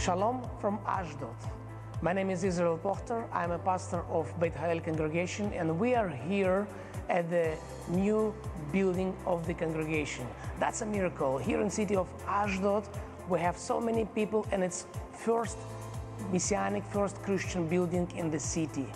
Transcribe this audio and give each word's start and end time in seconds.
Shalom 0.00 0.40
from 0.62 0.78
Ashdod. 0.86 1.36
My 2.00 2.14
name 2.14 2.30
is 2.30 2.42
Israel 2.42 2.80
Pochtar. 2.82 3.28
I'm 3.34 3.50
a 3.50 3.58
pastor 3.58 4.00
of 4.08 4.32
Beit 4.40 4.54
Hallel 4.54 4.82
congregation, 4.82 5.52
and 5.52 5.78
we 5.78 5.94
are 5.94 6.08
here 6.08 6.66
at 7.10 7.28
the 7.28 7.54
new 7.90 8.32
building 8.72 9.14
of 9.26 9.46
the 9.46 9.52
congregation. 9.52 10.26
That's 10.58 10.80
a 10.80 10.86
miracle. 10.86 11.36
Here 11.36 11.60
in 11.60 11.68
city 11.68 11.96
of 11.96 12.08
Ashdod, 12.26 12.88
we 13.28 13.40
have 13.40 13.58
so 13.58 13.78
many 13.78 14.06
people, 14.06 14.46
and 14.52 14.64
it's 14.64 14.86
first 15.12 15.58
messianic, 16.32 16.82
first 16.86 17.20
Christian 17.22 17.68
building 17.68 18.10
in 18.16 18.30
the 18.30 18.40
city. 18.40 18.86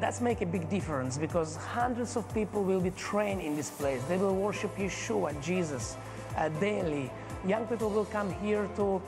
That's 0.00 0.20
make 0.20 0.42
a 0.42 0.46
big 0.46 0.68
difference 0.68 1.16
because 1.16 1.56
hundreds 1.56 2.14
of 2.14 2.22
people 2.34 2.62
will 2.62 2.80
be 2.80 2.90
trained 2.90 3.40
in 3.40 3.56
this 3.56 3.70
place. 3.70 4.02
They 4.04 4.18
will 4.18 4.36
worship 4.36 4.76
Yeshua, 4.76 5.32
Jesus, 5.42 5.96
uh, 6.36 6.50
daily. 6.60 7.10
Young 7.46 7.66
people 7.66 7.88
will 7.88 8.04
come 8.04 8.30
here 8.42 8.68
to 8.76 9.00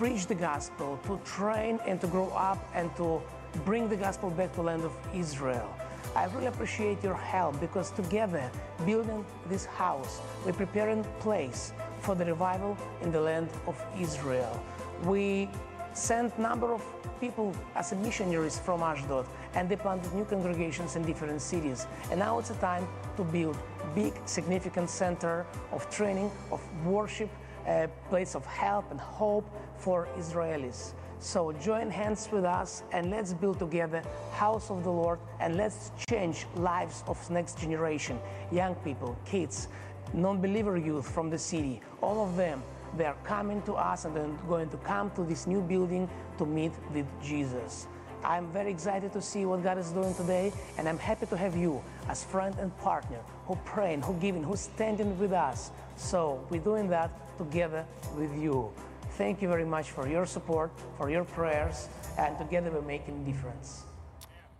preach 0.00 0.24
the 0.24 0.34
gospel, 0.34 0.98
to 1.04 1.20
train 1.26 1.78
and 1.86 2.00
to 2.00 2.06
grow 2.06 2.30
up 2.30 2.58
and 2.74 2.88
to 2.96 3.20
bring 3.66 3.86
the 3.86 3.96
gospel 3.96 4.30
back 4.30 4.50
to 4.50 4.56
the 4.56 4.62
land 4.62 4.82
of 4.82 4.94
Israel. 5.14 5.68
I 6.16 6.24
really 6.32 6.46
appreciate 6.46 7.04
your 7.04 7.16
help 7.16 7.60
because 7.60 7.90
together, 7.90 8.50
building 8.86 9.26
this 9.50 9.66
house, 9.66 10.22
we're 10.46 10.54
preparing 10.54 11.04
place 11.20 11.74
for 12.00 12.14
the 12.14 12.24
revival 12.24 12.78
in 13.02 13.12
the 13.12 13.20
land 13.20 13.50
of 13.66 13.76
Israel. 14.00 14.64
We 15.04 15.50
sent 15.92 16.38
number 16.38 16.72
of 16.72 16.82
people 17.20 17.54
as 17.74 17.92
missionaries 17.92 18.58
from 18.58 18.82
Ashdod 18.82 19.26
and 19.52 19.68
they 19.68 19.76
planted 19.76 20.14
new 20.14 20.24
congregations 20.24 20.96
in 20.96 21.02
different 21.02 21.42
cities. 21.42 21.86
And 22.10 22.20
now 22.20 22.38
it's 22.38 22.48
a 22.48 22.54
time 22.54 22.88
to 23.18 23.22
build 23.24 23.58
big, 23.94 24.14
significant 24.24 24.88
center 24.88 25.44
of 25.72 25.90
training, 25.90 26.30
of 26.50 26.62
worship, 26.86 27.28
a 27.66 27.88
place 28.08 28.34
of 28.34 28.44
help 28.46 28.90
and 28.90 29.00
hope 29.00 29.48
for 29.76 30.08
Israelis. 30.18 30.92
So 31.18 31.52
join 31.52 31.90
hands 31.90 32.28
with 32.32 32.44
us 32.44 32.82
and 32.92 33.10
let's 33.10 33.34
build 33.34 33.58
together 33.58 34.02
house 34.32 34.70
of 34.70 34.84
the 34.84 34.90
Lord 34.90 35.18
and 35.38 35.56
let's 35.56 35.92
change 36.08 36.46
lives 36.56 37.04
of 37.06 37.18
next 37.30 37.58
generation, 37.58 38.18
young 38.50 38.74
people, 38.76 39.16
kids, 39.26 39.68
non-believer 40.14 40.78
youth 40.78 41.08
from 41.08 41.28
the 41.28 41.38
city, 41.38 41.80
all 42.00 42.24
of 42.24 42.36
them 42.36 42.62
they 42.96 43.04
are 43.04 43.16
coming 43.24 43.62
to 43.62 43.74
us 43.74 44.04
and 44.04 44.16
they're 44.16 44.28
going 44.48 44.68
to 44.68 44.76
come 44.78 45.10
to 45.12 45.22
this 45.22 45.46
new 45.46 45.60
building 45.60 46.08
to 46.38 46.46
meet 46.46 46.72
with 46.92 47.06
Jesus. 47.22 47.86
I'm 48.24 48.52
very 48.52 48.70
excited 48.70 49.12
to 49.12 49.22
see 49.22 49.46
what 49.46 49.62
God 49.62 49.78
is 49.78 49.90
doing 49.90 50.14
today, 50.14 50.52
and 50.78 50.88
I'm 50.88 50.98
happy 50.98 51.26
to 51.26 51.36
have 51.36 51.56
you 51.56 51.82
as 52.08 52.22
friend 52.22 52.54
and 52.58 52.76
partner 52.78 53.18
who 53.46 53.56
praying, 53.64 54.02
who 54.02 54.14
giving, 54.14 54.42
who's 54.42 54.60
standing 54.60 55.18
with 55.18 55.32
us. 55.32 55.70
So 55.96 56.44
we're 56.50 56.60
doing 56.60 56.88
that 56.88 57.10
together 57.38 57.84
with 58.16 58.36
you. 58.36 58.72
Thank 59.16 59.42
you 59.42 59.48
very 59.48 59.64
much 59.64 59.90
for 59.90 60.08
your 60.08 60.26
support, 60.26 60.70
for 60.96 61.10
your 61.10 61.24
prayers, 61.24 61.88
and 62.18 62.36
together 62.38 62.70
we're 62.70 62.82
making 62.82 63.22
a 63.22 63.32
difference. 63.32 63.82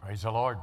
Praise 0.03 0.23
the 0.23 0.31
Lord. 0.31 0.59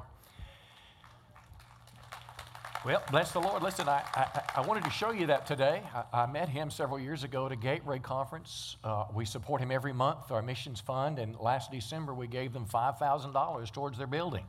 Well, 2.87 3.03
bless 3.11 3.33
the 3.33 3.41
Lord. 3.41 3.61
Listen, 3.63 3.89
I, 3.89 4.01
I, 4.15 4.41
I 4.55 4.61
wanted 4.61 4.85
to 4.85 4.89
show 4.89 5.11
you 5.11 5.27
that 5.27 5.45
today. 5.45 5.81
I, 5.93 6.21
I, 6.21 6.25
met 6.25 6.47
him 6.47 6.71
several 6.71 6.97
years 6.97 7.25
ago 7.25 7.45
at 7.45 7.51
a 7.51 7.57
Gateway 7.57 7.99
conference. 7.99 8.77
Uh, 8.81 9.03
we 9.13 9.25
support 9.25 9.59
him 9.59 9.71
every 9.71 9.91
month, 9.91 10.31
our 10.31 10.41
missions 10.41 10.79
fund, 10.79 11.19
and 11.19 11.37
last 11.37 11.69
December 11.69 12.13
we 12.13 12.27
gave 12.27 12.53
them 12.53 12.65
$5,000 12.65 13.73
towards 13.73 13.97
their 13.97 14.07
building. 14.07 14.45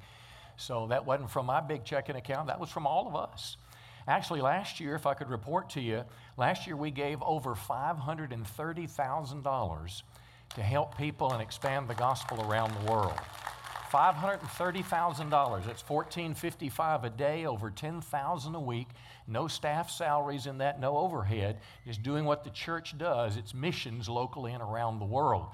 So 0.57 0.87
that 0.87 1.05
wasn't 1.05 1.33
from 1.33 1.47
my 1.47 1.61
big 1.61 1.85
checking 1.85 2.15
account, 2.15 2.47
that 2.47 2.61
was 2.61 2.71
from 2.71 2.87
all 2.87 3.09
of 3.09 3.17
us. 3.17 3.57
Actually, 4.07 4.41
last 4.41 4.79
year, 4.79 4.95
if 4.95 5.05
I 5.05 5.15
could 5.15 5.31
report 5.31 5.71
to 5.71 5.81
you, 5.81 6.05
last 6.37 6.65
year 6.65 6.77
we 6.77 6.93
gave 6.93 7.21
over 7.23 7.57
$530,000 7.57 10.03
to 10.55 10.63
help 10.63 10.97
people 10.97 11.33
and 11.33 11.43
expand 11.43 11.89
the 11.89 11.95
gospel 11.95 12.41
around 12.49 12.73
the 12.73 12.93
world. 12.93 13.19
$530,000. 13.91 15.67
That's 15.67 15.83
$14.55 15.83 17.05
a 17.05 17.11
day, 17.11 17.47
over 17.47 17.71
10,000 17.71 18.55
a 18.55 18.61
week. 18.61 18.89
No 19.27 19.49
staff 19.49 19.91
salaries 19.91 20.47
in 20.47 20.59
that, 20.59 20.81
no 20.81 20.97
overhead. 20.97 21.61
Just 21.87 22.03
doing 22.03 22.25
what 22.25 22.45
the 22.45 22.51
church 22.51 22.97
does. 22.97 23.37
It's 23.37 23.55
missions 23.55 24.09
locally 24.09 24.53
and 24.53 24.63
around 24.63 24.99
the 24.99 25.05
world. 25.05 25.47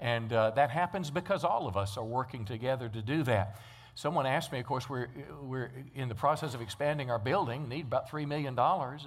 And 0.00 0.32
uh, 0.32 0.50
that 0.50 0.70
happens 0.70 1.10
because 1.10 1.44
all 1.44 1.66
of 1.68 1.76
us 1.76 1.96
are 1.96 2.04
working 2.04 2.44
together 2.44 2.88
to 2.88 3.02
do 3.02 3.22
that. 3.24 3.58
Someone 3.94 4.24
asked 4.24 4.52
me, 4.52 4.58
of 4.58 4.64
course, 4.64 4.88
we're, 4.88 5.08
we're 5.42 5.70
in 5.94 6.08
the 6.08 6.14
process 6.14 6.54
of 6.54 6.62
expanding 6.62 7.10
our 7.10 7.18
building, 7.18 7.68
need 7.68 7.84
about 7.84 8.10
$3 8.10 8.26
million. 8.26 8.56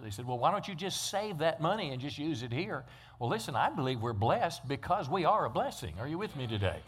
They 0.03 0.12
said, 0.12 0.28
Well, 0.28 0.38
why 0.38 0.52
don't 0.52 0.67
you 0.67 0.75
just 0.75 1.09
save 1.09 1.40
that 1.40 1.59
money 1.59 1.90
and 1.90 2.00
just 2.00 2.19
use 2.19 2.44
it 2.44 2.53
here? 2.53 2.84
Well, 3.19 3.29
listen, 3.29 3.56
I 3.56 3.72
believe 3.72 4.00
we're 4.00 4.13
blessed 4.13 4.67
because 4.67 5.09
we 5.09 5.25
are 5.25 5.46
a 5.46 5.50
blessing. 5.50 5.96
Are 6.00 6.07
you 6.07 6.19
with 6.19 6.35
me 6.35 6.46
today? 6.46 6.81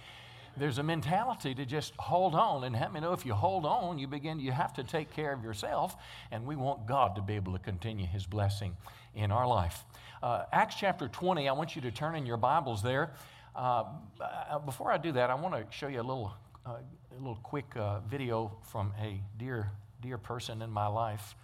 There's 0.58 0.78
a 0.80 0.84
mentality 0.84 1.54
to 1.54 1.66
just 1.66 1.94
hold 1.98 2.36
on. 2.36 2.64
And 2.64 2.76
let 2.76 2.94
me 2.94 3.00
know 3.00 3.14
if 3.14 3.26
you 3.26 3.34
hold 3.34 3.66
on, 3.66 4.00
you 4.00 4.08
begin, 4.08 4.40
you 4.40 4.52
have 4.52 4.74
to 4.74 4.84
take 4.84 5.12
care 5.14 5.32
of 5.34 5.44
yourself. 5.44 5.96
And 6.32 6.46
we 6.46 6.56
want 6.56 6.88
God 6.88 7.16
to 7.16 7.22
be 7.22 7.36
able 7.36 7.54
to 7.54 7.60
continue 7.60 8.06
His 8.06 8.26
blessing 8.26 8.76
in 9.16 9.32
our 9.32 9.48
life. 9.48 9.84
Uh, 10.22 10.44
Acts 10.52 10.76
chapter 10.80 11.08
20, 11.08 11.48
I 11.48 11.52
want 11.54 11.76
you 11.76 11.82
to 11.84 11.92
turn 11.92 12.16
in 12.16 12.26
your 12.26 12.38
Bibles 12.38 12.82
there. 12.82 13.12
Uh, 13.56 13.86
uh 14.20 14.60
before 14.60 14.92
I 14.92 14.98
do 14.98 15.12
that, 15.14 15.30
I 15.30 15.36
want 15.36 15.56
to 15.56 15.66
show 15.76 15.88
you 15.88 16.02
a 16.02 16.04
little, 16.04 16.34
uh, 16.66 16.78
a 17.12 17.18
little 17.18 17.40
quick 17.44 17.66
uh, 17.76 18.00
video 18.02 18.52
from 18.64 18.94
a 19.00 19.22
dear, 19.38 19.72
dear 20.02 20.18
person 20.18 20.62
in 20.62 20.72
my 20.72 20.88
life, 20.88 21.36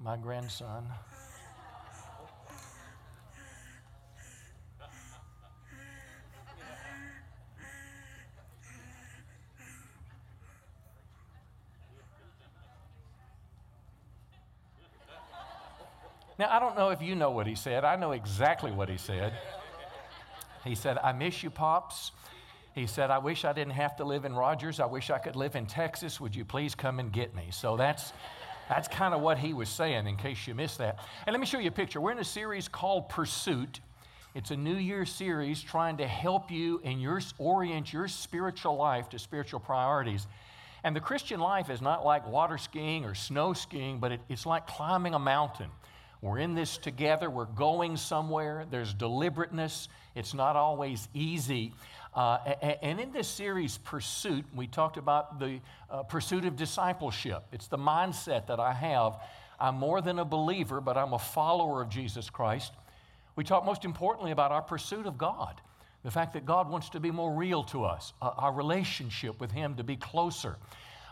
my 0.00 0.16
grandson. 0.16 0.86
Now, 16.38 16.48
I 16.50 16.58
don't 16.58 16.76
know 16.76 16.90
if 16.90 17.00
you 17.00 17.14
know 17.14 17.30
what 17.30 17.46
he 17.46 17.54
said. 17.54 17.84
I 17.84 17.96
know 17.96 18.12
exactly 18.12 18.70
what 18.70 18.88
he 18.88 18.98
said. 18.98 19.32
He 20.64 20.74
said, 20.74 20.98
I 20.98 21.12
miss 21.12 21.42
you, 21.42 21.50
Pops. 21.50 22.12
He 22.74 22.86
said, 22.86 23.10
I 23.10 23.18
wish 23.18 23.46
I 23.46 23.54
didn't 23.54 23.72
have 23.72 23.96
to 23.96 24.04
live 24.04 24.26
in 24.26 24.34
Rogers. 24.34 24.80
I 24.80 24.86
wish 24.86 25.08
I 25.08 25.18
could 25.18 25.34
live 25.34 25.56
in 25.56 25.64
Texas. 25.64 26.20
Would 26.20 26.36
you 26.36 26.44
please 26.44 26.74
come 26.74 27.00
and 27.00 27.10
get 27.10 27.34
me? 27.34 27.44
So 27.50 27.76
that's, 27.78 28.12
that's 28.68 28.86
kind 28.86 29.14
of 29.14 29.22
what 29.22 29.38
he 29.38 29.54
was 29.54 29.70
saying, 29.70 30.06
in 30.06 30.16
case 30.16 30.46
you 30.46 30.54
missed 30.54 30.76
that. 30.78 30.98
And 31.26 31.32
let 31.32 31.40
me 31.40 31.46
show 31.46 31.58
you 31.58 31.68
a 31.68 31.72
picture. 31.72 32.02
We're 32.02 32.12
in 32.12 32.18
a 32.18 32.24
series 32.24 32.68
called 32.68 33.08
Pursuit. 33.08 33.80
It's 34.34 34.50
a 34.50 34.56
New 34.56 34.76
Year 34.76 35.06
series 35.06 35.62
trying 35.62 35.96
to 35.96 36.06
help 36.06 36.50
you 36.50 36.82
and 36.84 37.00
your, 37.00 37.18
orient 37.38 37.94
your 37.94 38.08
spiritual 38.08 38.76
life 38.76 39.08
to 39.10 39.18
spiritual 39.18 39.60
priorities. 39.60 40.26
And 40.84 40.94
the 40.94 41.00
Christian 41.00 41.40
life 41.40 41.70
is 41.70 41.80
not 41.80 42.04
like 42.04 42.28
water 42.28 42.58
skiing 42.58 43.06
or 43.06 43.14
snow 43.14 43.54
skiing, 43.54 43.98
but 43.98 44.12
it, 44.12 44.20
it's 44.28 44.44
like 44.44 44.66
climbing 44.66 45.14
a 45.14 45.18
mountain. 45.18 45.70
We're 46.22 46.38
in 46.38 46.54
this 46.54 46.78
together. 46.78 47.28
We're 47.28 47.44
going 47.44 47.96
somewhere. 47.96 48.66
There's 48.70 48.94
deliberateness. 48.94 49.88
It's 50.14 50.34
not 50.34 50.56
always 50.56 51.08
easy. 51.14 51.74
Uh, 52.14 52.38
and 52.82 52.98
in 52.98 53.12
this 53.12 53.28
series, 53.28 53.76
Pursuit, 53.78 54.46
we 54.54 54.66
talked 54.66 54.96
about 54.96 55.38
the 55.38 55.60
uh, 55.90 56.02
pursuit 56.04 56.46
of 56.46 56.56
discipleship. 56.56 57.44
It's 57.52 57.66
the 57.66 57.76
mindset 57.76 58.46
that 58.46 58.58
I 58.58 58.72
have. 58.72 59.18
I'm 59.60 59.74
more 59.74 60.00
than 60.00 60.18
a 60.18 60.24
believer, 60.24 60.80
but 60.80 60.96
I'm 60.96 61.12
a 61.12 61.18
follower 61.18 61.82
of 61.82 61.90
Jesus 61.90 62.30
Christ. 62.30 62.72
We 63.36 63.44
talked 63.44 63.66
most 63.66 63.84
importantly 63.84 64.30
about 64.30 64.50
our 64.50 64.62
pursuit 64.62 65.04
of 65.04 65.18
God, 65.18 65.60
the 66.02 66.10
fact 66.10 66.32
that 66.32 66.46
God 66.46 66.70
wants 66.70 66.88
to 66.90 67.00
be 67.00 67.10
more 67.10 67.34
real 67.34 67.62
to 67.64 67.84
us, 67.84 68.14
uh, 68.22 68.30
our 68.38 68.52
relationship 68.52 69.38
with 69.38 69.52
Him 69.52 69.74
to 69.74 69.84
be 69.84 69.96
closer. 69.96 70.56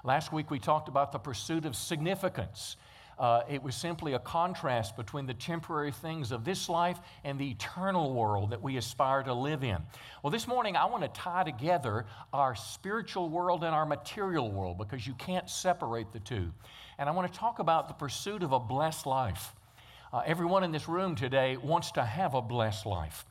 Last 0.05 0.33
week 0.33 0.51
we 0.51 0.59
talked 0.59 0.89
about 0.89 1.13
the 1.13 1.19
pursuit 1.19 1.67
of 1.67 1.77
significance. 1.77 2.77
Uh, 3.19 3.43
it 3.49 3.62
was 3.62 3.75
simply 3.75 4.14
a 4.14 4.19
contrast 4.19 4.96
between 4.96 5.26
the 5.26 5.34
temporary 5.34 5.93
things 5.93 6.32
of 6.32 6.44
this 6.44 6.69
life 6.69 6.99
and 7.22 7.38
the 7.38 7.50
eternal 7.50 8.12
world 8.12 8.50
that 8.50 8.62
we 8.62 8.76
aspire 8.76 9.22
to 9.22 9.32
live 9.32 9.62
in. 9.62 9.78
Well, 10.22 10.31
this 10.31 10.49
morning 10.49 10.76
I 10.76 10.87
want 10.87 11.02
to 11.02 11.20
tie 11.20 11.44
together 11.44 12.06
our 12.32 12.55
spiritual 12.55 13.28
world 13.28 13.64
and 13.64 13.75
our 13.75 13.87
material 13.87 14.50
world 14.50 14.78
because 14.78 15.06
you 15.06 15.14
can't 15.14 15.49
separate 15.49 16.12
the 16.12 16.20
two. 16.20 16.52
And 16.99 17.08
I 17.08 17.12
want 17.12 17.32
to 17.32 17.38
talk 17.38 17.58
about 17.58 17.88
the 17.88 17.94
pursuit 17.94 18.43
of 18.43 18.52
a 18.52 18.61
blessed 18.61 19.06
life. 19.06 19.55
Uh, 20.12 20.22
everyone 20.26 20.62
in 20.62 20.70
this 20.70 20.88
room 20.88 21.16
today 21.16 21.56
wants 21.56 21.90
to 21.93 22.05
have 22.05 22.34
a 22.34 22.43
blessed 22.43 22.87
life. 22.87 23.25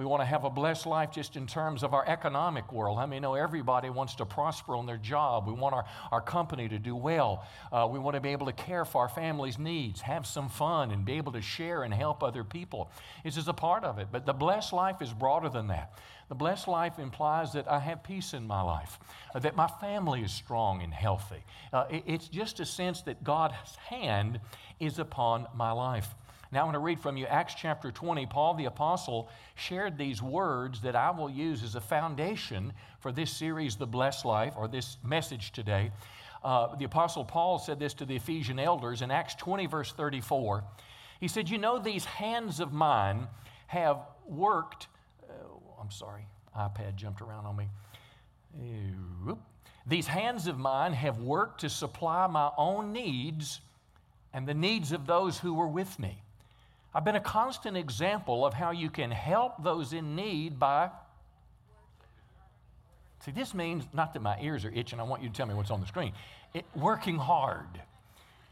We 0.00 0.06
want 0.06 0.22
to 0.22 0.26
have 0.26 0.44
a 0.44 0.50
blessed 0.50 0.86
life 0.86 1.10
just 1.12 1.36
in 1.36 1.46
terms 1.46 1.82
of 1.82 1.92
our 1.92 2.08
economic 2.08 2.72
world. 2.72 2.98
I 2.98 3.04
mean, 3.04 3.20
know 3.20 3.34
everybody 3.34 3.90
wants 3.90 4.14
to 4.14 4.24
prosper 4.24 4.74
on 4.74 4.86
their 4.86 4.96
job. 4.96 5.46
We 5.46 5.52
want 5.52 5.74
our, 5.74 5.84
our 6.10 6.22
company 6.22 6.70
to 6.70 6.78
do 6.78 6.96
well. 6.96 7.44
Uh, 7.70 7.86
we 7.86 7.98
want 7.98 8.14
to 8.14 8.20
be 8.22 8.30
able 8.30 8.46
to 8.46 8.54
care 8.54 8.86
for 8.86 9.02
our 9.02 9.10
family's 9.10 9.58
needs, 9.58 10.00
have 10.00 10.26
some 10.26 10.48
fun, 10.48 10.90
and 10.90 11.04
be 11.04 11.18
able 11.18 11.32
to 11.32 11.42
share 11.42 11.82
and 11.82 11.92
help 11.92 12.22
other 12.22 12.44
people. 12.44 12.90
This 13.24 13.36
is 13.36 13.46
a 13.46 13.52
part 13.52 13.84
of 13.84 13.98
it. 13.98 14.08
But 14.10 14.24
the 14.24 14.32
blessed 14.32 14.72
life 14.72 15.02
is 15.02 15.12
broader 15.12 15.50
than 15.50 15.66
that. 15.66 15.92
The 16.30 16.34
blessed 16.34 16.66
life 16.66 16.98
implies 16.98 17.52
that 17.52 17.70
I 17.70 17.80
have 17.80 18.02
peace 18.02 18.32
in 18.32 18.46
my 18.46 18.62
life, 18.62 18.98
uh, 19.34 19.40
that 19.40 19.54
my 19.54 19.66
family 19.66 20.22
is 20.22 20.32
strong 20.32 20.80
and 20.80 20.94
healthy. 20.94 21.44
Uh, 21.74 21.84
it, 21.90 22.04
it's 22.06 22.28
just 22.28 22.58
a 22.58 22.64
sense 22.64 23.02
that 23.02 23.22
God's 23.22 23.76
hand 23.76 24.40
is 24.78 24.98
upon 24.98 25.46
my 25.54 25.72
life. 25.72 26.14
Now, 26.52 26.62
I 26.62 26.64
want 26.64 26.74
to 26.74 26.80
read 26.80 26.98
from 26.98 27.16
you 27.16 27.26
Acts 27.26 27.54
chapter 27.54 27.92
20. 27.92 28.26
Paul 28.26 28.54
the 28.54 28.64
Apostle 28.64 29.28
shared 29.54 29.96
these 29.96 30.20
words 30.20 30.80
that 30.80 30.96
I 30.96 31.10
will 31.12 31.30
use 31.30 31.62
as 31.62 31.76
a 31.76 31.80
foundation 31.80 32.72
for 32.98 33.12
this 33.12 33.30
series, 33.30 33.76
The 33.76 33.86
Blessed 33.86 34.24
Life, 34.24 34.54
or 34.56 34.66
this 34.66 34.96
message 35.04 35.52
today. 35.52 35.92
Uh, 36.42 36.74
the 36.74 36.84
Apostle 36.86 37.24
Paul 37.24 37.60
said 37.60 37.78
this 37.78 37.94
to 37.94 38.04
the 38.04 38.16
Ephesian 38.16 38.58
elders 38.58 39.00
in 39.00 39.12
Acts 39.12 39.36
20, 39.36 39.66
verse 39.66 39.92
34. 39.92 40.64
He 41.20 41.28
said, 41.28 41.48
You 41.48 41.58
know, 41.58 41.78
these 41.78 42.04
hands 42.04 42.58
of 42.58 42.72
mine 42.72 43.28
have 43.68 43.98
worked. 44.26 44.88
Uh, 45.28 45.34
I'm 45.80 45.92
sorry, 45.92 46.26
iPad 46.58 46.96
jumped 46.96 47.20
around 47.20 47.46
on 47.46 47.56
me. 47.56 47.68
These 49.86 50.08
hands 50.08 50.48
of 50.48 50.58
mine 50.58 50.94
have 50.94 51.18
worked 51.18 51.60
to 51.60 51.70
supply 51.70 52.26
my 52.26 52.50
own 52.58 52.92
needs 52.92 53.60
and 54.32 54.48
the 54.48 54.54
needs 54.54 54.90
of 54.90 55.06
those 55.06 55.38
who 55.38 55.54
were 55.54 55.68
with 55.68 55.96
me. 56.00 56.22
I've 56.94 57.04
been 57.04 57.16
a 57.16 57.20
constant 57.20 57.76
example 57.76 58.44
of 58.44 58.54
how 58.54 58.72
you 58.72 58.90
can 58.90 59.10
help 59.10 59.62
those 59.62 59.92
in 59.92 60.16
need 60.16 60.58
by. 60.58 60.90
See, 63.24 63.30
this 63.30 63.54
means 63.54 63.84
not 63.92 64.12
that 64.14 64.20
my 64.20 64.40
ears 64.40 64.64
are 64.64 64.72
itching, 64.72 64.98
I 64.98 65.04
want 65.04 65.22
you 65.22 65.28
to 65.28 65.34
tell 65.34 65.46
me 65.46 65.54
what's 65.54 65.70
on 65.70 65.80
the 65.80 65.86
screen. 65.86 66.12
It, 66.54 66.64
working 66.74 67.16
hard. 67.16 67.80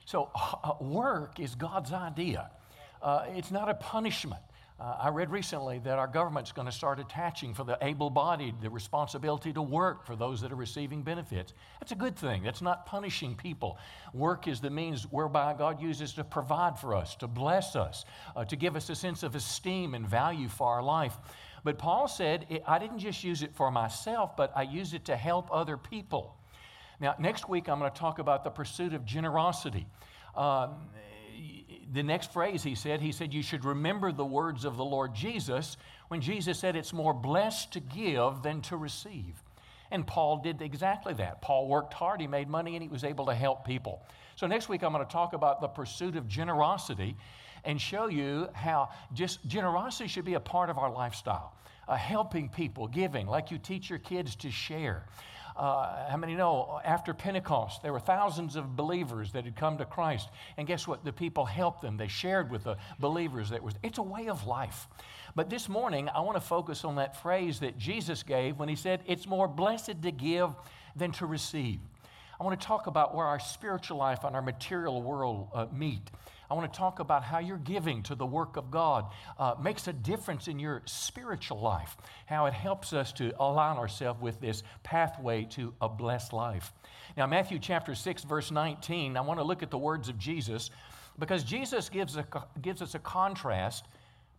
So, 0.05 0.31
uh, 0.35 0.75
work 0.81 1.41
is 1.41 1.55
God's 1.55 1.93
idea, 1.93 2.51
uh, 3.03 3.25
it's 3.29 3.51
not 3.51 3.69
a 3.69 3.75
punishment. 3.75 4.41
Uh, 4.81 4.97
I 5.01 5.09
read 5.09 5.31
recently 5.31 5.81
that 5.81 5.99
our 5.99 6.07
government's 6.07 6.53
going 6.53 6.67
to 6.67 6.73
start 6.73 7.01
attaching 7.01 7.53
for 7.53 7.65
the 7.65 7.77
able 7.83 8.11
bodied 8.11 8.61
the 8.61 8.71
responsibility 8.71 9.53
to 9.53 9.61
work 9.61 10.07
for 10.07 10.15
those 10.15 10.41
that 10.41 10.53
are 10.53 10.57
receiving 10.57 11.03
benefits. 11.03 11.53
That's 11.81 11.91
a 11.91 11.97
good 11.97 12.17
thing. 12.17 12.45
That's 12.45 12.63
not 12.63 12.87
punishing 12.87 13.35
people. 13.35 13.77
Work 14.15 14.47
is 14.47 14.61
the 14.61 14.71
means 14.71 15.03
whereby 15.11 15.55
God 15.59 15.83
uses 15.83 16.13
to 16.13 16.23
provide 16.23 16.79
for 16.79 16.95
us, 16.95 17.17
to 17.17 17.27
bless 17.27 17.75
us, 17.75 18.05
uh, 18.37 18.45
to 18.45 18.55
give 18.55 18.77
us 18.77 18.89
a 18.89 18.95
sense 18.95 19.25
of 19.25 19.35
esteem 19.35 19.95
and 19.95 20.07
value 20.07 20.49
for 20.49 20.69
our 20.69 20.83
life. 20.83 21.17
But 21.65 21.77
Paul 21.77 22.07
said, 22.07 22.47
I 22.65 22.79
didn't 22.79 23.01
just 23.01 23.25
use 23.25 23.43
it 23.43 23.53
for 23.57 23.73
myself, 23.73 24.37
but 24.37 24.53
I 24.55 24.63
use 24.63 24.95
it 24.95 25.05
to 25.07 25.17
help 25.17 25.49
other 25.51 25.77
people. 25.77 26.37
Now, 27.01 27.17
next 27.19 27.49
week, 27.49 27.69
I'm 27.69 27.81
going 27.81 27.91
to 27.91 27.99
talk 27.99 28.21
about 28.21 28.45
the 28.45 28.51
pursuit 28.51 28.95
of 28.95 29.05
generosity. 29.05 29.89
Um, 30.37 30.77
the 31.93 32.03
next 32.03 32.33
phrase 32.33 32.63
he 32.63 32.75
said, 32.75 33.01
he 33.01 33.13
said, 33.13 33.33
You 33.33 33.43
should 33.43 33.65
remember 33.65 34.13
the 34.13 34.25
words 34.25 34.65
of 34.65 34.77
the 34.77 34.85
Lord 34.85 35.15
Jesus 35.15 35.77
when 36.09 36.21
Jesus 36.21 36.59
said, 36.59 36.77
It's 36.77 36.93
more 36.93 37.15
blessed 37.15 37.73
to 37.73 37.81
give 37.81 38.43
than 38.43 38.61
to 38.63 38.77
receive. 38.77 39.43
And 39.91 40.07
Paul 40.07 40.39
did 40.39 40.61
exactly 40.61 41.15
that. 41.15 41.41
Paul 41.41 41.67
worked 41.67 41.95
hard, 41.95 42.21
he 42.21 42.27
made 42.27 42.49
money, 42.49 42.75
and 42.75 42.83
he 42.83 42.89
was 42.89 43.05
able 43.05 43.27
to 43.27 43.35
help 43.35 43.65
people. 43.65 44.03
So, 44.37 44.47
next 44.47 44.69
week, 44.69 44.83
I'm 44.83 44.93
going 44.93 45.05
to 45.05 45.11
talk 45.11 45.33
about 45.33 45.61
the 45.61 45.69
pursuit 45.69 46.17
of 46.17 46.29
generosity 46.29 47.17
and 47.65 47.81
show 47.81 48.07
you 48.07 48.49
how 48.53 48.91
just 49.15 49.45
generosity 49.47 50.09
should 50.09 50.25
be 50.25 50.35
a 50.35 50.41
part 50.41 50.71
of 50.71 50.79
our 50.79 50.91
lifestyle. 50.91 51.55
Uh, 51.89 51.97
helping 51.97 52.51
people, 52.51 52.87
giving, 52.87 53.27
like 53.27 53.51
you 53.51 53.57
teach 53.57 53.89
your 53.89 53.99
kids 53.99 54.37
to 54.37 54.51
share. 54.51 55.07
Uh, 55.59 56.09
how 56.09 56.17
many 56.17 56.37
know 56.37 56.81
after 56.85 57.13
Pentecost, 57.13 57.83
there 57.83 57.93
were 57.93 57.99
thousands 57.99 58.55
of 58.55 58.77
believers 58.77 59.33
that 59.33 59.45
had 59.45 59.57
come 59.57 59.77
to 59.79 59.85
Christ. 59.85 60.29
And 60.57 60.69
guess 60.69 60.87
what? 60.87 61.05
The 61.05 61.13
people 61.13 61.45
helped 61.45 61.83
them. 61.83 61.97
They 61.97 62.07
shared 62.07 62.49
with 62.49 62.63
the 62.63 62.77
believers. 63.01 63.51
That 63.51 63.63
was, 63.65 63.75
it's 63.83 63.99
a 63.99 64.03
way 64.03 64.29
of 64.29 64.47
life. 64.47 64.87
But 65.35 65.51
this 65.51 65.69
morning, 65.69 66.09
I 66.15 66.21
want 66.21 66.37
to 66.37 66.41
focus 66.41 66.85
on 66.85 66.95
that 66.97 67.21
phrase 67.21 67.59
that 67.61 67.77
Jesus 67.77 68.23
gave 68.23 68.57
when 68.57 68.69
he 68.69 68.77
said, 68.77 69.03
It's 69.07 69.27
more 69.27 69.49
blessed 69.49 70.01
to 70.03 70.11
give 70.13 70.51
than 70.95 71.11
to 71.13 71.27
receive. 71.27 71.81
I 72.41 72.45
want 72.45 72.61
to 72.61 72.67
talk 72.67 72.87
about 72.87 73.17
where 73.17 73.27
our 73.27 73.41
spiritual 73.41 73.99
life 73.99 74.23
and 74.23 74.37
our 74.37 74.43
material 74.43 75.03
world 75.03 75.49
uh, 75.53 75.67
meet. 75.73 76.09
I 76.51 76.55
want 76.55 76.73
to 76.73 76.79
talk 76.79 76.99
about 76.99 77.25
how 77.25 77.39
your 77.39 77.59
giving 77.59 78.03
to 78.05 78.15
the 78.15 78.25
work 78.25 78.57
of 78.57 78.71
God 78.71 79.07
uh, 79.39 79.55
makes 79.63 79.87
a 79.87 79.93
difference 79.93 80.49
in 80.49 80.59
your 80.59 80.83
spiritual 80.87 81.61
life, 81.61 81.97
how 82.27 82.47
it 82.47 82.55
helps 82.55 82.95
us 82.95 83.13
to 83.15 83.33
align 83.39 83.77
ourselves 83.77 84.21
with 84.21 84.41
this 84.41 84.63
pathway 84.83 85.45
to 85.51 85.75
a 85.81 85.89
blessed 85.89 86.33
life. 86.33 86.73
Now, 87.17 87.27
Matthew 87.27 87.59
chapter 87.59 87.95
6, 87.95 88.25
verse 88.25 88.51
19, 88.51 89.17
I 89.17 89.21
want 89.21 89.41
to 89.41 89.45
look 89.45 89.63
at 89.63 89.71
the 89.71 89.79
words 89.79 90.09
of 90.09 90.19
Jesus 90.19 90.71
because 91.19 91.45
Jesus 91.45 91.91
gives, 91.91 92.17
a, 92.17 92.27
gives 92.63 92.81
us 92.81 92.95
a 92.95 92.99
contrast 92.99 93.85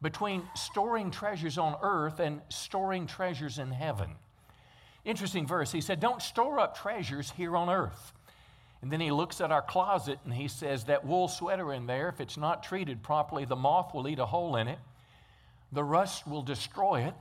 between 0.01 0.43
storing 0.55 1.11
treasures 1.11 1.57
on 1.57 1.75
earth 1.81 2.19
and 2.19 2.41
storing 2.49 3.05
treasures 3.05 3.59
in 3.59 3.69
heaven. 3.69 4.09
Interesting 5.05 5.45
verse. 5.45 5.71
He 5.71 5.81
said, 5.81 5.99
Don't 5.99 6.21
store 6.21 6.59
up 6.59 6.77
treasures 6.77 7.31
here 7.31 7.55
on 7.55 7.69
earth 7.69 8.13
and 8.81 8.91
then 8.91 9.01
he 9.01 9.11
looks 9.11 9.41
at 9.41 9.51
our 9.51 9.61
closet 9.61 10.19
and 10.23 10.33
he 10.33 10.47
says, 10.47 10.85
That 10.85 11.05
wool 11.05 11.27
sweater 11.27 11.73
in 11.73 11.85
there, 11.85 12.09
if 12.09 12.21
it's 12.21 12.37
not 12.37 12.63
treated 12.63 13.03
properly, 13.03 13.45
the 13.45 13.55
moth 13.55 13.93
will 13.93 14.07
eat 14.07 14.19
a 14.19 14.25
hole 14.25 14.55
in 14.55 14.67
it, 14.67 14.79
the 15.71 15.83
rust 15.83 16.25
will 16.25 16.41
destroy 16.41 17.01
it. 17.01 17.13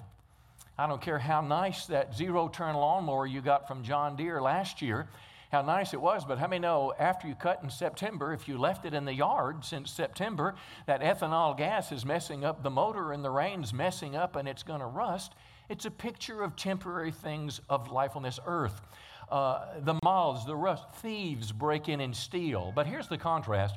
I 0.78 0.86
don't 0.86 1.02
care 1.02 1.18
how 1.18 1.40
nice 1.40 1.86
that 1.86 2.14
zero 2.14 2.46
turn 2.48 2.76
lawnmower 2.76 3.26
you 3.26 3.40
got 3.40 3.66
from 3.66 3.82
John 3.82 4.14
Deere 4.14 4.40
last 4.40 4.80
year, 4.80 5.08
how 5.50 5.62
nice 5.62 5.92
it 5.92 6.00
was, 6.00 6.24
but 6.24 6.38
how 6.38 6.46
many 6.46 6.60
know 6.60 6.94
after 6.96 7.26
you 7.26 7.34
cut 7.34 7.60
in 7.64 7.70
September, 7.70 8.32
if 8.32 8.46
you 8.46 8.58
left 8.58 8.84
it 8.84 8.94
in 8.94 9.04
the 9.04 9.14
yard 9.14 9.64
since 9.64 9.90
September, 9.90 10.54
that 10.86 11.00
ethanol 11.00 11.56
gas 11.56 11.90
is 11.90 12.06
messing 12.06 12.44
up 12.44 12.62
the 12.62 12.70
motor 12.70 13.10
and 13.10 13.24
the 13.24 13.30
rain's 13.30 13.72
messing 13.72 14.14
up 14.14 14.36
and 14.36 14.46
it's 14.46 14.62
going 14.62 14.80
to 14.80 14.86
rust? 14.86 15.34
It's 15.68 15.84
a 15.84 15.90
picture 15.90 16.42
of 16.42 16.54
temporary 16.54 17.10
things 17.10 17.60
of 17.68 17.90
life 17.90 18.14
on 18.14 18.22
this 18.22 18.38
earth 18.46 18.80
uh, 19.30 19.80
the 19.80 19.98
moths, 20.02 20.44
the 20.44 20.56
rust, 20.56 20.84
thieves 20.96 21.52
break 21.52 21.88
in 21.88 22.00
and 22.00 22.16
steal. 22.16 22.72
But 22.74 22.86
here's 22.86 23.08
the 23.08 23.18
contrast. 23.18 23.76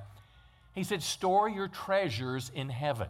He 0.74 0.83
said, 0.83 1.03
Store 1.03 1.50
your 1.50 1.68
treasures 1.68 2.51
in 2.53 2.69
heaven. 2.69 3.09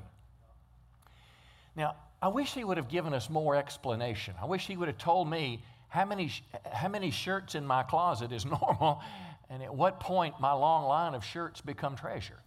Now, 1.76 1.96
I 2.22 2.28
wish 2.28 2.54
he 2.54 2.64
would 2.64 2.78
have 2.78 2.90
given 2.90 3.14
us 3.14 3.30
more 3.30 3.56
explanation. 3.56 4.36
I 4.42 4.46
wish 4.46 4.68
he 4.68 4.78
would 4.78 4.88
have 4.88 4.98
told 4.98 5.30
me 5.30 5.64
how 5.90 6.06
many, 6.06 6.32
how 6.72 6.88
many 6.88 7.12
shirts 7.12 7.56
in 7.56 7.66
my 7.66 7.84
closet 7.84 8.32
is 8.32 8.46
normal 8.62 9.02
and 9.50 9.62
at 9.62 9.74
what 9.74 10.00
point 10.00 10.40
my 10.40 10.54
long 10.54 10.86
line 10.86 11.14
of 11.14 11.26
shirts 11.26 11.62
become 11.62 11.96
treasure. 11.96 12.40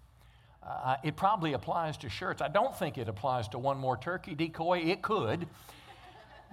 Uh, 0.67 0.96
it 1.05 1.14
probably 1.14 1.52
applies 1.52 1.99
to 1.99 2.08
shirts. 2.08 2.41
I 2.41 2.49
don't 2.49 2.75
think 2.75 2.96
it 2.96 3.08
applies 3.08 3.49
to 3.49 3.58
one 3.58 3.76
more 3.76 3.99
turkey 3.99 4.35
decoy. 4.35 4.79
It 4.79 5.02
could. 5.02 5.46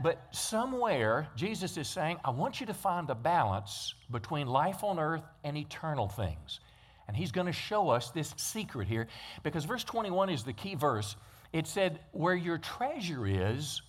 But 0.01 0.19
somewhere, 0.31 1.27
Jesus 1.35 1.77
is 1.77 1.87
saying, 1.87 2.17
I 2.23 2.31
want 2.31 2.59
you 2.59 2.65
to 2.67 2.73
find 2.73 3.09
a 3.09 3.15
balance 3.15 3.93
between 4.09 4.47
life 4.47 4.83
on 4.83 4.99
earth 4.99 5.23
and 5.43 5.57
eternal 5.57 6.07
things. 6.07 6.59
And 7.07 7.15
he's 7.15 7.31
going 7.31 7.47
to 7.47 7.53
show 7.53 7.89
us 7.89 8.09
this 8.11 8.33
secret 8.37 8.87
here 8.87 9.07
because 9.43 9.65
verse 9.65 9.83
21 9.83 10.29
is 10.29 10.43
the 10.43 10.53
key 10.53 10.75
verse. 10.75 11.15
It 11.51 11.67
said, 11.67 11.99
Where 12.13 12.35
your 12.35 12.57
treasure 12.57 13.27
is, 13.27 13.81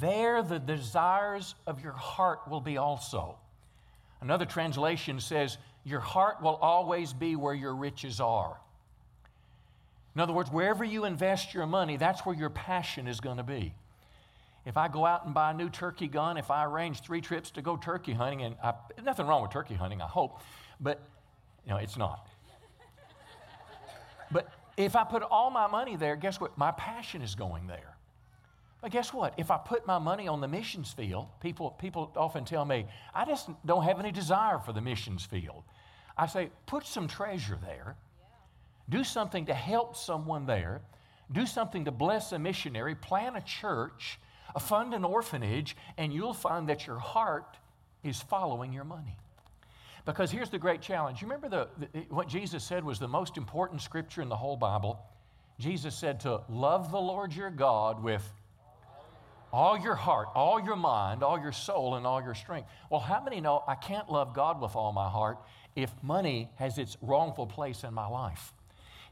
there 0.00 0.42
the 0.42 0.58
desires 0.58 1.54
of 1.66 1.82
your 1.82 1.92
heart 1.92 2.40
will 2.48 2.60
be 2.60 2.76
also. 2.76 3.38
Another 4.20 4.44
translation 4.44 5.20
says, 5.20 5.56
Your 5.84 6.00
heart 6.00 6.42
will 6.42 6.56
always 6.56 7.12
be 7.12 7.34
where 7.34 7.54
your 7.54 7.74
riches 7.74 8.20
are. 8.20 8.58
In 10.14 10.20
other 10.20 10.32
words, 10.32 10.50
wherever 10.50 10.84
you 10.84 11.04
invest 11.04 11.54
your 11.54 11.66
money, 11.66 11.96
that's 11.96 12.24
where 12.24 12.34
your 12.34 12.50
passion 12.50 13.08
is 13.08 13.20
going 13.20 13.38
to 13.38 13.42
be 13.42 13.74
if 14.66 14.76
I 14.76 14.88
go 14.88 15.06
out 15.06 15.24
and 15.24 15.32
buy 15.32 15.52
a 15.52 15.54
new 15.54 15.70
turkey 15.70 16.08
gun, 16.08 16.36
if 16.36 16.50
I 16.50 16.64
arrange 16.64 17.00
three 17.00 17.20
trips 17.20 17.52
to 17.52 17.62
go 17.62 17.76
turkey 17.76 18.12
hunting, 18.12 18.42
and 18.42 18.56
I, 18.62 18.74
nothing 19.02 19.26
wrong 19.26 19.42
with 19.42 19.52
turkey 19.52 19.74
hunting, 19.74 20.02
I 20.02 20.08
hope, 20.08 20.40
but 20.80 21.00
you 21.64 21.70
know, 21.70 21.76
it's 21.76 21.96
not. 21.96 22.28
but 24.32 24.52
if 24.76 24.96
I 24.96 25.04
put 25.04 25.22
all 25.22 25.50
my 25.50 25.68
money 25.68 25.94
there, 25.94 26.16
guess 26.16 26.40
what? 26.40 26.58
My 26.58 26.72
passion 26.72 27.22
is 27.22 27.36
going 27.36 27.68
there. 27.68 27.96
But 28.82 28.90
guess 28.90 29.12
what? 29.14 29.34
If 29.36 29.52
I 29.52 29.56
put 29.56 29.86
my 29.86 29.98
money 29.98 30.26
on 30.26 30.40
the 30.40 30.48
missions 30.48 30.92
field, 30.92 31.28
people, 31.40 31.70
people 31.70 32.12
often 32.16 32.44
tell 32.44 32.64
me, 32.64 32.86
I 33.14 33.24
just 33.24 33.48
don't 33.64 33.84
have 33.84 34.00
any 34.00 34.10
desire 34.10 34.58
for 34.58 34.72
the 34.72 34.80
missions 34.80 35.24
field. 35.24 35.62
I 36.18 36.26
say, 36.26 36.50
put 36.66 36.84
some 36.86 37.06
treasure 37.06 37.58
there. 37.64 37.96
Do 38.88 39.04
something 39.04 39.46
to 39.46 39.54
help 39.54 39.96
someone 39.96 40.44
there. 40.44 40.82
Do 41.30 41.46
something 41.46 41.84
to 41.84 41.92
bless 41.92 42.32
a 42.32 42.38
missionary. 42.38 42.94
Plan 42.96 43.36
a 43.36 43.40
church 43.40 44.18
fund 44.60 44.94
an 44.94 45.04
orphanage, 45.04 45.76
and 45.96 46.12
you'll 46.12 46.34
find 46.34 46.68
that 46.68 46.86
your 46.86 46.98
heart 46.98 47.56
is 48.02 48.20
following 48.20 48.72
your 48.72 48.84
money. 48.84 49.16
Because 50.04 50.30
here's 50.30 50.50
the 50.50 50.58
great 50.58 50.80
challenge. 50.80 51.20
You 51.20 51.26
remember 51.26 51.48
the, 51.48 51.88
the, 51.92 52.00
what 52.10 52.28
Jesus 52.28 52.62
said 52.62 52.84
was 52.84 52.98
the 52.98 53.08
most 53.08 53.36
important 53.36 53.82
scripture 53.82 54.22
in 54.22 54.28
the 54.28 54.36
whole 54.36 54.56
Bible? 54.56 55.00
Jesus 55.58 55.94
said 55.94 56.20
to 56.20 56.42
love 56.48 56.90
the 56.90 57.00
Lord 57.00 57.34
your 57.34 57.50
God 57.50 58.02
with 58.02 58.22
all 59.52 59.78
your 59.78 59.94
heart, 59.94 60.28
all 60.34 60.60
your 60.60 60.76
mind, 60.76 61.22
all 61.22 61.40
your 61.40 61.52
soul, 61.52 61.94
and 61.94 62.06
all 62.06 62.22
your 62.22 62.34
strength. 62.34 62.68
Well, 62.90 63.00
how 63.00 63.22
many 63.22 63.40
know 63.40 63.64
I 63.66 63.74
can't 63.74 64.10
love 64.10 64.34
God 64.34 64.60
with 64.60 64.76
all 64.76 64.92
my 64.92 65.08
heart 65.08 65.38
if 65.74 65.90
money 66.02 66.50
has 66.56 66.78
its 66.78 66.96
wrongful 67.00 67.46
place 67.46 67.82
in 67.82 67.94
my 67.94 68.06
life? 68.06 68.52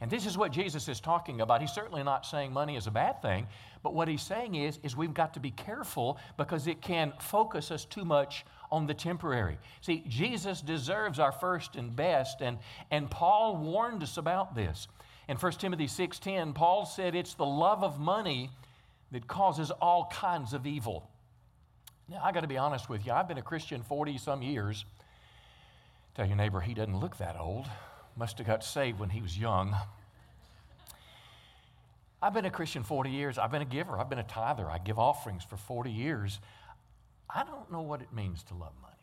And 0.05 0.11
this 0.11 0.27
is 0.27 0.37
what 0.37 0.53
Jesus 0.53 0.87
is 0.87 1.01
talking 1.01 1.41
about. 1.41 1.63
He's 1.63 1.73
certainly 1.73 2.03
not 2.03 2.27
saying 2.27 2.53
money 2.53 2.77
is 2.77 2.87
a 2.87 2.91
bad 2.91 3.23
thing, 3.23 3.47
but 3.83 3.95
what 3.95 4.07
he's 4.07 4.21
saying 4.21 4.55
is, 4.55 4.79
is 4.83 4.95
we've 4.95 5.15
got 5.15 5.33
to 5.33 5.41
be 5.41 5.51
careful 5.51 6.19
because 6.37 6.67
it 6.67 6.83
can 6.83 7.15
focus 7.21 7.71
us 7.71 7.87
too 7.87 8.05
much 8.05 8.45
on 8.71 8.87
the 8.87 8.93
temporary. 8.93 9.57
See, 9.81 10.05
Jesus 10.07 10.61
deserves 10.61 11.19
our 11.19 11.33
first 11.33 11.75
and 11.75 11.97
best, 11.97 12.43
and, 12.43 12.59
and 12.91 13.11
Paul 13.11 13.57
warned 13.57 14.03
us 14.03 14.19
about 14.19 14.55
this. 14.55 14.89
In 15.27 15.39
1 15.39 15.53
Timothy 15.53 15.87
6:10, 15.87 16.55
Paul 16.55 16.85
said 16.85 17.15
it's 17.15 17.33
the 17.33 17.47
love 17.47 17.83
of 17.83 17.99
money 17.99 18.51
that 19.11 19.27
causes 19.27 19.71
all 19.71 20.11
kinds 20.13 20.53
of 20.53 20.67
evil. 20.67 21.09
Now, 22.11 22.21
I 22.23 22.31
got 22.33 22.43
to 22.43 22.47
be 22.47 22.59
honest 22.59 22.91
with 22.91 23.07
you. 23.07 23.13
I've 23.13 23.27
been 23.27 23.39
a 23.39 23.43
Christian 23.43 23.83
40 23.83 24.19
some 24.19 24.43
years. 24.43 24.85
Tell 26.15 26.27
your 26.27 26.37
neighbor 26.37 26.61
he 26.61 26.75
doesn't 26.75 27.01
look 27.01 27.17
that 27.17 27.41
old. 27.41 27.71
Must 28.17 28.39
have 28.39 28.47
got 28.47 28.65
saved 28.65 28.99
when 29.01 29.11
he 29.11 29.21
was 29.21 29.37
young. 29.37 29.75
I've 32.23 32.33
been 32.33 32.45
a 32.45 32.51
Christian 32.51 32.85
40 32.85 33.11
years. 33.11 33.39
I've 33.39 33.51
been 33.51 33.63
a 33.63 33.67
giver. 33.67 33.99
I've 33.99 34.09
been 34.09 34.19
a 34.19 34.23
tither. 34.23 34.71
I 34.71 34.79
give 34.79 34.99
offerings 34.99 35.45
for 35.45 35.57
40 35.57 35.91
years. 35.91 36.41
I 37.29 37.43
don't 37.45 37.71
know 37.71 37.83
what 37.83 38.01
it 38.01 38.13
means 38.13 38.43
to 38.45 38.55
love 38.55 38.73
money. 38.81 38.95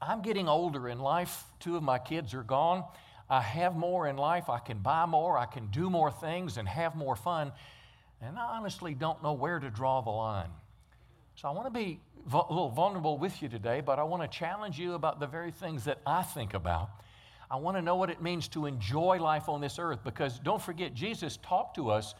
I'm 0.00 0.22
getting 0.22 0.48
older 0.48 0.88
in 0.88 1.00
life. 1.00 1.44
Two 1.58 1.76
of 1.76 1.82
my 1.82 1.98
kids 1.98 2.34
are 2.34 2.44
gone. 2.44 2.84
I 3.28 3.40
have 3.40 3.74
more 3.74 4.06
in 4.06 4.16
life. 4.16 4.48
I 4.48 4.58
can 4.58 4.78
buy 4.78 5.06
more. 5.06 5.36
I 5.36 5.46
can 5.46 5.66
do 5.68 5.90
more 5.90 6.10
things 6.10 6.56
and 6.56 6.68
have 6.68 6.94
more 6.94 7.16
fun. 7.16 7.52
And 8.20 8.38
I 8.38 8.56
honestly 8.56 8.94
don't 8.94 9.22
know 9.22 9.32
where 9.32 9.58
to 9.58 9.70
draw 9.70 10.00
the 10.00 10.10
line. 10.10 10.50
So 11.40 11.48
I 11.48 11.52
want 11.52 11.66
to 11.66 11.70
be 11.70 12.00
a 12.32 12.36
little 12.36 12.68
vulnerable 12.68 13.16
with 13.16 13.40
you 13.40 13.48
today, 13.48 13.80
but 13.80 14.00
I 14.00 14.02
want 14.02 14.22
to 14.22 14.28
challenge 14.28 14.78
you 14.78 14.94
about 14.94 15.20
the 15.20 15.26
very 15.26 15.52
things 15.52 15.84
that 15.84 16.00
I 16.04 16.22
think 16.22 16.52
about 16.52 16.90
I 17.50 17.56
want 17.56 17.76
to 17.76 17.82
know 17.82 17.96
what 17.96 18.10
it 18.10 18.20
means 18.20 18.46
to 18.48 18.66
enjoy 18.66 19.18
life 19.18 19.48
on 19.48 19.60
this 19.60 19.78
earth 19.78 20.04
because 20.04 20.38
don't 20.38 20.60
forget, 20.60 20.92
Jesus 20.94 21.38
talked 21.38 21.76
to 21.76 21.90
us 21.90 22.14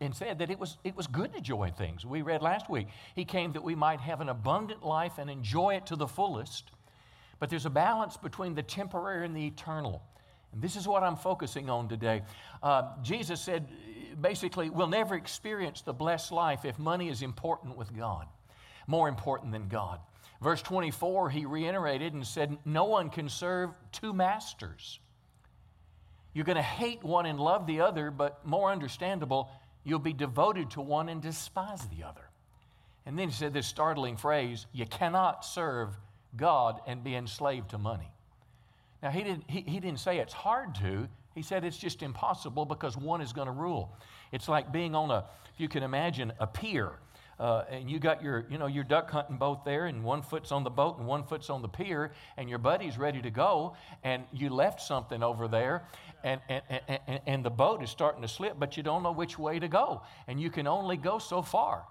and 0.00 0.14
said 0.14 0.38
that 0.38 0.50
it 0.50 0.58
was, 0.58 0.78
it 0.84 0.96
was 0.96 1.06
good 1.06 1.32
to 1.32 1.38
enjoy 1.38 1.70
things. 1.76 2.06
We 2.06 2.22
read 2.22 2.40
last 2.40 2.70
week, 2.70 2.86
He 3.14 3.24
came 3.24 3.52
that 3.52 3.62
we 3.62 3.74
might 3.74 4.00
have 4.00 4.20
an 4.20 4.28
abundant 4.28 4.84
life 4.84 5.18
and 5.18 5.28
enjoy 5.28 5.74
it 5.74 5.86
to 5.86 5.96
the 5.96 6.06
fullest. 6.06 6.70
But 7.40 7.50
there's 7.50 7.66
a 7.66 7.70
balance 7.70 8.16
between 8.16 8.54
the 8.54 8.62
temporary 8.62 9.26
and 9.26 9.36
the 9.36 9.46
eternal. 9.46 10.02
And 10.52 10.62
this 10.62 10.76
is 10.76 10.88
what 10.88 11.02
I'm 11.02 11.16
focusing 11.16 11.68
on 11.68 11.88
today. 11.88 12.22
Uh, 12.62 12.84
Jesus 13.02 13.40
said, 13.40 13.68
basically, 14.18 14.70
we'll 14.70 14.86
never 14.86 15.14
experience 15.14 15.82
the 15.82 15.92
blessed 15.92 16.32
life 16.32 16.64
if 16.64 16.78
money 16.78 17.10
is 17.10 17.20
important 17.20 17.76
with 17.76 17.94
God, 17.94 18.26
more 18.86 19.08
important 19.08 19.52
than 19.52 19.68
God. 19.68 20.00
Verse 20.40 20.62
24, 20.62 21.30
he 21.30 21.46
reiterated 21.46 22.12
and 22.12 22.26
said, 22.26 22.58
No 22.64 22.84
one 22.84 23.10
can 23.10 23.28
serve 23.28 23.70
two 23.92 24.12
masters. 24.12 24.98
You're 26.34 26.44
going 26.44 26.56
to 26.56 26.62
hate 26.62 27.02
one 27.02 27.26
and 27.26 27.38
love 27.38 27.66
the 27.66 27.80
other, 27.80 28.10
but 28.10 28.44
more 28.44 28.70
understandable, 28.70 29.50
you'll 29.84 30.00
be 30.00 30.12
devoted 30.12 30.70
to 30.72 30.80
one 30.80 31.08
and 31.08 31.22
despise 31.22 31.86
the 31.86 32.04
other. 32.04 32.28
And 33.06 33.18
then 33.18 33.28
he 33.28 33.34
said 33.34 33.52
this 33.52 33.66
startling 33.66 34.16
phrase 34.16 34.66
you 34.72 34.86
cannot 34.86 35.44
serve 35.44 35.90
God 36.36 36.80
and 36.86 37.04
be 37.04 37.14
enslaved 37.14 37.70
to 37.70 37.78
money. 37.78 38.10
Now, 39.02 39.10
he 39.10 39.22
didn't, 39.22 39.44
he, 39.48 39.60
he 39.60 39.80
didn't 39.80 40.00
say 40.00 40.18
it's 40.18 40.32
hard 40.32 40.74
to, 40.76 41.08
he 41.34 41.42
said 41.42 41.64
it's 41.64 41.76
just 41.76 42.02
impossible 42.02 42.64
because 42.64 42.96
one 42.96 43.20
is 43.20 43.32
going 43.32 43.46
to 43.46 43.52
rule. 43.52 43.96
It's 44.32 44.48
like 44.48 44.72
being 44.72 44.94
on 44.94 45.10
a, 45.10 45.24
if 45.52 45.60
you 45.60 45.68
can 45.68 45.82
imagine, 45.82 46.32
a 46.40 46.46
pier 46.46 46.92
uh, 47.38 47.64
and 47.70 47.90
you 47.90 47.98
got 47.98 48.22
your, 48.22 48.46
you 48.50 48.58
know, 48.58 48.66
your 48.66 48.84
duck 48.84 49.10
hunting 49.10 49.36
boat 49.36 49.64
there, 49.64 49.86
and 49.86 50.04
one 50.04 50.22
foot's 50.22 50.52
on 50.52 50.64
the 50.64 50.70
boat 50.70 50.98
and 50.98 51.06
one 51.06 51.24
foot's 51.24 51.50
on 51.50 51.62
the 51.62 51.68
pier, 51.68 52.12
and 52.36 52.48
your 52.48 52.58
buddy's 52.58 52.98
ready 52.98 53.20
to 53.22 53.30
go, 53.30 53.76
and 54.02 54.24
you 54.32 54.50
left 54.50 54.80
something 54.80 55.22
over 55.22 55.48
there, 55.48 55.84
and, 56.22 56.40
and, 56.48 56.62
and, 56.88 57.20
and 57.26 57.44
the 57.44 57.50
boat 57.50 57.82
is 57.82 57.90
starting 57.90 58.22
to 58.22 58.28
slip, 58.28 58.58
but 58.58 58.76
you 58.76 58.82
don't 58.82 59.02
know 59.02 59.12
which 59.12 59.38
way 59.38 59.58
to 59.58 59.68
go, 59.68 60.02
and 60.28 60.40
you 60.40 60.50
can 60.50 60.66
only 60.66 60.96
go 60.96 61.18
so 61.18 61.42
far. 61.42 61.84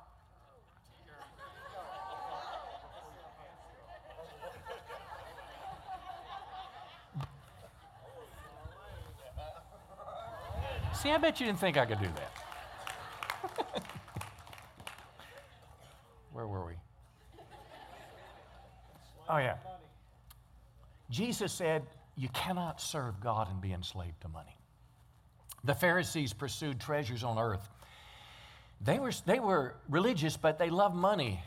See, 10.93 11.11
I 11.11 11.17
bet 11.17 11.37
you 11.41 11.45
didn't 11.47 11.59
think 11.59 11.75
I 11.75 11.85
could 11.85 11.99
do 11.99 12.05
that. 12.05 12.42
Where 16.33 16.47
were 16.47 16.65
we? 16.65 16.73
Oh, 19.29 19.37
yeah. 19.37 19.55
Jesus 21.09 21.53
said, 21.53 21.83
You 22.17 22.27
cannot 22.29 22.81
serve 22.81 23.21
God 23.21 23.49
and 23.49 23.61
be 23.61 23.71
enslaved 23.71 24.19
to 24.21 24.27
money. 24.27 24.57
The 25.63 25.75
Pharisees 25.75 26.33
pursued 26.33 26.79
treasures 26.79 27.23
on 27.23 27.39
earth. 27.39 27.69
They 28.81 28.99
were, 28.99 29.11
they 29.25 29.39
were 29.39 29.75
religious, 29.87 30.35
but 30.35 30.57
they 30.57 30.69
loved 30.69 30.95
money 30.95 31.41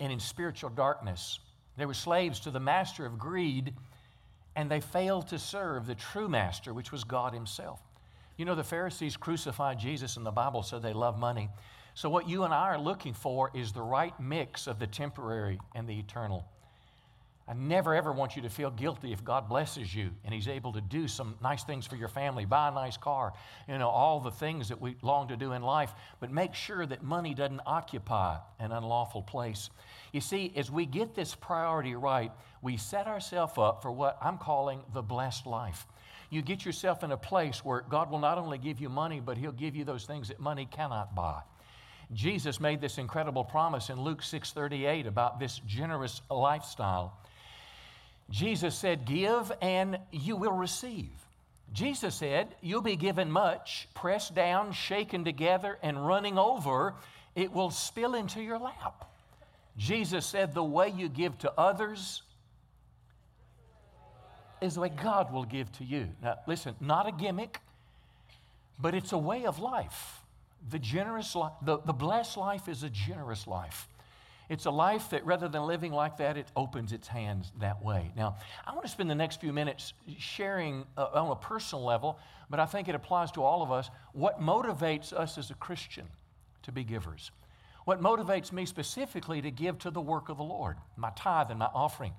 and 0.00 0.12
in 0.12 0.18
spiritual 0.18 0.70
darkness. 0.70 1.38
They 1.76 1.86
were 1.86 1.94
slaves 1.94 2.40
to 2.40 2.50
the 2.50 2.58
master 2.58 3.06
of 3.06 3.18
greed, 3.18 3.74
and 4.56 4.68
they 4.70 4.80
failed 4.80 5.28
to 5.28 5.38
serve 5.38 5.86
the 5.86 5.94
true 5.94 6.28
master, 6.28 6.74
which 6.74 6.90
was 6.90 7.04
God 7.04 7.34
Himself. 7.34 7.80
You 8.36 8.46
know, 8.46 8.54
the 8.54 8.64
Pharisees 8.64 9.16
crucified 9.16 9.78
Jesus, 9.78 10.16
and 10.16 10.26
the 10.26 10.32
Bible 10.32 10.62
said 10.62 10.82
they 10.82 10.92
loved 10.92 11.18
money. 11.18 11.50
So, 11.94 12.08
what 12.08 12.28
you 12.28 12.44
and 12.44 12.54
I 12.54 12.68
are 12.68 12.78
looking 12.78 13.12
for 13.12 13.50
is 13.54 13.72
the 13.72 13.82
right 13.82 14.18
mix 14.18 14.66
of 14.66 14.78
the 14.78 14.86
temporary 14.86 15.58
and 15.74 15.86
the 15.86 15.98
eternal. 15.98 16.46
I 17.46 17.54
never 17.54 17.94
ever 17.94 18.12
want 18.12 18.36
you 18.36 18.42
to 18.42 18.48
feel 18.48 18.70
guilty 18.70 19.12
if 19.12 19.24
God 19.24 19.48
blesses 19.48 19.94
you 19.94 20.10
and 20.24 20.32
He's 20.32 20.48
able 20.48 20.72
to 20.72 20.80
do 20.80 21.08
some 21.08 21.34
nice 21.42 21.64
things 21.64 21.86
for 21.86 21.96
your 21.96 22.08
family, 22.08 22.46
buy 22.46 22.68
a 22.68 22.70
nice 22.70 22.96
car, 22.96 23.32
you 23.68 23.76
know, 23.76 23.88
all 23.88 24.20
the 24.20 24.30
things 24.30 24.68
that 24.68 24.80
we 24.80 24.96
long 25.02 25.28
to 25.28 25.36
do 25.36 25.52
in 25.52 25.62
life. 25.62 25.92
But 26.20 26.30
make 26.30 26.54
sure 26.54 26.86
that 26.86 27.02
money 27.02 27.34
doesn't 27.34 27.60
occupy 27.66 28.38
an 28.58 28.72
unlawful 28.72 29.22
place. 29.22 29.68
You 30.12 30.20
see, 30.20 30.52
as 30.56 30.70
we 30.70 30.86
get 30.86 31.14
this 31.14 31.34
priority 31.34 31.94
right, 31.94 32.32
we 32.62 32.76
set 32.76 33.06
ourselves 33.06 33.54
up 33.58 33.82
for 33.82 33.90
what 33.90 34.16
I'm 34.22 34.38
calling 34.38 34.80
the 34.94 35.02
blessed 35.02 35.46
life. 35.46 35.86
You 36.30 36.40
get 36.40 36.64
yourself 36.64 37.04
in 37.04 37.10
a 37.10 37.16
place 37.18 37.62
where 37.62 37.82
God 37.82 38.10
will 38.10 38.20
not 38.20 38.38
only 38.38 38.56
give 38.56 38.80
you 38.80 38.88
money, 38.88 39.20
but 39.20 39.36
He'll 39.36 39.52
give 39.52 39.76
you 39.76 39.84
those 39.84 40.06
things 40.06 40.28
that 40.28 40.40
money 40.40 40.66
cannot 40.70 41.14
buy. 41.14 41.42
Jesus 42.12 42.60
made 42.60 42.80
this 42.80 42.98
incredible 42.98 43.44
promise 43.44 43.88
in 43.88 44.00
Luke 44.00 44.22
6:38 44.22 45.06
about 45.06 45.38
this 45.38 45.60
generous 45.60 46.20
lifestyle. 46.30 47.16
Jesus 48.30 48.76
said, 48.76 49.04
"Give 49.04 49.50
and 49.60 49.98
you 50.10 50.36
will 50.36 50.52
receive." 50.52 51.10
Jesus 51.72 52.14
said, 52.14 52.54
"You'll 52.60 52.82
be 52.82 52.96
given 52.96 53.30
much, 53.30 53.88
pressed 53.94 54.34
down, 54.34 54.72
shaken 54.72 55.24
together 55.24 55.78
and 55.82 56.06
running 56.06 56.38
over, 56.38 56.94
it 57.34 57.52
will 57.52 57.70
spill 57.70 58.14
into 58.14 58.42
your 58.42 58.58
lap." 58.58 59.06
Jesus 59.78 60.26
said, 60.26 60.52
"The 60.52 60.62
way 60.62 60.90
you 60.90 61.08
give 61.08 61.38
to 61.38 61.58
others 61.58 62.22
is 64.60 64.74
the 64.74 64.82
way 64.82 64.90
God 64.90 65.32
will 65.32 65.44
give 65.44 65.72
to 65.72 65.84
you." 65.84 66.14
Now, 66.20 66.38
listen, 66.46 66.76
not 66.78 67.06
a 67.06 67.12
gimmick, 67.12 67.62
but 68.78 68.94
it's 68.94 69.12
a 69.12 69.18
way 69.18 69.46
of 69.46 69.58
life. 69.58 70.22
The 70.70 70.78
generous 70.78 71.34
life, 71.34 71.52
the, 71.62 71.78
the 71.78 71.92
blessed 71.92 72.36
life 72.36 72.68
is 72.68 72.82
a 72.82 72.90
generous 72.90 73.46
life. 73.46 73.88
It's 74.48 74.66
a 74.66 74.70
life 74.70 75.10
that 75.10 75.24
rather 75.24 75.48
than 75.48 75.62
living 75.62 75.92
like 75.92 76.18
that, 76.18 76.36
it 76.36 76.46
opens 76.56 76.92
its 76.92 77.08
hands 77.08 77.50
that 77.60 77.82
way. 77.82 78.12
Now, 78.16 78.36
I 78.66 78.72
want 78.72 78.84
to 78.84 78.90
spend 78.90 79.08
the 79.08 79.14
next 79.14 79.40
few 79.40 79.52
minutes 79.52 79.94
sharing 80.18 80.84
uh, 80.96 81.06
on 81.14 81.30
a 81.30 81.36
personal 81.36 81.84
level, 81.84 82.18
but 82.50 82.60
I 82.60 82.66
think 82.66 82.88
it 82.88 82.94
applies 82.94 83.32
to 83.32 83.42
all 83.42 83.62
of 83.62 83.72
us 83.72 83.88
what 84.12 84.40
motivates 84.40 85.12
us 85.12 85.38
as 85.38 85.50
a 85.50 85.54
Christian 85.54 86.06
to 86.64 86.72
be 86.72 86.84
givers. 86.84 87.30
What 87.84 88.00
motivates 88.00 88.52
me 88.52 88.66
specifically 88.66 89.40
to 89.42 89.50
give 89.50 89.78
to 89.80 89.90
the 89.90 90.00
work 90.00 90.28
of 90.28 90.36
the 90.36 90.44
Lord, 90.44 90.76
my 90.96 91.10
tithe 91.16 91.50
and 91.50 91.58
my 91.58 91.70
offering. 91.72 92.12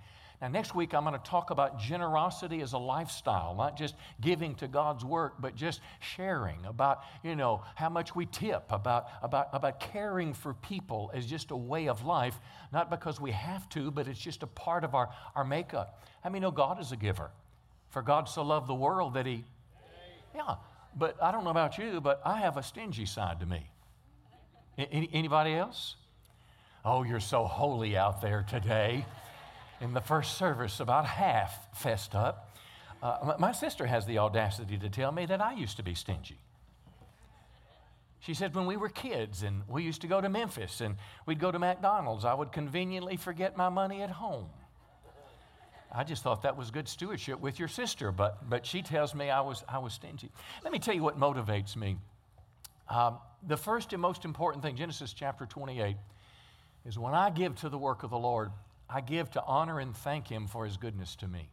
Next 0.51 0.75
week, 0.75 0.93
I'm 0.93 1.05
going 1.05 1.17
to 1.17 1.29
talk 1.29 1.51
about 1.51 1.79
generosity 1.79 2.61
as 2.61 2.73
a 2.73 2.77
lifestyle, 2.77 3.55
not 3.55 3.77
just 3.77 3.95
giving 4.19 4.55
to 4.55 4.67
God's 4.67 5.05
work, 5.05 5.35
but 5.39 5.55
just 5.55 5.79
sharing 6.01 6.65
about, 6.65 7.03
you 7.23 7.37
know, 7.37 7.63
how 7.75 7.87
much 7.87 8.13
we 8.13 8.25
tip, 8.25 8.65
about, 8.69 9.07
about, 9.21 9.47
about 9.53 9.79
caring 9.79 10.33
for 10.33 10.53
people 10.53 11.11
as 11.13 11.25
just 11.25 11.51
a 11.51 11.55
way 11.55 11.87
of 11.87 12.03
life, 12.03 12.37
not 12.73 12.89
because 12.89 13.21
we 13.21 13.31
have 13.31 13.69
to, 13.69 13.89
but 13.89 14.09
it's 14.09 14.19
just 14.19 14.43
a 14.43 14.47
part 14.47 14.83
of 14.83 14.95
our, 14.95 15.09
our 15.33 15.45
makeup. 15.45 16.03
I 16.25 16.29
mean, 16.29 16.41
know 16.41 16.51
God 16.51 16.81
is 16.81 16.91
a 16.91 16.97
giver. 16.97 17.31
For 17.91 18.01
God 18.01 18.27
so 18.27 18.43
loved 18.43 18.67
the 18.67 18.73
world 18.73 19.13
that 19.13 19.25
He, 19.25 19.45
yeah, 20.35 20.55
but 20.97 21.15
I 21.23 21.31
don't 21.31 21.45
know 21.45 21.51
about 21.51 21.77
you, 21.77 22.01
but 22.01 22.21
I 22.25 22.39
have 22.39 22.57
a 22.57 22.63
stingy 22.63 23.05
side 23.05 23.39
to 23.39 23.45
me. 23.45 23.69
Any, 24.77 25.09
anybody 25.13 25.53
else? 25.53 25.95
Oh, 26.83 27.03
you're 27.03 27.21
so 27.21 27.45
holy 27.45 27.95
out 27.95 28.21
there 28.21 28.43
today 28.49 29.05
in 29.83 29.93
the 29.93 30.01
first 30.01 30.37
service, 30.37 30.79
about 30.79 31.05
half 31.05 31.67
fessed 31.77 32.15
up. 32.15 32.55
Uh, 33.01 33.33
my 33.37 33.51
sister 33.51 33.85
has 33.85 34.05
the 34.05 34.17
audacity 34.17 34.77
to 34.77 34.89
tell 34.89 35.11
me 35.11 35.25
that 35.25 35.41
I 35.41 35.51
used 35.51 35.75
to 35.75 35.83
be 35.83 35.93
stingy. 35.93 36.37
She 38.21 38.33
said, 38.33 38.55
when 38.55 38.65
we 38.65 38.77
were 38.77 38.87
kids 38.87 39.43
and 39.43 39.63
we 39.67 39.83
used 39.83 39.99
to 40.01 40.07
go 40.07 40.21
to 40.21 40.29
Memphis 40.29 40.79
and 40.79 40.95
we'd 41.25 41.41
go 41.41 41.51
to 41.51 41.59
McDonald's, 41.59 42.23
I 42.23 42.33
would 42.33 42.53
conveniently 42.53 43.17
forget 43.17 43.57
my 43.57 43.67
money 43.67 44.01
at 44.01 44.09
home. 44.09 44.47
I 45.91 46.05
just 46.05 46.23
thought 46.23 46.43
that 46.43 46.55
was 46.55 46.71
good 46.71 46.87
stewardship 46.87 47.41
with 47.41 47.59
your 47.59 47.67
sister, 47.67 48.13
but, 48.13 48.49
but 48.49 48.65
she 48.65 48.81
tells 48.81 49.13
me 49.13 49.29
I 49.29 49.41
was, 49.41 49.65
I 49.67 49.79
was 49.79 49.91
stingy. 49.91 50.31
Let 50.63 50.71
me 50.71 50.79
tell 50.79 50.95
you 50.95 51.03
what 51.03 51.19
motivates 51.19 51.75
me. 51.75 51.97
Um, 52.89 53.17
the 53.45 53.57
first 53.57 53.91
and 53.91 54.01
most 54.01 54.23
important 54.23 54.63
thing, 54.63 54.77
Genesis 54.77 55.11
chapter 55.11 55.45
28, 55.45 55.97
is 56.85 56.97
when 56.97 57.13
I 57.13 57.29
give 57.29 57.55
to 57.57 57.69
the 57.69 57.77
work 57.77 58.03
of 58.03 58.09
the 58.11 58.17
Lord, 58.17 58.51
I 58.93 59.01
give 59.01 59.31
to 59.31 59.43
honor 59.43 59.79
and 59.79 59.95
thank 59.95 60.27
Him 60.27 60.47
for 60.47 60.65
His 60.65 60.77
goodness 60.77 61.15
to 61.17 61.27
me. 61.27 61.49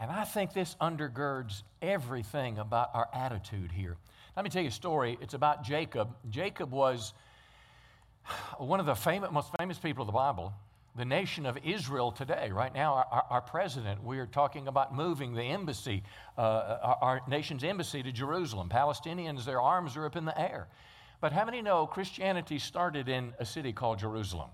And 0.00 0.10
I 0.10 0.24
think 0.24 0.52
this 0.52 0.76
undergirds 0.80 1.62
everything 1.80 2.58
about 2.58 2.90
our 2.94 3.08
attitude 3.12 3.72
here. 3.72 3.96
Let 4.36 4.44
me 4.44 4.50
tell 4.50 4.62
you 4.62 4.68
a 4.68 4.72
story. 4.72 5.18
It's 5.20 5.34
about 5.34 5.64
Jacob. 5.64 6.14
Jacob 6.30 6.70
was 6.70 7.14
one 8.58 8.78
of 8.78 8.86
the 8.86 8.94
famous, 8.94 9.30
most 9.32 9.50
famous 9.58 9.78
people 9.78 10.02
of 10.02 10.06
the 10.06 10.12
Bible, 10.12 10.52
the 10.94 11.04
nation 11.04 11.46
of 11.46 11.58
Israel 11.64 12.12
today. 12.12 12.50
Right 12.52 12.72
now, 12.72 12.94
our, 13.10 13.24
our 13.30 13.40
president, 13.40 14.04
we 14.04 14.18
are 14.18 14.26
talking 14.26 14.68
about 14.68 14.94
moving 14.94 15.34
the 15.34 15.42
embassy, 15.42 16.02
uh, 16.36 16.78
our, 16.82 16.98
our 17.00 17.20
nation's 17.26 17.64
embassy 17.64 18.02
to 18.02 18.12
Jerusalem. 18.12 18.68
Palestinians, 18.68 19.44
their 19.44 19.60
arms 19.60 19.96
are 19.96 20.06
up 20.06 20.14
in 20.14 20.26
the 20.26 20.38
air. 20.38 20.68
But 21.20 21.32
how 21.32 21.44
many 21.44 21.62
know 21.62 21.86
Christianity 21.86 22.58
started 22.58 23.08
in 23.08 23.32
a 23.40 23.44
city 23.44 23.72
called 23.72 23.98
Jerusalem? 23.98 24.50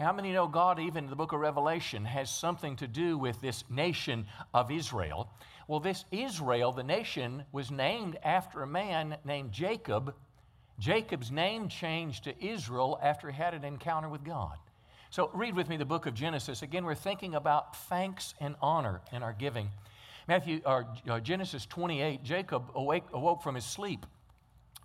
How 0.00 0.14
many 0.14 0.32
know 0.32 0.48
God, 0.48 0.80
even 0.80 1.04
in 1.04 1.10
the 1.10 1.16
book 1.16 1.32
of 1.32 1.40
Revelation, 1.40 2.06
has 2.06 2.30
something 2.30 2.74
to 2.76 2.88
do 2.88 3.18
with 3.18 3.38
this 3.42 3.64
nation 3.68 4.26
of 4.54 4.70
Israel? 4.70 5.30
Well, 5.68 5.78
this 5.78 6.06
Israel, 6.10 6.72
the 6.72 6.82
nation, 6.82 7.44
was 7.52 7.70
named 7.70 8.16
after 8.22 8.62
a 8.62 8.66
man 8.66 9.18
named 9.26 9.52
Jacob. 9.52 10.14
Jacob's 10.78 11.30
name 11.30 11.68
changed 11.68 12.24
to 12.24 12.44
Israel 12.44 12.98
after 13.02 13.30
he 13.30 13.36
had 13.36 13.52
an 13.52 13.62
encounter 13.62 14.08
with 14.08 14.24
God. 14.24 14.56
So, 15.10 15.30
read 15.34 15.54
with 15.54 15.68
me 15.68 15.76
the 15.76 15.84
book 15.84 16.06
of 16.06 16.14
Genesis. 16.14 16.62
Again, 16.62 16.86
we're 16.86 16.94
thinking 16.94 17.34
about 17.34 17.76
thanks 17.76 18.32
and 18.40 18.54
honor 18.62 19.02
in 19.12 19.22
our 19.22 19.34
giving. 19.34 19.68
Matthew, 20.26 20.62
or 20.64 20.86
uh, 21.10 21.20
Genesis 21.20 21.66
28, 21.66 22.22
Jacob 22.22 22.70
awake, 22.74 23.04
awoke 23.12 23.42
from 23.42 23.54
his 23.54 23.66
sleep. 23.66 24.06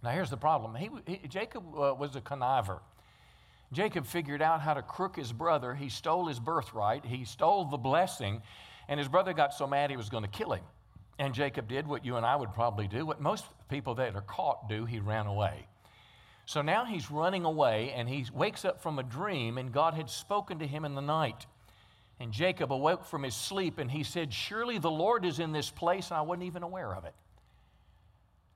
Now, 0.04 0.10
here's 0.10 0.30
the 0.30 0.36
problem 0.36 0.76
he, 0.76 0.90
he, 1.08 1.26
Jacob 1.30 1.64
uh, 1.74 1.96
was 1.98 2.18
a 2.18 2.22
conniver. 2.22 2.80
Jacob 3.72 4.06
figured 4.06 4.42
out 4.42 4.62
how 4.62 4.74
to 4.74 4.82
crook 4.82 5.16
his 5.16 5.32
brother. 5.32 5.74
He 5.74 5.90
stole 5.90 6.28
his 6.28 6.40
birthright, 6.40 7.06
he 7.06 7.26
stole 7.26 7.66
the 7.66 7.78
blessing, 7.78 8.42
and 8.88 9.00
his 9.00 9.10
brother 9.10 9.34
got 9.34 9.54
so 9.54 9.68
mad 9.68 9.90
he 9.90 9.98
was 9.98 10.10
going 10.10 10.24
to 10.24 10.30
kill 10.30 10.54
him. 10.54 10.64
And 11.18 11.34
Jacob 11.34 11.68
did 11.68 11.88
what 11.88 12.06
you 12.06 12.18
and 12.18 12.26
I 12.26 12.36
would 12.36 12.54
probably 12.54 12.88
do, 12.88 13.06
what 13.06 13.22
most 13.22 13.46
people 13.70 13.96
that 13.96 14.16
are 14.16 14.22
caught 14.22 14.70
do 14.70 14.86
he 14.86 15.00
ran 15.00 15.28
away. 15.28 15.68
So 16.46 16.62
now 16.62 16.86
he's 16.86 17.10
running 17.10 17.44
away, 17.44 17.92
and 17.96 18.08
he 18.08 18.26
wakes 18.34 18.66
up 18.66 18.82
from 18.82 19.00
a 19.00 19.04
dream, 19.04 19.58
and 19.58 19.72
God 19.72 19.94
had 19.96 20.10
spoken 20.10 20.60
to 20.60 20.68
him 20.68 20.86
in 20.86 20.94
the 20.94 21.02
night. 21.02 21.48
And 22.20 22.32
Jacob 22.32 22.72
awoke 22.72 23.04
from 23.06 23.24
his 23.24 23.36
sleep, 23.36 23.80
and 23.80 23.90
he 23.90 24.04
said, 24.04 24.32
Surely 24.32 24.78
the 24.78 24.92
Lord 24.92 25.26
is 25.26 25.40
in 25.40 25.52
this 25.52 25.72
place, 25.72 26.12
and 26.12 26.18
I 26.18 26.22
wasn't 26.22 26.44
even 26.44 26.64
aware 26.64 26.94
of 26.94 27.06
it. 27.06 27.16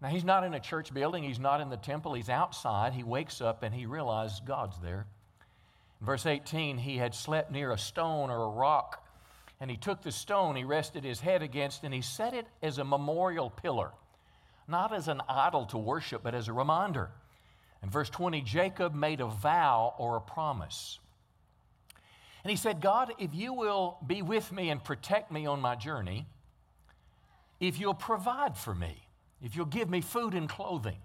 Now, 0.02 0.08
he's 0.08 0.24
not 0.24 0.46
in 0.46 0.54
a 0.54 0.60
church 0.60 0.94
building, 0.94 1.24
he's 1.24 1.40
not 1.40 1.60
in 1.60 1.70
the 1.70 1.78
temple, 1.78 2.14
he's 2.14 2.30
outside. 2.30 2.94
He 2.94 3.04
wakes 3.04 3.42
up 3.42 3.64
and 3.64 3.76
he 3.76 3.86
realizes 3.86 4.42
God's 4.46 4.80
there. 4.80 5.06
In 6.00 6.06
verse 6.06 6.26
18, 6.26 6.78
he 6.78 6.98
had 6.98 7.14
slept 7.14 7.52
near 7.52 7.72
a 7.72 7.78
stone 7.78 8.30
or 8.30 8.44
a 8.44 8.50
rock, 8.50 9.06
and 9.60 9.70
he 9.70 9.76
took 9.76 10.02
the 10.02 10.12
stone 10.12 10.56
he 10.56 10.64
rested 10.64 11.04
his 11.04 11.20
head 11.20 11.42
against, 11.42 11.84
and 11.84 11.94
he 11.94 12.02
set 12.02 12.34
it 12.34 12.48
as 12.64 12.78
a 12.78 12.86
memorial 12.86 13.50
pillar, 13.50 13.92
not 14.68 14.94
as 14.94 15.10
an 15.10 15.22
idol 15.28 15.66
to 15.66 15.78
worship, 15.78 16.24
but 16.24 16.34
as 16.34 16.48
a 16.48 16.54
reminder. 16.54 17.10
In 17.84 17.90
verse 17.90 18.10
20, 18.10 18.42
Jacob 18.42 18.96
made 18.96 19.20
a 19.20 19.28
vow 19.28 19.94
or 19.98 20.16
a 20.16 20.22
promise. 20.22 21.00
And 22.44 22.52
he 22.52 22.56
said, 22.56 22.80
God, 22.80 23.14
if 23.20 23.34
you 23.34 23.52
will 23.52 23.98
be 24.06 24.22
with 24.22 24.54
me 24.54 24.70
and 24.70 24.82
protect 24.82 25.30
me 25.30 25.46
on 25.46 25.60
my 25.60 25.76
journey, 25.76 26.26
if 27.60 27.80
you'll 27.80 27.94
provide 27.94 28.56
for 28.58 28.74
me, 28.74 29.09
if 29.42 29.56
you'll 29.56 29.66
give 29.66 29.90
me 29.90 30.02
food 30.02 30.34
and 30.34 30.50
clothing, 30.50 30.98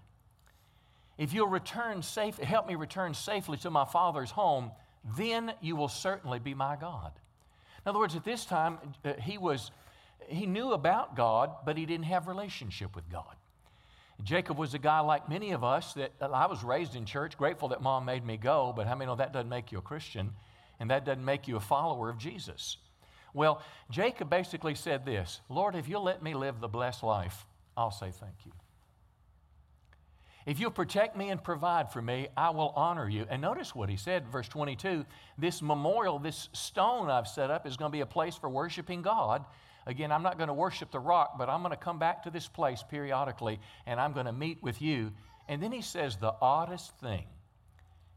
if 1.17 1.33
you'll 1.33 1.47
return 1.47 2.01
safe, 2.01 2.37
help 2.37 2.67
me 2.67 2.75
return 2.75 3.13
safely 3.13 3.57
to 3.57 3.69
my 3.69 3.85
father's 3.85 4.31
home, 4.31 4.71
then 5.17 5.53
you 5.61 5.75
will 5.75 5.87
certainly 5.87 6.39
be 6.39 6.53
my 6.53 6.75
God. 6.75 7.11
In 7.85 7.89
other 7.89 7.99
words, 7.99 8.15
at 8.15 8.25
this 8.25 8.45
time, 8.45 8.79
uh, 9.03 9.13
he 9.21 9.37
was 9.37 9.71
he 10.27 10.47
knew 10.47 10.71
about 10.71 11.15
God, 11.15 11.51
but 11.65 11.77
he 11.77 11.85
didn't 11.85 12.05
have 12.05 12.27
relationship 12.27 12.95
with 12.95 13.07
God. 13.09 13.35
Jacob 14.23 14.57
was 14.57 14.73
a 14.73 14.79
guy 14.79 15.01
like 15.01 15.29
many 15.29 15.51
of 15.51 15.63
us 15.63 15.93
that 15.93 16.13
I 16.21 16.47
was 16.47 16.63
raised 16.63 16.95
in 16.95 17.05
church, 17.05 17.37
grateful 17.37 17.69
that 17.69 17.81
mom 17.81 18.05
made 18.05 18.25
me 18.25 18.37
go, 18.37 18.73
but 18.75 18.87
how 18.87 18.95
many 18.95 19.07
know 19.07 19.15
that 19.15 19.33
doesn't 19.33 19.49
make 19.49 19.71
you 19.71 19.77
a 19.77 19.81
Christian 19.81 20.31
and 20.79 20.89
that 20.89 21.05
doesn't 21.05 21.23
make 21.23 21.47
you 21.47 21.57
a 21.57 21.59
follower 21.59 22.09
of 22.09 22.17
Jesus? 22.17 22.77
Well, 23.33 23.61
Jacob 23.91 24.29
basically 24.29 24.73
said 24.75 25.05
this 25.05 25.41
Lord, 25.49 25.75
if 25.75 25.87
you'll 25.89 26.03
let 26.03 26.23
me 26.23 26.33
live 26.33 26.59
the 26.59 26.69
blessed 26.69 27.03
life, 27.03 27.45
I'll 27.77 27.91
say 27.91 28.11
thank 28.11 28.45
you. 28.45 28.51
If 30.45 30.59
you'll 30.59 30.71
protect 30.71 31.17
me 31.17 31.29
and 31.29 31.43
provide 31.43 31.91
for 31.91 32.01
me, 32.01 32.27
I 32.37 32.51
will 32.51 32.71
honor 32.75 33.09
you. 33.09 33.25
And 33.29 33.41
notice 33.41 33.73
what 33.73 33.89
he 33.89 33.97
said, 33.97 34.27
verse 34.27 34.47
22 34.47 35.05
this 35.37 35.61
memorial, 35.61 36.19
this 36.19 36.49
stone 36.53 37.09
I've 37.09 37.27
set 37.27 37.49
up, 37.49 37.65
is 37.65 37.77
going 37.77 37.91
to 37.91 37.95
be 37.95 38.01
a 38.01 38.05
place 38.05 38.35
for 38.35 38.47
worshiping 38.47 39.01
God. 39.01 39.43
Again, 39.87 40.11
I'm 40.11 40.23
not 40.23 40.37
going 40.37 40.47
to 40.47 40.53
worship 40.53 40.91
the 40.91 40.99
rock, 40.99 41.37
but 41.37 41.49
I'm 41.49 41.61
going 41.61 41.71
to 41.71 41.77
come 41.77 41.99
back 41.99 42.23
to 42.23 42.29
this 42.29 42.47
place 42.47 42.83
periodically 42.87 43.59
and 43.85 43.99
I'm 43.99 44.13
going 44.13 44.25
to 44.25 44.31
meet 44.31 44.61
with 44.61 44.81
you. 44.81 45.11
And 45.47 45.61
then 45.61 45.71
he 45.71 45.81
says 45.81 46.17
the 46.17 46.33
oddest 46.41 46.97
thing. 46.99 47.25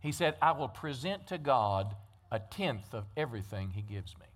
He 0.01 0.12
said, 0.12 0.37
I 0.40 0.53
will 0.53 0.68
present 0.68 1.27
to 1.29 1.38
God 1.38 1.94
a 2.31 2.38
tenth 2.38 2.94
of 2.94 3.05
everything 3.16 3.71
he 3.71 3.83
gives 3.83 4.16
me. 4.18 4.27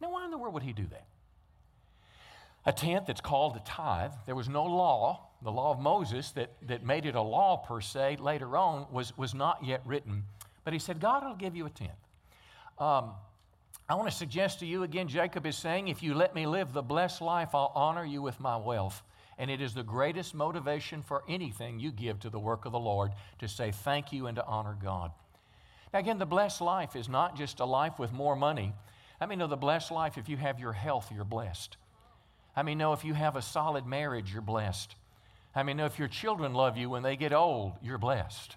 Now, 0.00 0.10
why 0.10 0.24
in 0.24 0.30
the 0.30 0.38
world 0.38 0.54
would 0.54 0.62
he 0.62 0.72
do 0.72 0.86
that? 0.90 1.06
A 2.66 2.72
tenth 2.72 3.06
that's 3.06 3.20
called 3.20 3.56
a 3.56 3.60
tithe. 3.60 4.12
There 4.26 4.34
was 4.34 4.48
no 4.48 4.64
law. 4.64 5.28
The 5.42 5.52
law 5.52 5.70
of 5.70 5.78
Moses 5.78 6.32
that, 6.32 6.50
that 6.66 6.84
made 6.84 7.06
it 7.06 7.14
a 7.14 7.22
law 7.22 7.58
per 7.58 7.80
se 7.80 8.16
later 8.20 8.56
on 8.56 8.86
was, 8.90 9.16
was 9.16 9.34
not 9.34 9.64
yet 9.64 9.82
written. 9.84 10.24
But 10.64 10.72
he 10.72 10.80
said, 10.80 11.00
God 11.00 11.24
will 11.24 11.36
give 11.36 11.54
you 11.54 11.66
a 11.66 11.70
tenth. 11.70 11.92
Um, 12.78 13.12
I 13.88 13.94
want 13.94 14.10
to 14.10 14.16
suggest 14.16 14.58
to 14.60 14.66
you 14.66 14.82
again, 14.82 15.06
Jacob 15.06 15.46
is 15.46 15.56
saying, 15.56 15.86
if 15.86 16.02
you 16.02 16.14
let 16.14 16.34
me 16.34 16.46
live 16.46 16.72
the 16.72 16.82
blessed 16.82 17.22
life, 17.22 17.54
I'll 17.54 17.70
honor 17.74 18.04
you 18.04 18.20
with 18.20 18.40
my 18.40 18.56
wealth. 18.56 19.00
And 19.38 19.48
it 19.50 19.60
is 19.60 19.74
the 19.74 19.84
greatest 19.84 20.34
motivation 20.34 21.02
for 21.02 21.22
anything 21.28 21.78
you 21.78 21.92
give 21.92 22.18
to 22.20 22.30
the 22.30 22.38
work 22.38 22.64
of 22.64 22.72
the 22.72 22.80
Lord 22.80 23.12
to 23.38 23.46
say 23.46 23.70
thank 23.70 24.12
you 24.12 24.26
and 24.26 24.34
to 24.36 24.44
honor 24.44 24.76
God. 24.82 25.12
Now, 25.92 26.00
again, 26.00 26.18
the 26.18 26.26
blessed 26.26 26.62
life 26.62 26.96
is 26.96 27.08
not 27.08 27.36
just 27.36 27.60
a 27.60 27.64
life 27.64 27.98
with 27.98 28.12
more 28.12 28.34
money. 28.34 28.72
I 29.20 29.26
mean, 29.26 29.38
no, 29.38 29.46
the 29.46 29.56
blessed 29.56 29.92
life, 29.92 30.18
if 30.18 30.28
you 30.28 30.36
have 30.36 30.58
your 30.58 30.72
health, 30.72 31.12
you're 31.14 31.24
blessed. 31.24 31.76
I 32.56 32.62
mean, 32.62 32.78
know 32.78 32.94
if 32.94 33.04
you 33.04 33.14
have 33.14 33.36
a 33.36 33.42
solid 33.42 33.86
marriage, 33.86 34.32
you're 34.32 34.42
blessed. 34.42 34.96
I 35.54 35.62
mean, 35.62 35.76
know 35.76 35.84
if 35.84 35.98
your 35.98 36.08
children 36.08 36.54
love 36.54 36.76
you 36.76 36.90
when 36.90 37.02
they 37.02 37.16
get 37.16 37.32
old, 37.32 37.72
you're 37.82 37.98
blessed. 37.98 38.56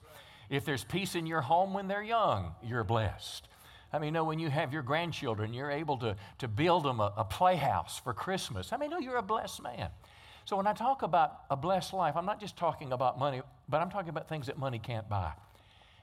If 0.49 0.65
there's 0.65 0.83
peace 0.83 1.15
in 1.15 1.25
your 1.25 1.41
home 1.41 1.73
when 1.73 1.87
they're 1.87 2.03
young, 2.03 2.55
you're 2.63 2.83
blessed. 2.83 3.47
I 3.91 3.99
mean, 3.99 4.13
know 4.13 4.23
when 4.23 4.39
you 4.39 4.49
have 4.49 4.71
your 4.71 4.83
grandchildren, 4.83 5.53
you're 5.53 5.71
able 5.71 5.97
to, 5.97 6.15
to 6.39 6.47
build 6.47 6.83
them 6.83 6.99
a, 6.99 7.13
a 7.17 7.23
playhouse 7.23 7.99
for 7.99 8.13
Christmas. 8.13 8.71
I 8.71 8.77
mean, 8.77 8.89
know 8.89 8.99
you're 8.99 9.17
a 9.17 9.21
blessed 9.21 9.63
man. 9.63 9.89
So 10.45 10.57
when 10.57 10.67
I 10.67 10.73
talk 10.73 11.01
about 11.01 11.41
a 11.49 11.55
blessed 11.55 11.93
life, 11.93 12.15
I'm 12.15 12.25
not 12.25 12.39
just 12.39 12.57
talking 12.57 12.91
about 12.91 13.19
money, 13.19 13.41
but 13.67 13.81
I'm 13.81 13.89
talking 13.89 14.09
about 14.09 14.29
things 14.29 14.47
that 14.47 14.57
money 14.57 14.79
can't 14.79 15.07
buy. 15.09 15.33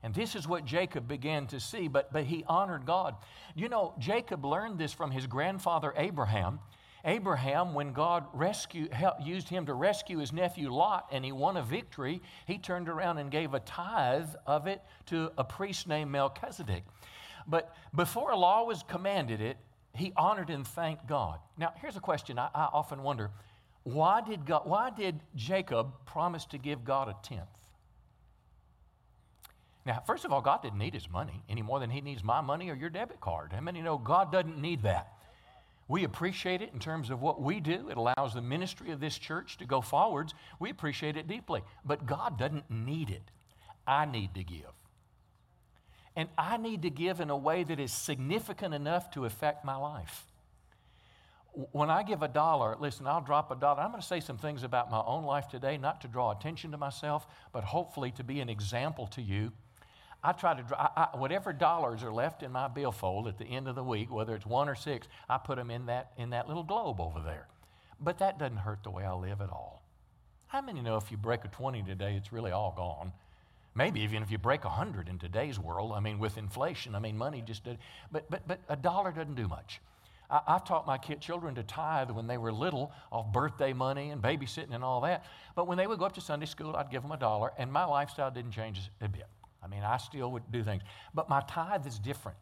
And 0.03 0.15
this 0.15 0.37
is 0.37 0.47
what 0.47 0.65
Jacob 0.65 1.09
began 1.09 1.47
to 1.49 1.59
see, 1.59 1.89
but, 1.89 2.13
but 2.13 2.25
he 2.25 2.45
honored 2.47 2.87
God. 2.87 3.17
You 3.55 3.69
know, 3.69 3.95
Jacob 3.99 4.45
learned 4.45 4.79
this 4.79 4.93
from 4.93 5.11
his 5.11 5.27
grandfather 5.27 5.93
Abraham. 5.97 6.61
Abraham, 7.07 7.73
when 7.73 7.93
God 7.93 8.27
rescued, 8.33 8.93
used 9.23 9.49
him 9.49 9.67
to 9.67 9.75
rescue 9.75 10.19
his 10.19 10.33
nephew 10.33 10.73
Lot 10.73 11.07
and 11.13 11.25
he 11.25 11.31
won 11.31 11.57
a 11.57 11.63
victory, 11.63 12.21
he 12.47 12.59
turned 12.59 12.89
around 12.89 13.19
and 13.19 13.31
gave 13.31 13.55
a 13.55 13.61
tithe 13.61 14.29
of 14.45 14.67
it 14.67 14.83
to 15.07 15.31
a 15.39 15.45
priest 15.45 15.87
named 15.87 16.11
Melchizedek. 16.11 16.83
But 17.47 17.75
before 17.95 18.33
a 18.33 18.37
law 18.37 18.65
was 18.65 18.83
commanded 18.83 19.41
it, 19.41 19.57
he 19.95 20.13
honored 20.17 20.51
and 20.51 20.67
thanked 20.67 21.07
God. 21.07 21.39
Now, 21.57 21.73
here's 21.81 21.97
a 21.97 22.01
question 22.01 22.41
I, 22.41 22.49
I 22.53 22.69
often 22.73 23.03
wonder 23.03 23.31
why 23.85 24.21
did, 24.21 24.45
God, 24.45 24.63
why 24.65 24.91
did 24.91 25.21
Jacob 25.37 25.93
promise 26.07 26.45
to 26.47 26.59
give 26.59 26.85
God 26.85 27.09
a 27.09 27.15
tenth? 27.23 27.47
Now, 29.85 30.03
first 30.05 30.25
of 30.25 30.33
all, 30.33 30.41
God 30.41 30.61
didn't 30.61 30.79
need 30.79 30.93
his 30.93 31.09
money 31.09 31.45
any 31.49 31.63
more 31.63 31.79
than 31.79 31.91
he 31.91 32.01
needs 32.01 32.25
my 32.25 32.41
money 32.41 32.69
or 32.69 32.75
your 32.75 32.91
debit 32.91 33.21
card. 33.21 33.53
How 33.53 33.61
many 33.61 33.81
know 33.81 33.97
God 33.97 34.33
doesn't 34.33 34.61
need 34.61 34.83
that? 34.83 35.13
We 35.89 36.05
appreciate 36.05 36.63
it 36.63 36.71
in 36.73 36.81
terms 36.81 37.11
of 37.11 37.23
what 37.23 37.41
we 37.41 37.61
do. 37.61 37.89
It 37.89 37.97
allows 37.97 38.35
the 38.35 38.43
ministry 38.43 38.91
of 38.91 39.01
this 39.01 39.17
church 39.17 39.57
to 39.59 39.67
go 39.67 39.81
forwards. 39.81 40.35
We 40.59 40.71
appreciate 40.71 41.17
it 41.17 41.29
deeply. 41.29 41.63
But 41.85 42.07
God 42.07 42.39
doesn't 42.39 42.71
need 42.71 43.11
it. 43.11 43.31
I 43.87 44.05
need 44.05 44.35
to 44.35 44.43
give. 44.43 44.73
And 46.17 46.29
I 46.37 46.57
need 46.57 46.83
to 46.83 46.91
give 46.91 47.21
in 47.21 47.31
a 47.31 47.37
way 47.37 47.63
that 47.63 47.79
is 47.79 47.93
significant 47.93 48.75
enough 48.75 49.11
to 49.13 49.27
affect 49.27 49.65
my 49.65 49.77
life. 49.77 50.25
When 51.73 51.89
I 51.89 52.03
give 52.03 52.23
a 52.23 52.29
dollar, 52.29 52.77
listen, 52.79 53.07
I'll 53.07 53.21
drop 53.21 53.51
a 53.51 53.57
dollar. 53.57 53.81
I'm 53.81 53.91
going 53.91 54.01
to 54.01 54.07
say 54.07 54.21
some 54.21 54.39
things 54.39 54.63
about 54.63 54.91
my 54.91 55.03
own 55.07 55.25
life 55.25 55.49
today, 55.49 55.79
not 55.79 56.01
to 56.03 56.09
draw 56.09 56.33
attention 56.33 56.73
to 56.73 56.79
myself, 56.79 57.27
but 57.53 57.65
hopefully 57.65 58.11
to 58.13 58.25
be 58.25 58.41
an 58.41 58.49
example 58.49 59.07
to 59.09 59.23
you 59.23 59.53
I 60.23 60.33
try 60.33 60.61
to, 60.61 60.81
I, 60.81 61.09
I, 61.13 61.17
whatever 61.17 61.53
dollars 61.53 62.03
are 62.03 62.13
left 62.13 62.43
in 62.43 62.51
my 62.51 62.69
billfold 62.69 63.29
at 63.29 63.39
the 63.39 63.45
end 63.45 63.69
of 63.69 63.75
the 63.75 63.85
week, 63.85 64.11
whether 64.13 64.35
it's 64.35 64.47
one 64.47 64.69
or 64.69 64.75
six, 64.75 65.07
I 65.29 65.39
put 65.39 65.57
them 65.57 65.71
in 65.71 65.87
that, 65.87 66.13
in 66.17 66.31
that 66.31 66.49
little 66.49 66.65
globe 66.65 67.01
over 67.01 67.21
there. 67.21 67.47
But 68.01 68.19
that 68.19 68.39
doesn't 68.39 68.59
hurt 68.59 68.83
the 68.83 68.91
way 68.91 69.05
I 69.05 69.15
live 69.15 69.41
at 69.41 69.51
all. 69.51 69.83
How 70.49 70.61
many 70.61 70.81
know 70.81 70.97
if 70.97 71.11
you 71.11 71.17
break 71.17 71.45
a 71.45 71.49
20 71.49 71.83
today, 71.83 72.15
it's 72.17 72.33
really 72.33 72.51
all 72.51 72.73
gone? 72.77 73.13
Maybe 73.75 74.01
even 74.01 74.23
if 74.23 74.31
you 74.31 74.39
break 74.39 74.65
a 74.65 74.69
100 74.69 75.09
in 75.09 75.19
today's 75.19 75.59
world, 75.59 75.93
I 75.93 76.01
mean, 76.01 76.19
with 76.19 76.39
inflation, 76.39 76.95
I 76.95 76.99
mean, 76.99 77.17
money 77.17 77.43
just 77.47 77.65
did, 77.65 77.79
but, 78.11 78.29
but, 78.31 78.49
but 78.49 78.61
a 78.69 78.77
dollar 78.77 79.13
doesn't 79.13 79.35
do 79.35 79.49
much. 79.49 79.81
I, 80.31 80.41
have 80.47 80.65
taught 80.65 80.87
my 80.87 80.99
kid, 80.99 81.21
children 81.21 81.55
to 81.55 81.63
tithe 81.63 82.11
when 82.11 82.27
they 82.27 82.39
were 82.39 82.53
little 82.53 82.93
off 83.13 83.33
birthday 83.33 83.73
money 83.73 84.11
and 84.11 84.21
babysitting 84.21 84.75
and 84.75 84.83
all 84.83 85.03
that. 85.03 85.25
But 85.55 85.69
when 85.69 85.79
they 85.79 85.87
would 85.87 85.99
go 85.99 86.07
up 86.07 86.15
to 86.15 86.21
Sunday 86.21 86.47
school, 86.47 86.75
I'd 86.75 86.91
give 86.91 87.03
them 87.03 87.13
a 87.13 87.17
dollar, 87.17 87.53
and 87.59 87.73
my 87.73 87.85
lifestyle 87.85 88.31
didn't 88.31 88.53
change 88.53 88.81
a 89.01 89.09
bit. 89.09 89.27
I 89.67 89.69
mean, 89.69 89.83
I 89.83 89.97
still 89.97 90.31
would 90.31 90.51
do 90.53 90.63
things. 90.63 90.83
But 91.13 91.29
my 91.29 91.43
tithe 91.49 91.87
is 91.87 91.99
different. 91.99 92.39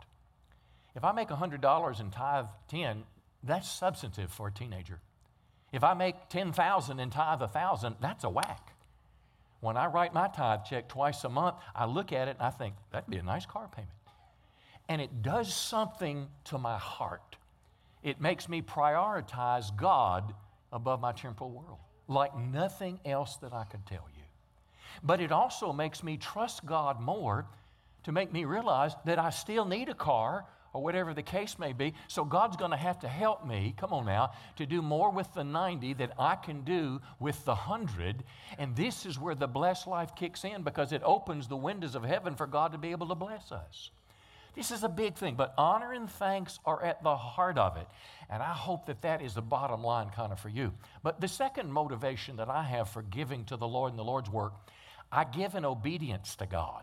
If 0.95 1.05
I 1.05 1.13
make 1.13 1.29
$100 1.29 2.01
and 2.01 2.13
tithe 2.13 2.47
10, 2.69 3.05
that's 3.43 3.69
substantive 3.69 4.31
for 4.31 4.49
a 4.49 4.53
teenager. 4.53 5.01
If 5.73 5.83
I 5.83 5.95
make 5.95 6.29
10,000 6.29 7.01
and 7.01 7.11
tithe 7.11 7.41
1,000, 7.41 7.97
that's 8.01 8.25
a 8.25 8.29
whack. 8.29 8.75
When 9.61 9.79
I 9.79 9.87
write 9.87 10.13
my 10.13 10.29
tithe 10.29 10.61
check 10.69 10.89
twice 10.89 11.25
a 11.25 11.31
month, 11.31 11.57
I 11.75 11.87
look 11.87 12.13
at 12.13 12.29
it 12.29 12.37
and 12.39 12.47
I 12.47 12.51
think, 12.51 12.75
that'd 12.93 13.09
be 13.09 13.17
a 13.17 13.23
nice 13.23 13.47
car 13.47 13.69
payment. 13.75 13.91
And 14.89 15.01
it 15.01 15.23
does 15.23 15.53
something 15.53 16.29
to 16.45 16.59
my 16.59 16.77
heart. 16.77 17.37
It 18.03 18.21
makes 18.21 18.51
me 18.51 18.61
prioritize 18.61 19.75
God 19.75 20.35
above 20.71 21.01
my 21.01 21.13
temporal 21.13 21.51
world, 21.51 21.79
like 22.07 22.37
nothing 22.37 23.01
else 23.07 23.37
that 23.37 23.55
I 23.55 23.65
could 23.65 23.87
tell 23.87 24.07
you. 24.14 24.14
But 25.03 25.21
it 25.21 25.33
also 25.33 25.73
makes 25.73 26.03
me 26.03 26.17
trust 26.17 26.65
God 26.65 27.01
more 27.01 27.47
to 28.05 28.13
make 28.13 28.33
me 28.33 28.45
realize 28.45 28.93
that 29.05 29.19
I 29.19 29.31
still 29.31 29.65
need 29.65 29.89
a 29.89 29.95
car 29.95 30.47
or 30.75 30.83
whatever 30.83 31.15
the 31.15 31.23
case 31.23 31.59
may 31.59 31.73
be. 31.73 31.95
So 32.09 32.25
God's 32.25 32.57
going 32.57 32.73
to 32.73 32.77
have 32.77 32.99
to 33.01 33.09
help 33.09 33.47
me, 33.47 33.75
come 33.77 33.93
on 33.93 34.05
now, 34.07 34.33
to 34.57 34.67
do 34.67 34.83
more 34.83 35.11
with 35.11 35.33
the 35.33 35.45
90 35.45 35.95
that 35.95 36.13
I 36.19 36.35
can 36.35 36.63
do 36.63 37.01
with 37.21 37.43
the 37.45 37.55
100. 37.55 38.25
And 38.59 38.77
this 38.77 39.07
is 39.07 39.19
where 39.19 39.37
the 39.37 39.47
blessed 39.47 39.87
life 39.87 40.15
kicks 40.15 40.45
in 40.45 40.63
because 40.63 40.93
it 40.93 41.01
opens 41.05 41.49
the 41.49 41.57
windows 41.57 41.95
of 41.95 42.05
heaven 42.05 42.35
for 42.35 42.47
God 42.47 42.73
to 42.73 42.79
be 42.79 42.91
able 42.91 43.09
to 43.09 43.15
bless 43.15 43.53
us. 43.53 43.91
This 44.55 44.71
is 44.71 44.85
a 44.85 44.89
big 44.89 45.17
thing, 45.17 45.35
but 45.35 45.53
honor 45.59 45.93
and 45.93 46.09
thanks 46.09 46.61
are 46.65 46.83
at 46.85 47.03
the 47.03 47.17
heart 47.17 47.59
of 47.59 47.77
it. 47.77 47.89
And 48.31 48.43
I 48.43 48.53
hope 48.53 48.87
that 48.87 49.03
that 49.03 49.21
is 49.21 49.35
the 49.35 49.43
bottom 49.43 49.83
line 49.83 50.11
kind 50.11 50.33
of 50.33 50.39
for 50.39 50.49
you. 50.49 50.73
But 51.03 51.21
the 51.21 51.29
second 51.29 51.73
motivation 51.73 52.37
that 52.37 52.49
I 52.49 52.63
have 52.63 52.89
for 52.89 53.03
giving 53.03 53.45
to 53.47 53.57
the 53.57 53.67
Lord 53.67 53.91
and 53.91 53.99
the 53.99 54.05
Lord's 54.05 54.31
work, 54.31 54.55
I 55.15 55.23
give 55.23 55.55
in 55.55 55.65
obedience 55.65 56.35
to 56.37 56.47
God. 56.47 56.83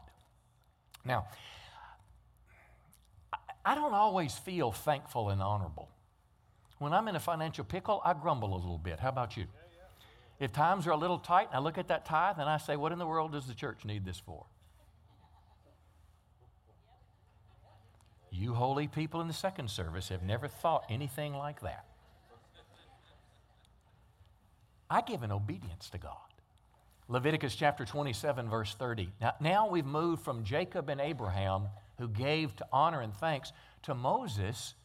Now, 1.04 1.28
I 3.66 3.76
don't 3.76 3.94
always 3.94 4.34
feel 4.38 4.72
thankful 4.72 5.30
and 5.30 5.42
honorable. 5.42 5.90
When 6.80 6.94
I'm 6.94 7.10
in 7.10 7.16
a 7.18 7.20
financial 7.20 7.66
pickle, 7.66 8.02
I 8.06 8.14
grumble 8.14 8.56
a 8.56 8.56
little 8.56 8.78
bit. 8.78 9.02
How 9.02 9.10
about 9.10 9.36
you? 9.36 9.48
If 10.40 10.54
times 10.54 10.88
are 10.88 10.92
a 10.92 10.98
little 10.98 11.20
tight, 11.20 11.50
I 11.52 11.60
look 11.60 11.78
at 11.78 11.90
that 11.90 12.06
tithe 12.06 12.38
and 12.40 12.50
I 12.50 12.58
say, 12.58 12.78
What 12.78 12.94
in 12.94 13.00
the 13.00 13.06
world 13.06 13.34
does 13.34 13.48
the 13.48 13.54
church 13.54 13.84
need 13.84 14.06
this 14.06 14.18
for? 14.18 14.46
You 18.32 18.54
holy 18.54 18.88
people 18.88 19.20
in 19.20 19.28
the 19.28 19.34
second 19.34 19.70
service 19.70 20.08
have 20.08 20.24
never 20.24 20.48
thought 20.48 20.86
anything 20.90 21.34
like 21.34 21.62
that. 21.62 21.86
I 24.90 25.02
give 25.02 25.22
an 25.22 25.32
obedience 25.34 25.90
to 25.90 25.98
God. 25.98 26.31
Leviticus 27.12 27.56
chapter 27.56 27.84
27, 27.84 28.50
verse 28.50 28.74
30. 28.76 29.12
Now, 29.20 29.34
now 29.42 29.70
we've 29.70 29.86
moved 29.86 30.24
from 30.24 30.46
Jacob 30.46 30.88
and 30.88 31.02
Abraham, 31.02 31.64
who 31.98 32.08
gave 32.08 32.56
to 32.56 32.66
honor 32.72 33.02
and 33.02 33.14
thanks, 33.14 33.52
to 33.84 33.94
Moses, 33.94 34.76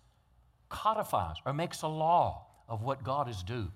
codifies 0.68 1.36
or 1.46 1.52
makes 1.52 1.82
a 1.82 1.86
law 1.86 2.46
of 2.68 2.82
what 2.82 3.04
God 3.04 3.28
is 3.28 3.44
due. 3.44 3.68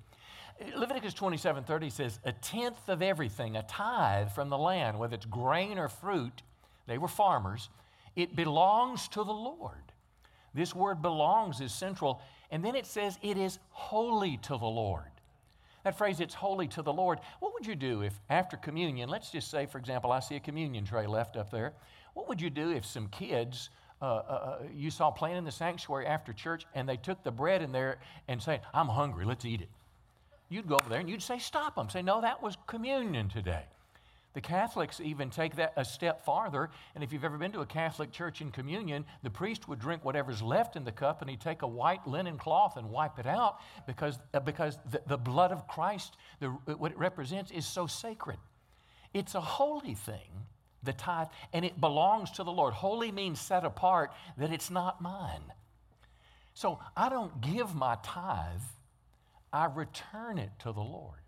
Leviticus 0.76 1.14
27 1.14 1.62
30 1.62 1.90
says, 1.90 2.18
A 2.24 2.32
tenth 2.32 2.88
of 2.88 3.02
everything, 3.02 3.54
a 3.54 3.62
tithe 3.62 4.32
from 4.32 4.48
the 4.48 4.58
land, 4.58 4.98
whether 4.98 5.14
it's 5.14 5.26
grain 5.26 5.78
or 5.78 5.88
fruit, 5.88 6.42
they 6.88 6.98
were 6.98 7.06
farmers, 7.06 7.68
it 8.16 8.34
belongs 8.34 9.06
to 9.08 9.22
the 9.22 9.32
Lord. 9.32 9.92
This 10.54 10.74
word 10.74 11.00
belongs 11.00 11.60
is 11.60 11.72
central. 11.72 12.20
And 12.50 12.64
then 12.64 12.74
it 12.74 12.86
says 12.86 13.16
it 13.22 13.36
is 13.36 13.60
holy 13.70 14.38
to 14.38 14.58
the 14.58 14.66
Lord. 14.66 15.04
That 15.84 15.96
phrase, 15.96 16.20
it's 16.20 16.34
holy 16.34 16.68
to 16.68 16.82
the 16.82 16.92
Lord. 16.92 17.20
What 17.40 17.54
would 17.54 17.66
you 17.66 17.74
do 17.74 18.02
if 18.02 18.20
after 18.28 18.56
communion, 18.56 19.08
let's 19.08 19.30
just 19.30 19.50
say, 19.50 19.66
for 19.66 19.78
example, 19.78 20.12
I 20.12 20.20
see 20.20 20.36
a 20.36 20.40
communion 20.40 20.84
tray 20.84 21.06
left 21.06 21.36
up 21.36 21.50
there. 21.50 21.72
What 22.14 22.28
would 22.28 22.40
you 22.40 22.50
do 22.50 22.70
if 22.70 22.84
some 22.84 23.08
kids 23.08 23.70
uh, 24.02 24.04
uh, 24.04 24.08
uh 24.08 24.58
you 24.74 24.90
saw 24.90 25.10
playing 25.10 25.36
in 25.36 25.44
the 25.44 25.52
sanctuary 25.52 26.06
after 26.06 26.32
church 26.32 26.66
and 26.74 26.88
they 26.88 26.96
took 26.96 27.22
the 27.22 27.30
bread 27.30 27.62
in 27.62 27.72
there 27.72 27.98
and 28.28 28.42
say, 28.42 28.60
I'm 28.74 28.88
hungry, 28.88 29.24
let's 29.24 29.44
eat 29.44 29.62
it? 29.62 29.68
You'd 30.50 30.68
go 30.68 30.76
over 30.80 30.90
there 30.90 31.00
and 31.00 31.08
you'd 31.08 31.22
say, 31.22 31.38
Stop 31.38 31.76
them. 31.76 31.88
Say, 31.88 32.02
No, 32.02 32.20
that 32.20 32.42
was 32.42 32.56
communion 32.66 33.28
today. 33.28 33.64
The 34.32 34.40
Catholics 34.40 35.00
even 35.00 35.30
take 35.30 35.56
that 35.56 35.72
a 35.76 35.84
step 35.84 36.24
farther. 36.24 36.70
And 36.94 37.02
if 37.02 37.12
you've 37.12 37.24
ever 37.24 37.36
been 37.36 37.52
to 37.52 37.60
a 37.60 37.66
Catholic 37.66 38.12
church 38.12 38.40
in 38.40 38.52
communion, 38.52 39.04
the 39.22 39.30
priest 39.30 39.68
would 39.68 39.80
drink 39.80 40.04
whatever's 40.04 40.40
left 40.40 40.76
in 40.76 40.84
the 40.84 40.92
cup 40.92 41.20
and 41.20 41.28
he'd 41.28 41.40
take 41.40 41.62
a 41.62 41.66
white 41.66 42.06
linen 42.06 42.38
cloth 42.38 42.76
and 42.76 42.90
wipe 42.90 43.18
it 43.18 43.26
out 43.26 43.58
because, 43.86 44.18
uh, 44.32 44.40
because 44.40 44.78
the, 44.90 45.02
the 45.06 45.18
blood 45.18 45.50
of 45.50 45.66
Christ, 45.66 46.16
the, 46.38 46.48
what 46.48 46.92
it 46.92 46.98
represents, 46.98 47.50
is 47.50 47.66
so 47.66 47.88
sacred. 47.88 48.38
It's 49.12 49.34
a 49.34 49.40
holy 49.40 49.94
thing, 49.94 50.46
the 50.84 50.92
tithe, 50.92 51.26
and 51.52 51.64
it 51.64 51.80
belongs 51.80 52.30
to 52.32 52.44
the 52.44 52.52
Lord. 52.52 52.72
Holy 52.72 53.10
means 53.10 53.40
set 53.40 53.64
apart, 53.64 54.12
that 54.38 54.52
it's 54.52 54.70
not 54.70 55.00
mine. 55.00 55.42
So 56.54 56.78
I 56.96 57.08
don't 57.08 57.40
give 57.40 57.74
my 57.74 57.96
tithe, 58.04 58.60
I 59.52 59.64
return 59.64 60.38
it 60.38 60.50
to 60.60 60.72
the 60.72 60.80
Lord. 60.80 61.19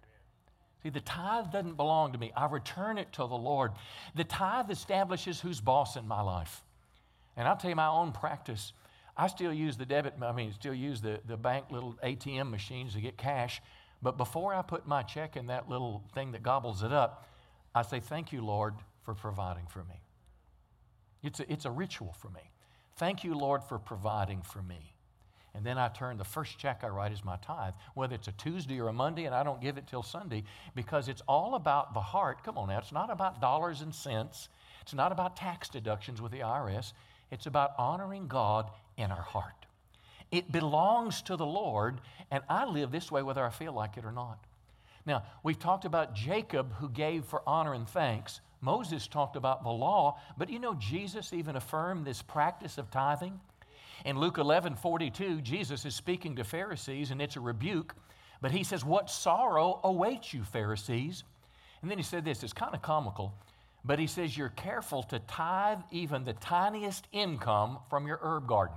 See, 0.82 0.90
the 0.90 1.00
tithe 1.00 1.52
doesn't 1.52 1.76
belong 1.76 2.12
to 2.12 2.18
me. 2.18 2.32
I 2.36 2.46
return 2.46 2.98
it 2.98 3.12
to 3.12 3.18
the 3.18 3.36
Lord. 3.36 3.72
The 4.14 4.24
tithe 4.24 4.70
establishes 4.70 5.40
who's 5.40 5.60
boss 5.60 5.96
in 5.96 6.08
my 6.08 6.20
life. 6.20 6.62
And 7.36 7.46
I'll 7.46 7.56
tell 7.56 7.70
you 7.70 7.76
my 7.76 7.88
own 7.88 8.12
practice. 8.12 8.72
I 9.16 9.28
still 9.28 9.52
use 9.52 9.76
the 9.76 9.86
debit, 9.86 10.14
I 10.22 10.32
mean, 10.32 10.52
still 10.52 10.74
use 10.74 11.00
the, 11.00 11.20
the 11.26 11.36
bank 11.36 11.66
little 11.70 11.94
ATM 12.02 12.50
machines 12.50 12.94
to 12.94 13.00
get 13.00 13.16
cash. 13.16 13.62
But 14.02 14.16
before 14.16 14.54
I 14.54 14.62
put 14.62 14.86
my 14.86 15.02
check 15.02 15.36
in 15.36 15.46
that 15.46 15.68
little 15.68 16.02
thing 16.14 16.32
that 16.32 16.42
gobbles 16.42 16.82
it 16.82 16.92
up, 16.92 17.26
I 17.74 17.82
say, 17.82 18.00
Thank 18.00 18.32
you, 18.32 18.44
Lord, 18.44 18.74
for 19.02 19.14
providing 19.14 19.66
for 19.66 19.84
me. 19.84 20.02
It's 21.22 21.40
a, 21.40 21.52
it's 21.52 21.64
a 21.64 21.70
ritual 21.70 22.14
for 22.18 22.28
me. 22.28 22.50
Thank 22.96 23.22
you, 23.22 23.34
Lord, 23.34 23.62
for 23.62 23.78
providing 23.78 24.42
for 24.42 24.62
me. 24.62 24.91
And 25.54 25.66
then 25.66 25.76
I 25.76 25.88
turn 25.88 26.16
the 26.16 26.24
first 26.24 26.58
check 26.58 26.80
I 26.82 26.88
write 26.88 27.12
is 27.12 27.24
my 27.24 27.36
tithe, 27.36 27.74
whether 27.94 28.14
it's 28.14 28.28
a 28.28 28.32
Tuesday 28.32 28.80
or 28.80 28.88
a 28.88 28.92
Monday, 28.92 29.26
and 29.26 29.34
I 29.34 29.42
don't 29.42 29.60
give 29.60 29.76
it 29.76 29.86
till 29.86 30.02
Sunday 30.02 30.44
because 30.74 31.08
it's 31.08 31.22
all 31.28 31.54
about 31.54 31.92
the 31.92 32.00
heart. 32.00 32.42
Come 32.42 32.56
on 32.56 32.68
now, 32.68 32.78
it's 32.78 32.92
not 32.92 33.10
about 33.10 33.40
dollars 33.40 33.82
and 33.82 33.94
cents, 33.94 34.48
it's 34.80 34.94
not 34.94 35.12
about 35.12 35.36
tax 35.36 35.68
deductions 35.68 36.22
with 36.22 36.32
the 36.32 36.40
IRS, 36.40 36.92
it's 37.30 37.46
about 37.46 37.72
honoring 37.78 38.28
God 38.28 38.70
in 38.96 39.10
our 39.10 39.22
heart. 39.22 39.66
It 40.30 40.50
belongs 40.50 41.20
to 41.22 41.36
the 41.36 41.44
Lord, 41.44 42.00
and 42.30 42.42
I 42.48 42.64
live 42.64 42.90
this 42.90 43.12
way 43.12 43.22
whether 43.22 43.44
I 43.44 43.50
feel 43.50 43.74
like 43.74 43.98
it 43.98 44.04
or 44.06 44.12
not. 44.12 44.38
Now, 45.04 45.24
we've 45.42 45.58
talked 45.58 45.84
about 45.84 46.14
Jacob 46.14 46.72
who 46.74 46.88
gave 46.88 47.24
for 47.24 47.42
honor 47.46 47.74
and 47.74 47.86
thanks. 47.86 48.40
Moses 48.62 49.06
talked 49.06 49.36
about 49.36 49.64
the 49.64 49.70
law, 49.70 50.18
but 50.38 50.48
you 50.48 50.58
know, 50.58 50.74
Jesus 50.74 51.32
even 51.32 51.56
affirmed 51.56 52.06
this 52.06 52.22
practice 52.22 52.78
of 52.78 52.90
tithing. 52.90 53.40
In 54.04 54.18
Luke 54.18 54.38
11 54.38 54.76
42, 54.76 55.40
Jesus 55.42 55.84
is 55.84 55.94
speaking 55.94 56.36
to 56.36 56.44
Pharisees, 56.44 57.10
and 57.10 57.22
it's 57.22 57.36
a 57.36 57.40
rebuke. 57.40 57.94
But 58.40 58.50
he 58.50 58.64
says, 58.64 58.84
What 58.84 59.08
sorrow 59.08 59.80
awaits 59.84 60.34
you, 60.34 60.42
Pharisees? 60.42 61.24
And 61.80 61.90
then 61.90 61.98
he 61.98 62.04
said 62.04 62.24
this, 62.24 62.42
it's 62.42 62.52
kind 62.52 62.74
of 62.74 62.82
comical, 62.82 63.34
but 63.84 63.98
he 63.98 64.06
says, 64.06 64.36
You're 64.36 64.50
careful 64.50 65.02
to 65.04 65.18
tithe 65.20 65.80
even 65.90 66.24
the 66.24 66.32
tiniest 66.34 67.06
income 67.12 67.78
from 67.88 68.06
your 68.06 68.18
herb 68.22 68.46
garden. 68.46 68.76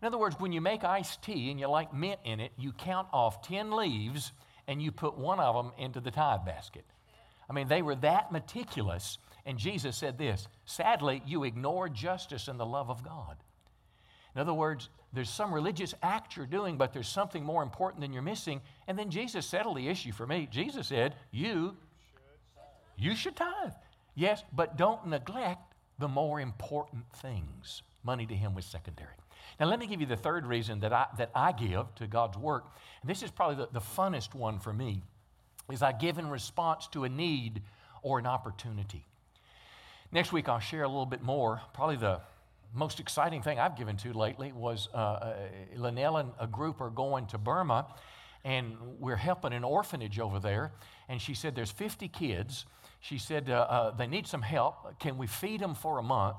In 0.00 0.06
other 0.06 0.18
words, 0.18 0.36
when 0.38 0.52
you 0.52 0.60
make 0.60 0.82
iced 0.82 1.22
tea 1.22 1.50
and 1.50 1.60
you 1.60 1.68
like 1.68 1.92
mint 1.92 2.20
in 2.24 2.40
it, 2.40 2.52
you 2.56 2.72
count 2.72 3.08
off 3.12 3.42
10 3.42 3.72
leaves 3.72 4.32
and 4.66 4.80
you 4.80 4.92
put 4.92 5.18
one 5.18 5.40
of 5.40 5.54
them 5.54 5.72
into 5.78 6.00
the 6.00 6.10
tithe 6.10 6.44
basket. 6.46 6.84
I 7.48 7.52
mean, 7.52 7.68
they 7.68 7.82
were 7.82 7.96
that 7.96 8.32
meticulous. 8.32 9.18
And 9.44 9.58
Jesus 9.58 9.96
said 9.96 10.16
this 10.16 10.46
sadly, 10.64 11.22
you 11.26 11.44
ignore 11.44 11.88
justice 11.88 12.48
and 12.48 12.58
the 12.58 12.66
love 12.66 12.88
of 12.88 13.02
God. 13.04 13.36
In 14.34 14.40
other 14.40 14.54
words, 14.54 14.88
there's 15.12 15.30
some 15.30 15.52
religious 15.52 15.94
act 16.02 16.36
you're 16.36 16.46
doing, 16.46 16.76
but 16.76 16.92
there's 16.92 17.08
something 17.08 17.44
more 17.44 17.62
important 17.62 18.00
than 18.00 18.12
you're 18.12 18.22
missing. 18.22 18.60
And 18.86 18.98
then 18.98 19.10
Jesus 19.10 19.44
settled 19.44 19.76
the 19.76 19.88
issue 19.88 20.12
for 20.12 20.26
me. 20.26 20.48
Jesus 20.50 20.88
said, 20.88 21.16
You, 21.32 21.76
you 22.96 23.16
should 23.16 23.36
tithe. 23.36 23.72
Yes, 24.14 24.42
but 24.52 24.76
don't 24.76 25.06
neglect 25.06 25.74
the 25.98 26.08
more 26.08 26.40
important 26.40 27.04
things. 27.16 27.82
Money 28.02 28.26
to 28.26 28.34
him 28.34 28.54
was 28.54 28.64
secondary. 28.64 29.14
Now, 29.58 29.66
let 29.66 29.78
me 29.78 29.86
give 29.86 30.00
you 30.00 30.06
the 30.06 30.16
third 30.16 30.46
reason 30.46 30.80
that 30.80 30.92
I, 30.92 31.06
that 31.18 31.30
I 31.34 31.52
give 31.52 31.94
to 31.96 32.06
God's 32.06 32.38
work. 32.38 32.64
And 33.02 33.10
this 33.10 33.22
is 33.22 33.30
probably 33.30 33.56
the, 33.56 33.68
the 33.72 33.80
funnest 33.80 34.34
one 34.34 34.58
for 34.58 34.72
me, 34.72 35.02
is 35.70 35.82
I 35.82 35.92
give 35.92 36.18
in 36.18 36.30
response 36.30 36.86
to 36.88 37.04
a 37.04 37.08
need 37.08 37.62
or 38.02 38.18
an 38.18 38.26
opportunity. 38.26 39.04
Next 40.12 40.32
week, 40.32 40.48
I'll 40.48 40.60
share 40.60 40.82
a 40.82 40.88
little 40.88 41.06
bit 41.06 41.22
more, 41.22 41.60
probably 41.74 41.96
the 41.96 42.20
most 42.74 43.00
exciting 43.00 43.42
thing 43.42 43.58
I've 43.58 43.76
given 43.76 43.96
to 43.98 44.12
lately 44.12 44.52
was 44.52 44.88
uh, 44.94 44.96
uh, 44.96 45.34
Linnell 45.76 46.16
and 46.18 46.30
a 46.38 46.46
group 46.46 46.80
are 46.80 46.90
going 46.90 47.26
to 47.28 47.38
Burma, 47.38 47.86
and 48.44 48.76
we're 48.98 49.16
helping 49.16 49.52
an 49.52 49.64
orphanage 49.64 50.18
over 50.18 50.38
there. 50.38 50.72
And 51.08 51.20
she 51.20 51.34
said, 51.34 51.54
There's 51.54 51.72
50 51.72 52.08
kids. 52.08 52.66
She 53.00 53.18
said, 53.18 53.50
uh, 53.50 53.66
uh, 53.68 53.90
They 53.90 54.06
need 54.06 54.26
some 54.26 54.42
help. 54.42 54.98
Can 54.98 55.18
we 55.18 55.26
feed 55.26 55.60
them 55.60 55.74
for 55.74 55.98
a 55.98 56.02
month? 56.02 56.36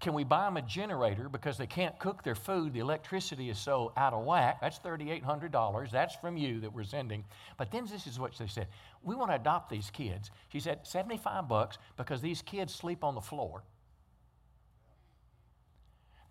Can 0.00 0.14
we 0.14 0.24
buy 0.24 0.46
them 0.46 0.56
a 0.56 0.62
generator 0.62 1.28
because 1.28 1.58
they 1.58 1.66
can't 1.66 1.98
cook 1.98 2.22
their 2.22 2.34
food? 2.34 2.72
The 2.72 2.80
electricity 2.80 3.50
is 3.50 3.58
so 3.58 3.92
out 3.98 4.14
of 4.14 4.24
whack. 4.24 4.58
That's 4.62 4.78
$3,800. 4.78 5.90
That's 5.90 6.16
from 6.16 6.38
you 6.38 6.60
that 6.60 6.72
we're 6.72 6.84
sending. 6.84 7.22
But 7.58 7.70
then 7.70 7.84
this 7.84 8.06
is 8.06 8.18
what 8.18 8.32
they 8.38 8.46
said. 8.46 8.68
We 9.02 9.14
want 9.14 9.30
to 9.30 9.34
adopt 9.34 9.68
these 9.68 9.90
kids. 9.90 10.30
She 10.48 10.58
said, 10.58 10.86
75 10.86 11.48
bucks 11.48 11.76
because 11.98 12.22
these 12.22 12.40
kids 12.40 12.74
sleep 12.74 13.04
on 13.04 13.14
the 13.14 13.20
floor. 13.20 13.62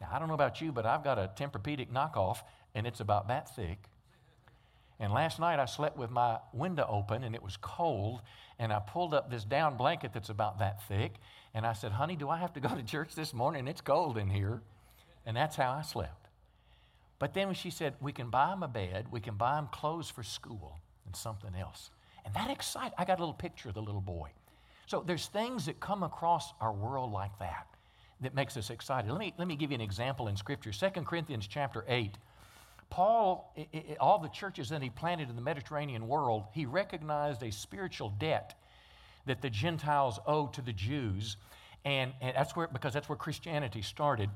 Now, 0.02 0.10
I 0.12 0.20
don't 0.20 0.28
know 0.28 0.34
about 0.34 0.62
you, 0.62 0.72
but 0.72 0.86
I've 0.86 1.04
got 1.04 1.18
a 1.18 1.30
Tempur-Pedic 1.36 1.92
knockoff, 1.92 2.38
and 2.74 2.88
it's 2.88 3.00
about 3.00 3.28
that 3.28 3.56
thick. 3.56 3.80
And 5.00 5.14
last 5.14 5.40
night 5.40 5.60
I 5.60 5.66
slept 5.66 5.98
with 5.98 6.10
my 6.10 6.40
window 6.54 6.86
open, 6.90 7.24
and 7.24 7.36
it 7.36 7.44
was 7.44 7.58
cold, 7.58 8.22
and 8.58 8.72
I 8.74 8.80
pulled 8.80 9.14
up 9.14 9.30
this 9.32 9.46
down 9.46 9.78
blanket 9.78 10.12
that's 10.14 10.30
about 10.30 10.60
that 10.60 10.84
thick, 10.88 11.14
and 11.54 11.66
I 11.66 11.74
said, 11.74 11.94
Honey, 11.94 12.16
do 12.16 12.30
I 12.30 12.38
have 12.38 12.54
to 12.54 12.60
go 12.60 12.70
to 12.70 12.84
church 12.84 13.16
this 13.16 13.34
morning? 13.34 13.68
It's 13.68 13.82
cold 13.82 14.18
in 14.18 14.30
here. 14.30 14.62
And 15.26 15.36
that's 15.36 15.56
how 15.56 15.72
I 15.72 15.82
slept. 15.82 16.28
But 17.18 17.34
then 17.34 17.48
when 17.48 17.56
she 17.56 17.70
said, 17.70 17.96
We 18.00 18.12
can 18.12 18.30
buy 18.30 18.54
him 18.54 18.64
a 18.64 18.68
bed, 18.68 19.08
we 19.12 19.20
can 19.20 19.36
buy 19.36 19.58
him 19.60 19.68
clothes 19.72 20.10
for 20.10 20.24
school 20.24 20.80
and 21.06 21.16
something 21.16 21.56
else. 21.56 21.92
And 22.26 22.34
that 22.34 22.50
excited. 22.50 22.94
I 22.98 23.06
got 23.06 23.20
a 23.20 23.22
little 23.22 23.34
picture 23.34 23.70
of 23.70 23.76
the 23.76 23.82
little 23.82 24.02
boy. 24.02 24.30
So 24.86 25.04
there's 25.06 25.28
things 25.28 25.66
that 25.66 25.80
come 25.80 26.04
across 26.04 26.54
our 26.60 26.74
world 26.74 27.12
like 27.12 27.38
that 27.40 27.68
that 28.21 28.36
makes 28.36 28.58
us 28.58 28.69
excited. 28.69 29.10
Let 29.10 29.19
me, 29.19 29.34
let 29.38 29.47
me 29.47 29.55
give 29.55 29.71
you 29.71 29.75
an 29.75 29.82
example 29.82 30.27
in 30.27 30.36
Scripture. 30.36 30.71
2 30.71 31.01
Corinthians 31.01 31.47
chapter 31.47 31.86
8. 31.88 32.17
Paul, 32.89 33.55
all 33.99 34.19
the 34.19 34.29
churches 34.29 34.69
that 34.69 34.82
he 34.82 34.89
planted 34.89 35.29
in 35.29 35.36
the 35.36 35.41
Mediterranean 35.41 36.08
world, 36.08 36.45
he 36.53 36.65
recognized 36.65 37.43
a 37.43 37.51
spiritual 37.51 38.10
debt 38.10 38.55
that 39.25 39.41
the 39.41 39.49
Gentiles 39.49 40.19
owe 40.25 40.47
to 40.47 40.62
the 40.62 40.73
Jews. 40.73 41.38
And, 41.86 42.13
and 42.19 42.36
that's 42.36 42.55
where, 42.55 42.67
because 42.67 42.93
that's 42.93 43.08
where 43.08 43.15
Christianity 43.15 43.82
started. 43.82 44.29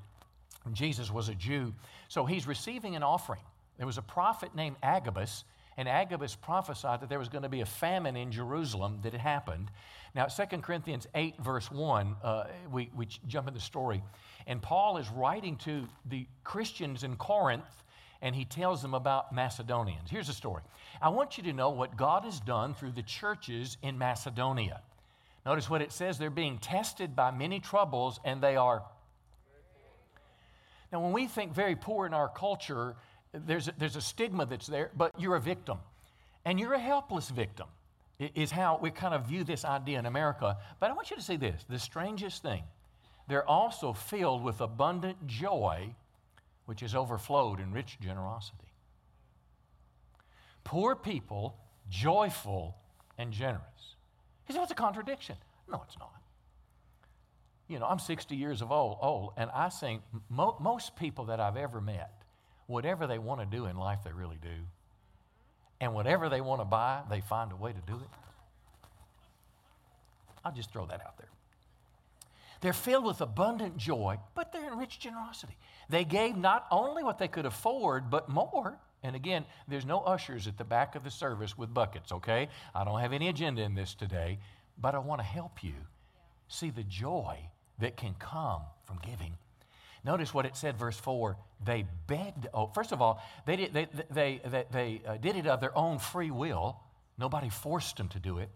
Jesus 0.72 1.12
was 1.12 1.30
a 1.30 1.36
Jew. 1.36 1.74
So 2.08 2.26
he's 2.26 2.48
receiving 2.48 2.96
an 2.96 3.04
offering. 3.04 3.42
There 3.78 3.88
was 3.88 3.98
a 3.98 4.04
prophet 4.04 4.56
named 4.56 4.76
Agabus, 4.82 5.44
and 5.78 5.88
Agabus 5.88 6.36
prophesied 6.36 7.02
that 7.02 7.10
there 7.10 7.20
was 7.20 7.30
going 7.30 7.44
to 7.44 7.50
be 7.50 7.62
a 7.62 7.66
famine 7.66 8.16
in 8.16 8.32
Jerusalem 8.32 9.00
that 9.04 9.14
had 9.14 9.22
happened. 9.22 9.72
Now, 10.16 10.26
2 10.26 10.58
Corinthians 10.58 11.08
8, 11.16 11.38
verse 11.40 11.72
1, 11.72 12.16
uh, 12.24 12.44
we, 12.72 12.92
we 12.96 13.08
jump 13.28 13.48
in 13.48 13.54
the 13.54 13.60
story. 13.60 14.04
And 14.46 14.62
Paul 14.62 14.98
is 14.98 15.10
writing 15.10 15.56
to 15.58 15.88
the 16.06 16.28
Christians 16.44 17.04
in 17.04 17.16
Corinth, 17.16 17.84
and 18.22 18.36
he 18.36 18.46
tells 18.46 18.82
them 18.82 18.94
about 18.94 19.34
Macedonians. 19.34 20.10
Here's 20.10 20.28
the 20.28 20.34
story 20.34 20.62
I 21.02 21.10
want 21.10 21.38
you 21.38 21.44
to 21.44 21.54
know 21.54 21.72
what 21.72 21.98
God 21.98 22.24
has 22.26 22.40
done 22.40 22.74
through 22.76 22.92
the 22.92 23.02
churches 23.04 23.78
in 23.82 23.98
Macedonia. 23.98 24.82
Notice 25.46 25.70
what 25.70 25.82
it 25.82 25.92
says 25.92 26.18
they're 26.18 26.30
being 26.30 26.58
tested 26.58 27.16
by 27.16 27.32
many 27.32 27.60
troubles, 27.60 28.20
and 28.24 28.42
they 28.42 28.56
are. 28.56 28.84
Now, 30.92 31.02
when 31.02 31.12
we 31.12 31.26
think 31.26 31.54
very 31.54 31.76
poor 31.76 32.06
in 32.06 32.14
our 32.14 32.30
culture, 32.30 32.96
there's 33.34 33.68
a, 33.68 33.74
there's 33.78 33.96
a 33.96 34.02
stigma 34.02 34.46
that's 34.46 34.68
there, 34.68 34.92
but 34.96 35.12
you're 35.18 35.36
a 35.36 35.42
victim. 35.42 35.80
And 36.46 36.60
you're 36.60 36.74
a 36.74 36.80
helpless 36.80 37.30
victim, 37.30 37.68
is 38.20 38.52
how 38.52 38.78
we 38.82 38.92
kind 38.92 39.14
of 39.14 39.28
view 39.28 39.44
this 39.44 39.64
idea 39.64 39.98
in 39.98 40.06
America. 40.06 40.58
But 40.80 40.92
I 40.92 40.94
want 40.94 41.10
you 41.10 41.16
to 41.16 41.22
see 41.22 41.38
this 41.38 41.66
the 41.70 41.80
strangest 41.80 42.42
thing 42.42 42.64
they're 43.28 43.48
also 43.48 43.94
filled 43.94 44.44
with 44.44 44.62
abundant 44.62 45.26
joy, 45.28 45.96
which 46.66 46.82
has 46.82 46.94
overflowed 46.94 47.60
in 47.60 47.72
rich 47.72 47.98
generosity. 48.02 48.74
Poor 50.64 50.96
people, 50.96 51.58
joyful 51.90 52.76
and 53.18 53.32
generous. 53.32 53.96
He 54.46 54.54
said, 54.54 54.60
What's 54.60 54.72
a 54.72 54.76
contradiction? 54.76 55.38
No, 55.70 55.82
it's 55.88 55.98
not. 55.98 56.12
You 57.68 57.80
know, 57.80 57.86
I'm 57.86 58.00
60 58.00 58.36
years 58.36 58.62
of 58.62 58.72
old, 58.72 58.98
old 59.02 59.34
and 59.38 59.50
I 59.52 59.70
think 59.70 60.02
mo- 60.30 60.58
most 60.60 60.96
people 60.96 61.26
that 61.26 61.40
I've 61.40 61.58
ever 61.58 61.80
met, 61.80 62.23
whatever 62.74 63.08
they 63.08 63.20
want 63.20 63.40
to 63.40 63.46
do 63.46 63.68
in 63.68 63.78
life, 63.78 64.00
they 64.04 64.12
really 64.12 64.40
do. 64.42 64.50
And 65.80 65.94
whatever 65.94 66.28
they 66.28 66.42
want 66.42 66.60
to 66.60 66.66
buy, 66.66 67.02
they 67.10 67.22
find 67.22 67.52
a 67.52 67.56
way 67.56 67.72
to 67.72 67.82
do 67.86 67.96
it. 67.96 68.10
I'll 70.44 70.52
just 70.52 70.72
throw 70.72 70.86
that 70.88 71.02
out 71.06 71.18
there. 71.18 71.30
They're 72.62 72.74
filled 72.74 73.06
with 73.06 73.22
abundant 73.22 73.78
joy, 73.78 74.18
but 74.36 74.52
they're 74.52 74.72
in 74.72 74.78
rich 74.78 75.00
generosity. 75.00 75.56
They 75.90 76.04
gave 76.04 76.36
not 76.36 76.66
only 76.72 77.04
what 77.04 77.20
they 77.20 77.28
could 77.28 77.46
afford, 77.46 78.10
but 78.10 78.28
more. 78.28 78.78
And 79.04 79.16
again, 79.16 79.46
there's 79.68 79.86
no 79.86 80.00
ushers 80.00 80.48
at 80.48 80.58
the 80.58 80.64
back 80.64 80.96
of 80.96 81.04
the 81.04 81.12
service 81.12 81.58
with 81.58 81.74
buckets, 81.74 82.12
okay? 82.12 82.50
I 82.74 82.86
don't 82.86 83.02
have 83.02 83.14
any 83.14 83.28
agenda 83.28 83.62
in 83.62 83.76
this 83.76 83.94
today, 83.94 84.40
but 84.78 84.96
I 84.96 85.00
want 85.00 85.20
to 85.20 85.26
help 85.26 85.64
you 85.64 85.76
see 86.48 86.70
the 86.70 86.84
joy 86.84 87.38
that 87.80 87.98
can 87.98 88.16
come 88.18 88.62
from 88.86 89.00
giving. 89.00 89.34
Notice 90.06 90.34
what 90.34 90.46
it 90.46 90.56
said, 90.56 90.78
verse 90.78 90.98
4. 90.98 91.38
They 91.66 91.86
begged, 92.08 92.48
oh, 92.54 92.68
first 92.68 92.92
of 92.92 93.02
all, 93.02 93.22
they 93.46 93.56
did, 93.56 93.74
they, 93.74 93.88
they, 94.12 94.42
they, 94.46 94.66
they 94.72 95.02
uh, 95.08 95.18
did 95.18 95.38
it 95.38 95.48
of 95.48 95.62
their 95.62 95.78
own 95.78 95.98
free 96.00 96.32
will. 96.32 96.80
Nobody 97.18 97.50
forced 97.50 97.98
them 97.98 98.10
to 98.10 98.20
do 98.20 98.40
it. 98.40 98.50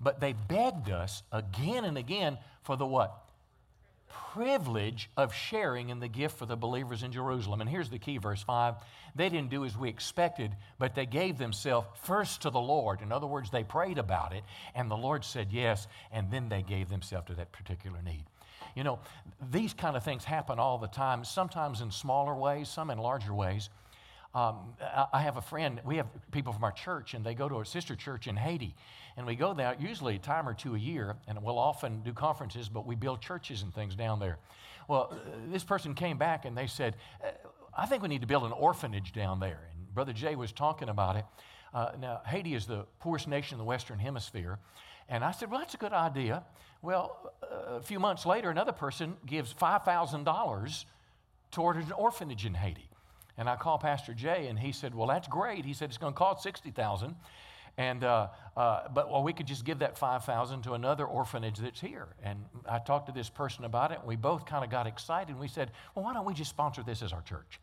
But 0.00 0.20
they 0.20 0.32
begged 0.32 0.90
us 0.90 1.22
again 1.30 1.84
and 1.84 1.98
again 1.98 2.38
for 2.62 2.76
the 2.76 2.86
what? 2.86 3.24
privilege 4.34 5.10
of 5.16 5.32
sharing 5.32 5.90
in 5.90 6.00
the 6.00 6.08
gift 6.08 6.38
for 6.38 6.46
the 6.46 6.56
believers 6.56 7.02
in 7.02 7.12
Jerusalem. 7.12 7.60
And 7.60 7.70
here's 7.70 7.90
the 7.90 7.98
key, 7.98 8.18
verse 8.18 8.42
5. 8.42 8.74
They 9.14 9.28
didn't 9.28 9.50
do 9.50 9.64
as 9.64 9.76
we 9.76 9.88
expected, 9.88 10.50
but 10.78 10.94
they 10.94 11.06
gave 11.06 11.38
themselves 11.38 11.86
first 12.02 12.42
to 12.42 12.50
the 12.50 12.60
Lord. 12.60 13.00
In 13.00 13.12
other 13.12 13.26
words, 13.26 13.50
they 13.50 13.62
prayed 13.62 13.98
about 13.98 14.32
it, 14.32 14.42
and 14.74 14.90
the 14.90 14.96
Lord 14.96 15.24
said 15.24 15.48
yes, 15.52 15.86
and 16.10 16.30
then 16.30 16.48
they 16.48 16.62
gave 16.62 16.88
themselves 16.88 17.28
to 17.28 17.34
that 17.34 17.52
particular 17.52 18.02
need. 18.02 18.24
You 18.74 18.84
know, 18.84 18.98
these 19.50 19.72
kind 19.72 19.96
of 19.96 20.04
things 20.04 20.24
happen 20.24 20.58
all 20.58 20.78
the 20.78 20.88
time, 20.88 21.24
sometimes 21.24 21.80
in 21.80 21.90
smaller 21.90 22.34
ways, 22.34 22.68
some 22.68 22.90
in 22.90 22.98
larger 22.98 23.32
ways. 23.32 23.70
Um, 24.34 24.74
I 25.12 25.22
have 25.22 25.36
a 25.36 25.40
friend, 25.40 25.80
we 25.84 25.96
have 25.96 26.08
people 26.32 26.52
from 26.52 26.64
our 26.64 26.72
church, 26.72 27.14
and 27.14 27.24
they 27.24 27.34
go 27.34 27.48
to 27.48 27.60
a 27.60 27.64
sister 27.64 27.94
church 27.94 28.26
in 28.26 28.36
Haiti. 28.36 28.74
And 29.16 29.26
we 29.26 29.36
go 29.36 29.54
there 29.54 29.76
usually 29.78 30.16
a 30.16 30.18
time 30.18 30.48
or 30.48 30.54
two 30.54 30.74
a 30.74 30.78
year, 30.78 31.14
and 31.28 31.40
we'll 31.40 31.58
often 31.58 32.02
do 32.02 32.12
conferences, 32.12 32.68
but 32.68 32.84
we 32.84 32.96
build 32.96 33.20
churches 33.20 33.62
and 33.62 33.72
things 33.72 33.94
down 33.94 34.18
there. 34.18 34.38
Well, 34.88 35.16
this 35.52 35.62
person 35.62 35.94
came 35.94 36.18
back 36.18 36.44
and 36.44 36.58
they 36.58 36.66
said, 36.66 36.96
uh, 37.22 37.28
I 37.76 37.86
think 37.86 38.02
we 38.02 38.08
need 38.08 38.22
to 38.22 38.26
build 38.26 38.44
an 38.44 38.52
orphanage 38.52 39.12
down 39.12 39.38
there. 39.38 39.68
And 39.72 39.94
Brother 39.94 40.12
Jay 40.12 40.34
was 40.34 40.50
talking 40.50 40.88
about 40.88 41.16
it. 41.16 41.24
Uh, 41.72 41.92
now, 42.00 42.20
Haiti 42.26 42.54
is 42.54 42.66
the 42.66 42.86
poorest 43.00 43.28
nation 43.28 43.54
in 43.54 43.58
the 43.58 43.64
Western 43.64 43.98
Hemisphere. 43.98 44.58
And 45.08 45.24
I 45.24 45.32
said, 45.32 45.50
Well, 45.50 45.60
that's 45.60 45.74
a 45.74 45.78
good 45.78 45.92
idea. 45.92 46.44
Well, 46.82 47.32
uh, 47.42 47.76
a 47.76 47.82
few 47.82 47.98
months 47.98 48.26
later, 48.26 48.50
another 48.50 48.72
person 48.72 49.16
gives 49.24 49.54
$5,000 49.54 50.84
toward 51.50 51.76
an 51.76 51.92
orphanage 51.92 52.44
in 52.44 52.54
Haiti. 52.54 52.90
And 53.36 53.48
I 53.48 53.56
called 53.56 53.80
Pastor 53.80 54.14
Jay, 54.14 54.46
and 54.48 54.58
he 54.58 54.72
said, 54.72 54.94
"Well, 54.94 55.08
that's 55.08 55.26
great." 55.26 55.64
He 55.64 55.72
said 55.72 55.88
it's 55.88 55.98
going 55.98 56.12
to 56.12 56.16
cost 56.18 56.42
sixty 56.42 56.70
thousand, 56.70 57.16
and 57.76 58.04
uh, 58.04 58.28
uh, 58.56 58.88
but 58.94 59.10
well, 59.10 59.24
we 59.24 59.32
could 59.32 59.46
just 59.46 59.64
give 59.64 59.80
that 59.80 59.98
five 59.98 60.24
thousand 60.24 60.62
to 60.62 60.74
another 60.74 61.04
orphanage 61.04 61.58
that's 61.58 61.80
here. 61.80 62.06
And 62.22 62.44
I 62.68 62.78
talked 62.78 63.06
to 63.06 63.12
this 63.12 63.28
person 63.28 63.64
about 63.64 63.90
it, 63.90 63.98
and 63.98 64.06
we 64.06 64.14
both 64.14 64.46
kind 64.46 64.64
of 64.64 64.70
got 64.70 64.86
excited. 64.86 65.30
And 65.30 65.40
we 65.40 65.48
said, 65.48 65.72
"Well, 65.94 66.04
why 66.04 66.14
don't 66.14 66.24
we 66.24 66.32
just 66.34 66.50
sponsor 66.50 66.84
this 66.84 67.02
as 67.02 67.12
our 67.12 67.22
church? 67.22 67.60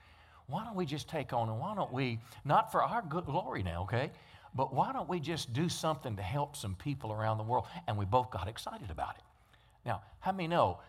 Why 0.47 0.65
don't 0.65 0.75
we 0.75 0.85
just 0.85 1.07
take 1.07 1.31
on, 1.31 1.47
and 1.47 1.57
why 1.57 1.73
don't 1.73 1.93
we 1.93 2.19
not 2.43 2.69
for 2.71 2.83
our 2.83 3.01
glory 3.01 3.63
now, 3.63 3.83
okay?" 3.83 4.11
But 4.53 4.73
why 4.73 4.91
don't 4.91 5.07
we 5.07 5.19
just 5.19 5.53
do 5.53 5.69
something 5.69 6.15
to 6.17 6.21
help 6.21 6.55
some 6.55 6.75
people 6.75 7.11
around 7.11 7.37
the 7.37 7.43
world? 7.43 7.65
And 7.87 7.97
we 7.97 8.05
both 8.05 8.31
got 8.31 8.47
excited 8.47 8.91
about 8.91 9.15
it. 9.15 9.23
Now, 9.85 10.01
how 10.19 10.31
many 10.31 10.47
know 10.47 10.79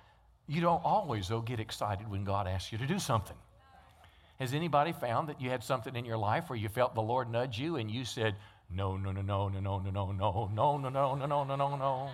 you 0.49 0.61
don't 0.61 0.85
always, 0.85 1.29
though, 1.29 1.41
get 1.41 1.61
excited 1.61 2.11
when 2.11 2.25
God 2.25 2.47
asks 2.47 2.73
you 2.73 2.79
to 2.79 2.87
do 2.87 2.99
something? 2.99 3.37
Has 4.41 4.55
anybody 4.55 4.93
found 4.93 5.29
that 5.29 5.41
you 5.41 5.51
had 5.51 5.63
something 5.63 5.95
in 5.95 6.05
your 6.05 6.17
life 6.17 6.51
where 6.51 6.59
you 6.59 6.69
felt 6.69 6.95
the 6.95 7.03
Lord 7.03 7.31
nudge 7.31 7.59
you 7.59 7.77
and 7.77 7.91
you 7.91 8.05
said, 8.05 8.35
no, 8.75 8.97
no, 8.97 9.13
no, 9.13 9.23
no, 9.23 9.49
no, 9.49 9.61
no, 9.61 9.79
no, 9.79 9.91
no, 9.91 10.13
no, 10.13 10.49
no, 10.49 10.79
no, 10.79 10.89
no, 10.91 11.15
no, 11.15 11.27
no, 11.27 11.45
no, 11.45 11.57
no, 11.57 11.77
no. 11.77 12.11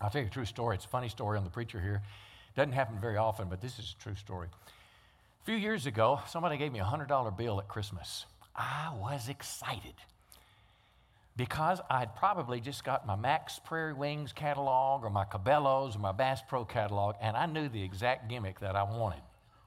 I'll 0.00 0.10
tell 0.10 0.20
you 0.20 0.28
a 0.28 0.30
true 0.30 0.44
story. 0.44 0.76
It's 0.76 0.84
a 0.84 0.88
funny 0.88 1.08
story 1.08 1.36
on 1.36 1.44
the 1.44 1.50
preacher 1.50 1.80
here. 1.80 2.02
Doesn't 2.54 2.72
happen 2.72 2.98
very 3.00 3.16
often, 3.16 3.48
but 3.48 3.60
this 3.60 3.78
is 3.78 3.94
a 3.98 4.02
true 4.02 4.14
story. 4.14 4.48
A 4.48 5.44
few 5.44 5.56
years 5.56 5.86
ago, 5.86 6.20
somebody 6.28 6.56
gave 6.56 6.72
me 6.72 6.80
a 6.80 6.84
$100 6.84 7.36
bill 7.36 7.58
at 7.58 7.68
Christmas. 7.68 8.26
I 8.56 8.92
was 8.98 9.28
excited 9.28 9.94
because 11.36 11.80
I'd 11.90 12.16
probably 12.16 12.60
just 12.60 12.82
got 12.82 13.06
my 13.06 13.14
Mack's 13.14 13.58
Prairie 13.58 13.92
Wings 13.92 14.32
catalog 14.32 15.04
or 15.04 15.10
my 15.10 15.24
Cabela's 15.24 15.96
or 15.96 15.98
my 15.98 16.12
Bass 16.12 16.40
Pro 16.48 16.64
catalog, 16.64 17.16
and 17.20 17.36
I 17.36 17.46
knew 17.46 17.68
the 17.68 17.82
exact 17.82 18.28
gimmick 18.28 18.60
that 18.60 18.74
I 18.74 18.82
wanted. 18.82 19.20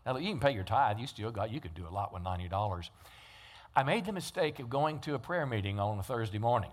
Now, 0.06 0.18
you 0.18 0.30
can 0.30 0.40
pay 0.40 0.52
your 0.52 0.64
tithe. 0.64 1.00
You 1.00 1.06
still 1.06 1.30
got, 1.30 1.52
you 1.52 1.62
could 1.62 1.76
do 1.76 1.88
a 1.88 1.90
lot 1.90 2.12
with 2.12 2.24
$90. 2.24 2.90
I 3.76 3.84
made 3.84 4.06
the 4.06 4.12
mistake 4.12 4.60
of 4.60 4.70
going 4.70 5.00
to 5.02 5.14
a 5.14 5.20
prayer 5.20 5.46
meeting 5.46 5.80
on 5.80 6.00
a 6.00 6.04
Thursday 6.04 6.40
morning. 6.40 6.72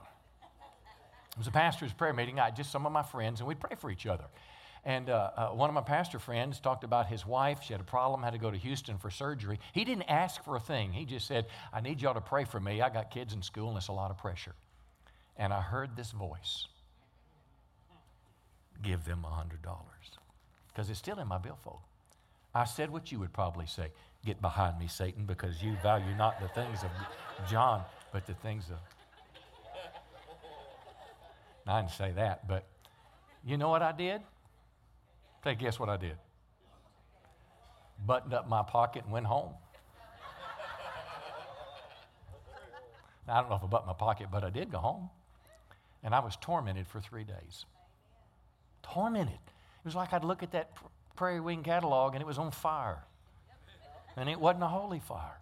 It 1.33 1.39
was 1.39 1.47
a 1.47 1.53
pastor's 1.53 1.93
prayer 1.93 2.15
meeting. 2.15 2.41
I 2.41 2.47
had 2.47 2.57
just 2.57 2.73
some 2.73 2.87
of 2.87 2.93
my 2.93 3.03
friends, 3.03 3.41
and 3.41 3.47
we'd 3.47 3.61
pray 3.61 3.77
for 3.77 3.91
each 3.91 4.07
other. 4.07 4.25
And 4.87 5.11
uh, 5.11 5.31
uh, 5.37 5.49
one 5.49 5.69
of 5.69 5.75
my 5.75 5.81
pastor 5.81 6.21
friends 6.21 6.61
talked 6.61 6.85
about 6.85 7.09
his 7.09 7.27
wife. 7.27 7.59
She 7.65 7.73
had 7.75 7.81
a 7.81 7.85
problem, 7.85 8.23
had 8.23 8.35
to 8.35 8.39
go 8.39 8.53
to 8.53 8.57
Houston 8.57 8.99
for 8.99 9.11
surgery. 9.11 9.59
He 9.73 9.85
didn't 9.85 10.05
ask 10.05 10.45
for 10.45 10.55
a 10.55 10.61
thing. 10.61 10.93
He 10.93 11.05
just 11.05 11.27
said, 11.27 11.47
I 11.73 11.81
need 11.81 12.01
y'all 12.01 12.15
to 12.15 12.21
pray 12.21 12.45
for 12.45 12.61
me. 12.61 12.81
I 12.81 12.89
got 12.89 13.11
kids 13.11 13.35
in 13.35 13.43
school, 13.43 13.69
and 13.69 13.77
it's 13.77 13.89
a 13.89 13.93
lot 13.93 14.13
of 14.13 14.19
pressure. 14.19 14.55
And 15.37 15.53
I 15.53 15.61
heard 15.61 15.97
this 15.97 16.13
voice 16.13 16.69
give 18.81 19.05
them 19.05 19.25
a 19.25 19.29
$100. 19.29 19.59
because 20.69 20.89
it's 20.89 21.01
still 21.01 21.19
in 21.19 21.27
my 21.27 21.39
billfold. 21.39 21.81
I 22.55 22.65
said 22.65 22.89
what 22.89 23.11
you 23.11 23.19
would 23.19 23.33
probably 23.33 23.67
say 23.67 23.89
Get 24.25 24.41
behind 24.41 24.79
me, 24.79 24.87
Satan, 24.87 25.25
because 25.25 25.63
you 25.63 25.77
value 25.83 26.15
not 26.17 26.41
the 26.41 26.49
things 26.49 26.83
of 26.83 26.91
John, 27.49 27.83
but 28.13 28.27
the 28.27 28.35
things 28.35 28.65
of. 28.71 28.79
I 31.67 31.81
didn't 31.81 31.93
say 31.93 32.13
that, 32.13 32.47
but 32.47 32.65
you 33.45 33.57
know 33.57 33.69
what 33.69 33.83
I 33.83 33.93
did? 33.93 34.23
Take 35.47 35.61
guess 35.61 35.79
what 35.79 35.89
I 35.89 35.97
did? 35.97 36.17
Buttoned 38.05 38.35
up 38.35 38.49
my 38.49 38.65
pocket 38.65 39.05
and 39.05 39.13
went 39.13 39.27
home. 39.27 39.53
Now, 43.29 43.35
I 43.35 43.41
don't 43.43 43.51
know 43.51 43.55
if 43.55 43.63
I 43.63 43.67
buttoned 43.69 43.87
my 43.87 43.93
pocket, 43.93 44.27
but 44.33 44.43
I 44.43 44.51
did 44.51 44.73
go 44.73 44.79
home. 44.79 45.09
And 46.03 46.17
I 46.17 46.19
was 46.19 46.35
tormented 46.41 46.89
for 46.89 47.01
three 47.01 47.23
days. 47.23 47.65
Tormented. 48.83 49.35
It 49.35 49.85
was 49.85 49.95
like 49.95 50.13
I'd 50.13 50.25
look 50.25 50.43
at 50.43 50.51
that 50.51 50.73
Prairie 51.15 51.39
Wing 51.39 51.63
catalog 51.63 52.15
and 52.15 52.23
it 52.23 52.27
was 52.27 52.39
on 52.39 52.51
fire. 52.51 53.05
And 54.17 54.29
it 54.29 54.41
wasn't 54.41 54.65
a 54.65 54.69
holy 54.69 54.99
fire. 54.99 55.39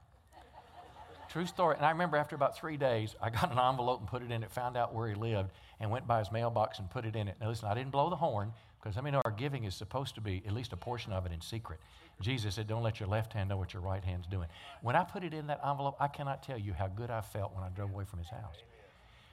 True 1.30 1.46
story. 1.46 1.76
And 1.76 1.86
I 1.86 1.90
remember 1.92 2.18
after 2.18 2.36
about 2.36 2.58
three 2.58 2.76
days, 2.76 3.16
I 3.22 3.30
got 3.30 3.50
an 3.50 3.58
envelope 3.58 4.00
and 4.00 4.08
put 4.08 4.22
it 4.22 4.30
in 4.30 4.42
it, 4.42 4.50
found 4.50 4.76
out 4.76 4.94
where 4.94 5.08
he 5.08 5.14
lived, 5.14 5.50
and 5.80 5.90
went 5.90 6.06
by 6.06 6.18
his 6.18 6.30
mailbox 6.30 6.78
and 6.78 6.90
put 6.90 7.06
it 7.06 7.16
in 7.16 7.26
it. 7.26 7.36
Now, 7.40 7.48
listen, 7.48 7.68
I 7.68 7.74
didn't 7.74 7.90
blow 7.90 8.10
the 8.10 8.16
horn 8.16 8.52
because 8.84 8.98
I 8.98 9.00
mean, 9.00 9.14
our 9.14 9.30
giving 9.30 9.64
is 9.64 9.74
supposed 9.74 10.14
to 10.16 10.20
be 10.20 10.42
at 10.46 10.52
least 10.52 10.74
a 10.74 10.76
portion 10.76 11.10
of 11.14 11.24
it 11.24 11.32
in 11.32 11.40
secret. 11.40 11.80
Jesus 12.20 12.56
said, 12.56 12.66
Don't 12.66 12.82
let 12.82 13.00
your 13.00 13.08
left 13.08 13.32
hand 13.32 13.48
know 13.48 13.56
what 13.56 13.72
your 13.72 13.80
right 13.80 14.04
hand's 14.04 14.26
doing. 14.26 14.46
When 14.82 14.94
I 14.94 15.04
put 15.04 15.24
it 15.24 15.32
in 15.32 15.46
that 15.46 15.60
envelope, 15.66 15.96
I 15.98 16.08
cannot 16.08 16.42
tell 16.42 16.58
you 16.58 16.74
how 16.74 16.88
good 16.88 17.10
I 17.10 17.22
felt 17.22 17.54
when 17.54 17.64
I 17.64 17.70
drove 17.70 17.90
away 17.90 18.04
from 18.04 18.18
his 18.18 18.28
house. 18.28 18.56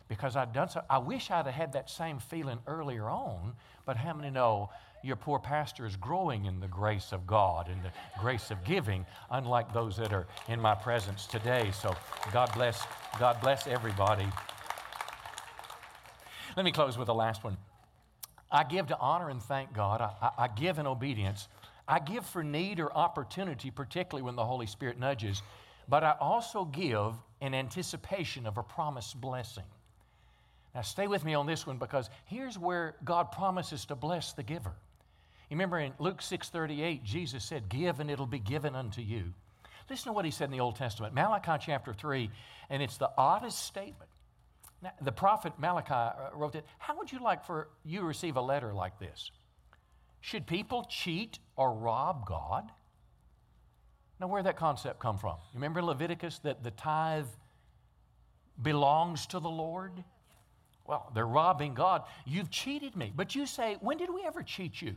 Because 0.07 0.37
I'd 0.37 0.53
done 0.53 0.69
so. 0.69 0.83
I 0.89 0.99
wish 0.99 1.31
I'd 1.31 1.47
have 1.47 1.53
had 1.53 1.73
that 1.73 1.89
same 1.89 2.19
feeling 2.19 2.59
earlier 2.65 3.09
on, 3.09 3.53
but 3.85 3.97
how 3.97 4.13
many 4.13 4.29
know 4.29 4.69
your 5.03 5.17
poor 5.17 5.37
pastor 5.37 5.85
is 5.85 5.97
growing 5.97 6.45
in 6.45 6.61
the 6.61 6.67
grace 6.67 7.11
of 7.11 7.27
God 7.27 7.67
and 7.67 7.83
the 7.83 7.91
grace 8.21 8.51
of 8.51 8.63
giving, 8.63 9.05
unlike 9.31 9.73
those 9.73 9.97
that 9.97 10.13
are 10.13 10.27
in 10.47 10.61
my 10.61 10.75
presence 10.75 11.25
today. 11.25 11.71
So 11.73 11.93
God 12.31 12.53
bless, 12.53 12.83
God 13.19 13.41
bless 13.41 13.67
everybody. 13.67 14.27
Let 16.55 16.63
me 16.63 16.71
close 16.71 16.97
with 16.97 17.07
the 17.07 17.13
last 17.13 17.43
one. 17.43 17.57
I 18.51 18.63
give 18.63 18.87
to 18.87 18.99
honor 18.99 19.29
and 19.29 19.41
thank 19.41 19.73
God. 19.73 20.01
I, 20.01 20.11
I, 20.21 20.43
I 20.43 20.47
give 20.47 20.77
in 20.77 20.87
obedience. 20.87 21.47
I 21.87 21.99
give 21.99 22.25
for 22.25 22.43
need 22.43 22.79
or 22.79 22.95
opportunity, 22.95 23.71
particularly 23.71 24.23
when 24.23 24.35
the 24.35 24.45
Holy 24.45 24.67
Spirit 24.67 24.99
nudges, 24.99 25.41
but 25.87 26.03
I 26.03 26.15
also 26.19 26.65
give 26.65 27.15
in 27.41 27.53
anticipation 27.53 28.45
of 28.45 28.57
a 28.57 28.63
promised 28.63 29.19
blessing. 29.19 29.63
Now, 30.73 30.81
stay 30.81 31.07
with 31.07 31.25
me 31.25 31.33
on 31.33 31.47
this 31.47 31.67
one 31.67 31.77
because 31.77 32.09
here's 32.25 32.57
where 32.57 32.95
God 33.03 33.31
promises 33.31 33.85
to 33.85 33.95
bless 33.95 34.33
the 34.33 34.43
giver. 34.43 34.73
You 35.49 35.55
remember 35.55 35.79
in 35.79 35.93
Luke 35.99 36.21
6:38, 36.21 37.03
Jesus 37.03 37.43
said, 37.43 37.67
"Give 37.67 37.99
and 37.99 38.09
it'll 38.09 38.25
be 38.25 38.39
given 38.39 38.73
unto 38.73 39.01
you." 39.01 39.33
Listen 39.89 40.05
to 40.05 40.13
what 40.13 40.23
he 40.23 40.31
said 40.31 40.45
in 40.45 40.51
the 40.51 40.61
Old 40.61 40.77
Testament, 40.77 41.13
Malachi 41.13 41.57
chapter 41.59 41.93
3, 41.93 42.31
and 42.69 42.81
it's 42.81 42.95
the 42.95 43.11
oddest 43.17 43.59
statement. 43.59 44.09
The 45.01 45.11
prophet 45.11 45.53
Malachi 45.59 45.93
uh, 45.93 46.13
wrote 46.33 46.55
it. 46.55 46.65
How 46.79 46.97
would 46.97 47.11
you 47.11 47.19
like 47.19 47.45
for 47.45 47.69
you 47.83 47.99
to 47.99 48.05
receive 48.05 48.35
a 48.35 48.41
letter 48.41 48.73
like 48.73 48.99
this? 48.99 49.31
Should 50.21 50.47
people 50.47 50.85
cheat 50.89 51.39
or 51.55 51.73
rob 51.73 52.25
God? 52.25 52.71
Now, 54.19 54.27
where 54.27 54.41
did 54.41 54.47
that 54.47 54.57
concept 54.57 54.99
come 54.99 55.17
from? 55.17 55.35
You 55.51 55.55
remember 55.57 55.81
Leviticus 55.81 56.39
that 56.39 56.63
the 56.63 56.71
tithe 56.71 57.25
belongs 58.61 59.25
to 59.27 59.39
the 59.39 59.49
Lord? 59.49 60.03
Well, 60.85 61.11
they're 61.15 61.25
robbing 61.25 61.73
God. 61.73 62.03
You've 62.25 62.51
cheated 62.51 62.95
me. 62.95 63.11
But 63.15 63.35
you 63.35 63.45
say, 63.45 63.77
when 63.81 63.97
did 63.97 64.13
we 64.13 64.23
ever 64.25 64.43
cheat 64.43 64.81
you? 64.81 64.95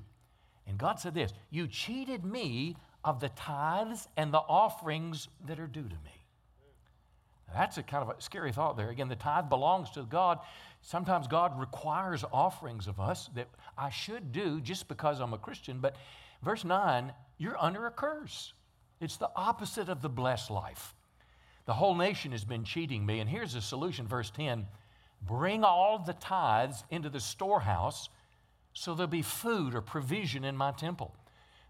And 0.66 0.78
God 0.78 0.98
said 0.98 1.14
this 1.14 1.32
You 1.50 1.66
cheated 1.66 2.24
me 2.24 2.76
of 3.04 3.20
the 3.20 3.28
tithes 3.30 4.08
and 4.16 4.32
the 4.32 4.38
offerings 4.38 5.28
that 5.46 5.60
are 5.60 5.66
due 5.66 5.88
to 5.88 5.96
me. 5.96 6.23
That's 7.52 7.78
a 7.78 7.82
kind 7.82 8.08
of 8.08 8.16
a 8.16 8.20
scary 8.20 8.52
thought 8.52 8.76
there. 8.76 8.90
Again, 8.90 9.08
the 9.08 9.16
tithe 9.16 9.48
belongs 9.48 9.90
to 9.90 10.02
God. 10.02 10.38
Sometimes 10.82 11.28
God 11.28 11.58
requires 11.58 12.24
offerings 12.32 12.88
of 12.88 12.98
us 12.98 13.28
that 13.34 13.48
I 13.78 13.90
should 13.90 14.32
do 14.32 14.60
just 14.60 14.88
because 14.88 15.20
I'm 15.20 15.32
a 15.32 15.38
Christian. 15.38 15.80
But 15.80 15.96
verse 16.42 16.64
9, 16.64 17.12
you're 17.38 17.60
under 17.60 17.86
a 17.86 17.90
curse. 17.90 18.52
It's 19.00 19.16
the 19.16 19.30
opposite 19.36 19.88
of 19.88 20.02
the 20.02 20.08
blessed 20.08 20.50
life. 20.50 20.94
The 21.66 21.74
whole 21.74 21.94
nation 21.94 22.32
has 22.32 22.44
been 22.44 22.64
cheating 22.64 23.06
me. 23.06 23.20
And 23.20 23.30
here's 23.30 23.54
the 23.54 23.60
solution, 23.60 24.06
verse 24.06 24.30
10 24.30 24.66
Bring 25.22 25.64
all 25.64 25.98
the 25.98 26.12
tithes 26.12 26.84
into 26.90 27.08
the 27.08 27.20
storehouse 27.20 28.08
so 28.74 28.94
there'll 28.94 29.08
be 29.08 29.22
food 29.22 29.74
or 29.74 29.80
provision 29.80 30.44
in 30.44 30.56
my 30.56 30.72
temple. 30.72 31.14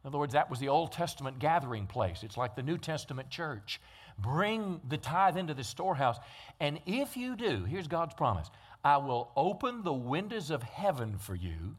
In 0.05 0.09
other 0.09 0.19
words, 0.19 0.35
that 0.35 0.51
was 0.51 0.61
the 0.61 0.69
Old 0.69 0.93
Testament 0.93 1.39
gathering 1.39 1.87
place. 1.87 2.23
It's 2.23 2.37
like 2.37 2.55
the 2.55 2.63
New 2.63 2.77
Testament 2.77 3.31
church. 3.31 3.81
Bring 4.19 4.83
the 4.87 4.99
tithe 4.99 5.39
into 5.39 5.55
the 5.55 5.65
storehouse. 5.65 6.19
And 6.61 6.79
if 6.85 7.17
you 7.17 7.37
do, 7.37 7.65
here's 7.65 7.89
God's 7.89 8.15
promise 8.15 8.51
I 8.85 8.99
will 8.99 9.31
open 9.35 9.83
the 9.83 9.95
windows 9.95 10.51
of 10.51 10.63
heaven 10.63 11.17
for 11.17 11.35
you, 11.35 11.77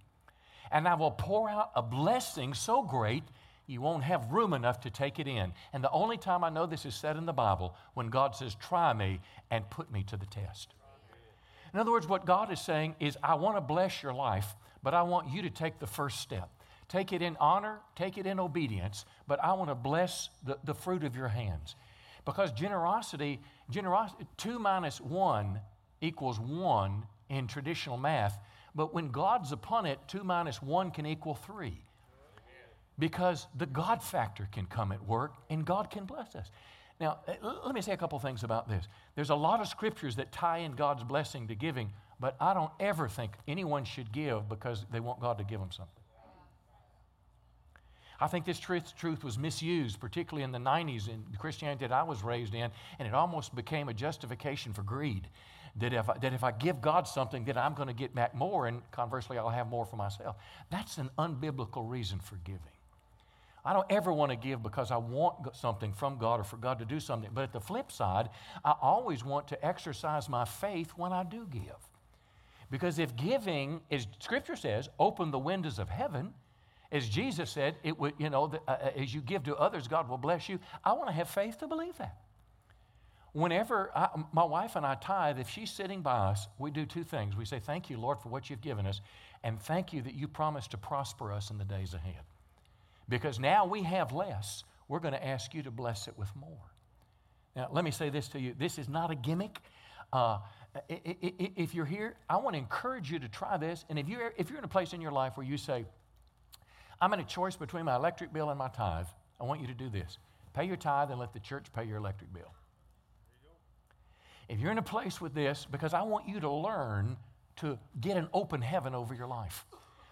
and 0.72 0.88
I 0.88 0.96
will 0.96 1.12
pour 1.12 1.50
out 1.50 1.70
a 1.76 1.84
blessing 1.84 2.56
so 2.56 2.82
great 2.82 3.24
you 3.68 3.82
won't 3.82 4.04
have 4.04 4.32
room 4.32 4.54
enough 4.54 4.82
to 4.82 4.90
take 4.90 5.20
it 5.20 5.28
in. 5.28 5.54
And 5.72 5.84
the 5.84 5.92
only 5.92 6.18
time 6.18 6.44
I 6.44 6.50
know 6.50 6.66
this 6.66 6.86
is 6.86 6.96
said 6.96 7.18
in 7.18 7.26
the 7.26 7.34
Bible 7.34 7.76
when 7.94 8.08
God 8.08 8.36
says, 8.36 8.56
Try 8.56 8.94
me 8.94 9.20
and 9.52 9.70
put 9.70 9.92
me 9.92 10.04
to 10.04 10.18
the 10.18 10.26
test. 10.26 10.74
In 11.74 11.80
other 11.80 11.92
words, 11.92 12.08
what 12.08 12.26
God 12.26 12.52
is 12.52 12.62
saying 12.62 12.96
is, 13.00 13.18
I 13.22 13.36
want 13.36 13.58
to 13.58 13.62
bless 13.62 14.02
your 14.02 14.14
life, 14.14 14.56
but 14.82 14.94
I 14.94 15.04
want 15.04 15.30
you 15.30 15.42
to 15.44 15.50
take 15.50 15.80
the 15.80 15.88
first 15.88 16.20
step. 16.20 16.50
Take 16.88 17.14
it 17.14 17.22
in 17.22 17.36
honor, 17.40 17.80
take 17.96 18.18
it 18.18 18.28
in 18.28 18.40
obedience, 18.40 19.06
but 19.28 19.44
I 19.44 19.54
want 19.54 19.70
to 19.70 19.76
bless 19.76 20.30
the, 20.46 20.58
the 20.64 20.74
fruit 20.74 21.04
of 21.04 21.16
your 21.16 21.28
hands. 21.28 21.76
Because 22.26 22.52
generosity, 22.52 23.40
generosity, 23.70 24.26
two 24.38 24.60
minus 24.60 25.00
one 25.00 25.60
equals 26.02 26.40
one 26.40 27.06
in 27.30 27.48
traditional 27.48 27.98
math. 27.98 28.40
But 28.74 28.94
when 28.94 29.10
God's 29.10 29.52
upon 29.52 29.86
it, 29.86 30.00
two 30.08 30.24
minus 30.24 30.62
one 30.62 30.92
can 30.92 31.06
equal 31.06 31.36
three. 31.36 31.82
Because 32.98 33.48
the 33.58 33.66
God 33.66 34.02
factor 34.02 34.48
can 34.52 34.66
come 34.66 34.92
at 34.92 35.06
work 35.06 35.34
and 35.50 35.66
God 35.66 35.90
can 35.90 36.06
bless 36.06 36.36
us. 36.36 36.50
Now, 37.00 37.20
eh, 37.28 37.36
let 37.42 37.76
me 37.76 37.82
say 37.82 37.92
a 37.92 37.98
couple 37.98 38.18
things 38.20 38.44
about 38.44 38.70
this. 38.70 38.88
There's 39.16 39.30
a 39.30 39.36
lot 39.36 39.60
of 39.60 39.68
scriptures 39.68 40.16
that 40.16 40.32
tie 40.32 40.60
in 40.60 40.74
God's 40.76 41.04
blessing 41.04 41.48
to 41.50 41.56
giving, 41.56 41.92
but 42.20 42.38
I 42.40 42.54
don't 42.54 42.72
ever 42.80 43.10
think 43.10 43.34
anyone 43.48 43.84
should 43.84 44.14
give 44.14 44.48
because 44.48 44.86
they 44.92 45.02
want 45.02 45.20
God 45.20 45.38
to 45.40 45.44
give 45.44 45.60
them 45.60 45.72
something. 45.72 46.05
I 48.20 48.28
think 48.28 48.46
this 48.46 48.60
truth, 48.60 48.96
truth 48.96 49.24
was 49.24 49.38
misused, 49.38 50.00
particularly 50.00 50.44
in 50.44 50.52
the 50.52 50.60
90s 50.60 51.10
in 51.10 51.24
the 51.32 51.38
Christianity 51.38 51.86
that 51.86 51.94
I 51.94 52.04
was 52.04 52.24
raised 52.24 52.54
in, 52.54 52.72
and 53.00 53.08
it 53.08 53.14
almost 53.14 53.54
became 53.56 53.90
a 53.90 53.94
justification 53.94 54.74
for 54.74 54.84
greed. 54.84 55.28
That 55.78 55.94
if, 55.94 56.10
I, 56.10 56.18
that 56.20 56.34
if 56.34 56.44
I 56.44 56.52
give 56.52 56.82
God 56.82 57.06
something, 57.06 57.44
that 57.46 57.58
I'm 57.58 57.74
going 57.74 57.90
to 57.90 57.94
get 57.94 58.16
back 58.16 58.34
more, 58.34 58.68
and 58.68 58.82
conversely, 58.92 59.38
I'll 59.38 59.50
have 59.50 59.68
more 59.68 59.86
for 59.86 59.98
myself. 59.98 60.38
That's 60.72 60.98
an 60.98 61.10
unbiblical 61.20 61.90
reason 61.90 62.20
for 62.20 62.38
giving. 62.46 62.62
I 63.66 63.74
don't 63.74 63.88
ever 63.90 64.14
want 64.14 64.30
to 64.30 64.38
give 64.38 64.62
because 64.62 64.92
I 64.92 64.98
want 64.98 65.56
something 65.56 65.92
from 65.92 66.18
God 66.18 66.40
or 66.40 66.44
for 66.44 66.58
God 66.58 66.80
to 66.80 66.86
do 66.86 67.00
something. 67.00 67.32
But 67.34 67.44
at 67.44 67.52
the 67.52 67.60
flip 67.60 67.92
side, 67.92 68.30
I 68.64 68.76
always 68.80 69.26
want 69.26 69.48
to 69.50 69.66
exercise 69.66 70.30
my 70.30 70.46
faith 70.46 70.92
when 70.96 71.12
I 71.12 71.24
do 71.24 71.48
give. 71.52 71.90
Because 72.70 73.00
if 73.00 73.16
giving, 73.16 73.82
as 73.92 74.08
Scripture 74.20 74.56
says, 74.56 74.88
open 75.00 75.32
the 75.32 75.40
windows 75.40 75.80
of 75.80 75.90
heaven, 75.90 76.34
as 76.92 77.10
Jesus 77.10 77.50
said, 77.50 77.76
it 77.84 78.00
would, 78.00 78.14
you 78.18 78.30
know, 78.30 78.48
the, 78.48 78.60
uh, 78.68 78.72
uh, 78.72 78.92
as 79.02 79.14
you 79.14 79.22
give 79.22 79.44
to 79.44 79.56
others, 79.56 79.88
God 79.88 80.10
will 80.10 80.18
bless 80.18 80.48
you. 80.48 80.60
I 80.84 80.94
want 80.94 81.08
to 81.08 81.14
have 81.14 81.30
faith 81.30 81.60
to 81.60 81.68
believe 81.68 81.98
that. 81.98 82.18
Whenever 83.34 83.92
I, 83.96 84.10
my 84.32 84.46
wife 84.46 84.76
and 84.76 84.86
I 84.86 84.96
tithe, 84.96 85.40
if 85.40 85.50
she's 85.50 85.70
sitting 85.70 86.02
by 86.02 86.16
us, 86.16 86.48
we 86.58 86.72
do 86.72 86.86
two 86.86 87.04
things. 87.04 87.36
We 87.36 87.44
say, 87.44 87.60
Thank 87.60 87.90
you, 87.90 87.98
Lord, 87.98 88.20
for 88.20 88.30
what 88.30 88.50
you've 88.50 88.62
given 88.62 88.86
us, 88.86 89.02
and 89.44 89.60
thank 89.60 89.92
you 89.92 90.02
that 90.04 90.16
you 90.16 90.28
promised 90.28 90.72
to 90.72 90.78
prosper 90.78 91.34
us 91.34 91.52
in 91.52 91.58
the 91.58 91.66
days 91.66 91.94
ahead. 91.94 92.24
Because 93.10 93.40
now 93.40 93.66
we 93.66 93.84
have 93.84 94.14
less, 94.14 94.64
we're 94.88 95.00
going 95.00 95.14
to 95.14 95.26
ask 95.26 95.54
you 95.54 95.64
to 95.64 95.72
bless 95.72 96.08
it 96.08 96.18
with 96.18 96.34
more. 96.36 96.72
Now, 97.56 97.70
let 97.72 97.84
me 97.84 97.92
say 97.92 98.10
this 98.10 98.28
to 98.30 98.40
you 98.40 98.54
this 98.58 98.78
is 98.78 98.88
not 98.88 99.12
a 99.12 99.16
gimmick. 99.16 99.60
Uh, 100.14 100.40
if 100.90 101.74
you're 101.74 101.86
here, 101.86 102.16
I 102.30 102.38
want 102.38 102.54
to 102.54 102.58
encourage 102.58 103.12
you 103.12 103.20
to 103.20 103.30
try 103.30 103.58
this. 103.58 103.86
And 103.90 103.98
if 103.98 104.10
you're, 104.10 104.34
if 104.38 104.50
you're 104.50 104.60
in 104.60 104.66
a 104.66 104.70
place 104.70 104.94
in 104.94 105.02
your 105.02 105.12
life 105.12 105.38
where 105.38 105.46
you 105.46 105.58
say, 105.58 105.86
I'm 107.02 107.14
in 107.14 107.20
a 107.20 107.26
choice 107.26 107.56
between 107.56 107.86
my 107.86 107.96
electric 107.96 108.34
bill 108.34 108.50
and 108.50 108.58
my 108.58 108.70
tithe, 108.70 109.08
I 109.40 109.44
want 109.44 109.62
you 109.62 109.68
to 109.68 109.74
do 109.74 109.90
this 109.90 110.18
pay 110.54 110.64
your 110.64 110.78
tithe 110.78 111.12
and 111.12 111.20
let 111.20 111.34
the 111.34 111.40
church 111.40 111.66
pay 111.76 111.84
your 111.84 111.98
electric 111.98 112.34
bill. 112.34 112.54
If 114.48 114.60
you're 114.60 114.72
in 114.72 114.78
a 114.78 114.84
place 114.84 115.20
with 115.20 115.34
this, 115.34 115.68
because 115.70 115.94
I 115.94 116.04
want 116.04 116.30
you 116.30 116.40
to 116.40 116.50
learn 116.50 117.18
to 117.58 117.78
get 118.00 118.16
an 118.16 118.30
open 118.34 118.62
heaven 118.62 118.96
over 118.96 119.14
your 119.14 119.28
life. 119.28 119.66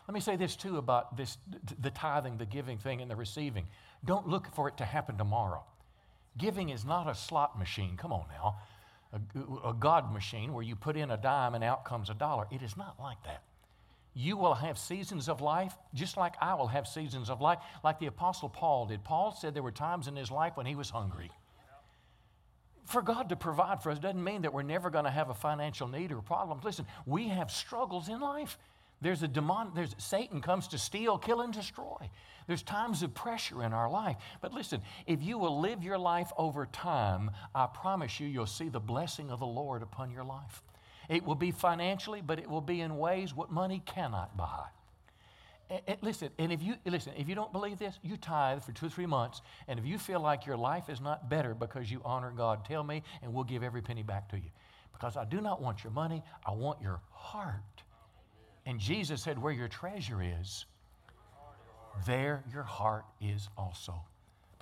Let 0.07 0.13
me 0.13 0.19
say 0.19 0.35
this 0.35 0.55
too 0.55 0.77
about 0.77 1.15
this 1.15 1.37
the 1.79 1.91
tithing, 1.91 2.37
the 2.37 2.45
giving 2.45 2.77
thing, 2.77 3.01
and 3.01 3.09
the 3.09 3.15
receiving. 3.15 3.67
Don't 4.03 4.27
look 4.27 4.53
for 4.53 4.67
it 4.67 4.77
to 4.77 4.85
happen 4.85 5.17
tomorrow. 5.17 5.63
Giving 6.37 6.69
is 6.69 6.83
not 6.83 7.07
a 7.07 7.15
slot 7.15 7.57
machine. 7.57 7.95
Come 7.95 8.11
on 8.11 8.25
now. 8.29 8.57
A, 9.13 9.69
a 9.69 9.73
God 9.73 10.11
machine 10.11 10.53
where 10.53 10.63
you 10.63 10.75
put 10.75 10.97
in 10.97 11.11
a 11.11 11.17
dime 11.17 11.55
and 11.55 11.63
out 11.63 11.85
comes 11.85 12.09
a 12.09 12.13
dollar. 12.13 12.47
It 12.51 12.61
is 12.61 12.75
not 12.75 12.99
like 12.99 13.23
that. 13.23 13.43
You 14.13 14.37
will 14.37 14.53
have 14.53 14.77
seasons 14.77 15.27
of 15.27 15.41
life, 15.41 15.73
just 15.93 16.17
like 16.17 16.35
I 16.39 16.53
will 16.53 16.67
have 16.67 16.87
seasons 16.87 17.29
of 17.29 17.41
life, 17.41 17.59
like 17.83 17.99
the 17.99 18.05
Apostle 18.05 18.49
Paul 18.49 18.85
did. 18.85 19.03
Paul 19.03 19.31
said 19.31 19.53
there 19.53 19.63
were 19.63 19.71
times 19.71 20.07
in 20.07 20.15
his 20.15 20.29
life 20.29 20.55
when 20.55 20.65
he 20.65 20.75
was 20.75 20.89
hungry. 20.89 21.31
For 22.85 23.01
God 23.01 23.29
to 23.29 23.35
provide 23.35 23.81
for 23.81 23.91
us 23.91 23.99
doesn't 23.99 24.23
mean 24.23 24.43
that 24.43 24.53
we're 24.53 24.61
never 24.61 24.89
going 24.89 25.05
to 25.05 25.11
have 25.11 25.29
a 25.29 25.33
financial 25.33 25.87
need 25.87 26.11
or 26.11 26.21
problems. 26.21 26.63
Listen, 26.63 26.85
we 27.05 27.29
have 27.29 27.49
struggles 27.49 28.09
in 28.09 28.19
life. 28.19 28.57
There's 29.01 29.23
a 29.23 29.27
demon, 29.27 29.71
there's 29.73 29.95
Satan 29.97 30.41
comes 30.41 30.67
to 30.69 30.77
steal, 30.77 31.17
kill, 31.17 31.41
and 31.41 31.51
destroy. 31.51 32.09
There's 32.47 32.61
times 32.61 33.03
of 33.03 33.13
pressure 33.13 33.63
in 33.63 33.73
our 33.73 33.89
life. 33.89 34.17
But 34.41 34.53
listen, 34.53 34.81
if 35.07 35.23
you 35.23 35.37
will 35.37 35.59
live 35.59 35.83
your 35.83 35.97
life 35.97 36.31
over 36.37 36.65
time, 36.67 37.31
I 37.55 37.67
promise 37.67 38.19
you, 38.19 38.27
you'll 38.27 38.45
see 38.45 38.69
the 38.69 38.79
blessing 38.79 39.31
of 39.31 39.39
the 39.39 39.45
Lord 39.45 39.81
upon 39.81 40.11
your 40.11 40.23
life. 40.23 40.61
It 41.13 41.23
will 41.23 41.35
be 41.35 41.51
financially, 41.51 42.21
but 42.21 42.39
it 42.39 42.49
will 42.49 42.61
be 42.61 42.81
in 42.81 42.97
ways 42.97 43.35
what 43.35 43.51
money 43.51 43.83
cannot 43.85 44.35
buy. 44.35 44.65
And, 45.69 45.81
and 45.87 45.97
listen, 46.01 46.29
and 46.39 46.51
if 46.51 46.63
you 46.63 46.75
listen, 46.85 47.13
if 47.15 47.29
you 47.29 47.35
don't 47.35 47.51
believe 47.51 47.77
this, 47.77 47.99
you 48.01 48.17
tithe 48.17 48.63
for 48.63 48.71
two 48.71 48.87
or 48.87 48.89
three 48.89 49.05
months, 49.05 49.43
and 49.67 49.77
if 49.77 49.85
you 49.85 49.99
feel 49.99 50.19
like 50.19 50.47
your 50.47 50.57
life 50.57 50.89
is 50.89 50.99
not 50.99 51.29
better 51.29 51.53
because 51.53 51.91
you 51.91 52.01
honor 52.03 52.33
God, 52.35 52.65
tell 52.65 52.83
me, 52.83 53.03
and 53.21 53.31
we'll 53.31 53.43
give 53.43 53.61
every 53.61 53.83
penny 53.83 54.01
back 54.01 54.27
to 54.29 54.37
you. 54.37 54.49
Because 54.91 55.15
I 55.15 55.25
do 55.25 55.39
not 55.39 55.61
want 55.61 55.83
your 55.83 55.93
money, 55.93 56.23
I 56.47 56.51
want 56.51 56.81
your 56.81 56.99
heart. 57.11 57.83
And 58.65 58.79
Jesus 58.79 59.21
said, 59.21 59.39
Where 59.39 59.53
your 59.53 59.67
treasure 59.67 60.23
is, 60.41 60.65
there 62.07 62.43
your 62.51 62.63
heart 62.63 63.05
is 63.21 63.49
also. 63.55 64.01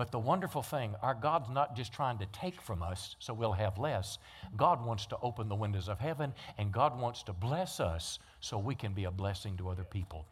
But 0.02 0.10
the 0.10 0.18
wonderful 0.18 0.64
thing, 0.64 0.95
our 1.04 1.14
God's 1.14 1.52
not 1.52 1.76
just 1.76 1.93
trying 1.93 2.18
to 2.18 2.26
take 2.34 2.60
from 2.60 2.82
us 2.82 3.16
so 3.20 3.36
we'll 3.36 3.52
have 3.52 3.78
less. 3.78 4.18
God 4.58 4.84
wants 4.84 5.06
to 5.06 5.18
open 5.22 5.47
the 5.47 5.54
windows 5.54 5.88
of 5.88 5.99
heaven 5.99 6.34
and 6.58 6.72
God 6.72 6.99
wants 6.99 7.22
to 7.22 7.34
bless 7.34 7.80
us 7.80 8.18
so 8.39 8.58
we 8.58 8.74
can 8.74 8.93
be 8.93 9.04
a 9.04 9.12
blessing 9.12 9.58
to 9.58 9.70
other 9.70 9.84
people. 9.84 10.26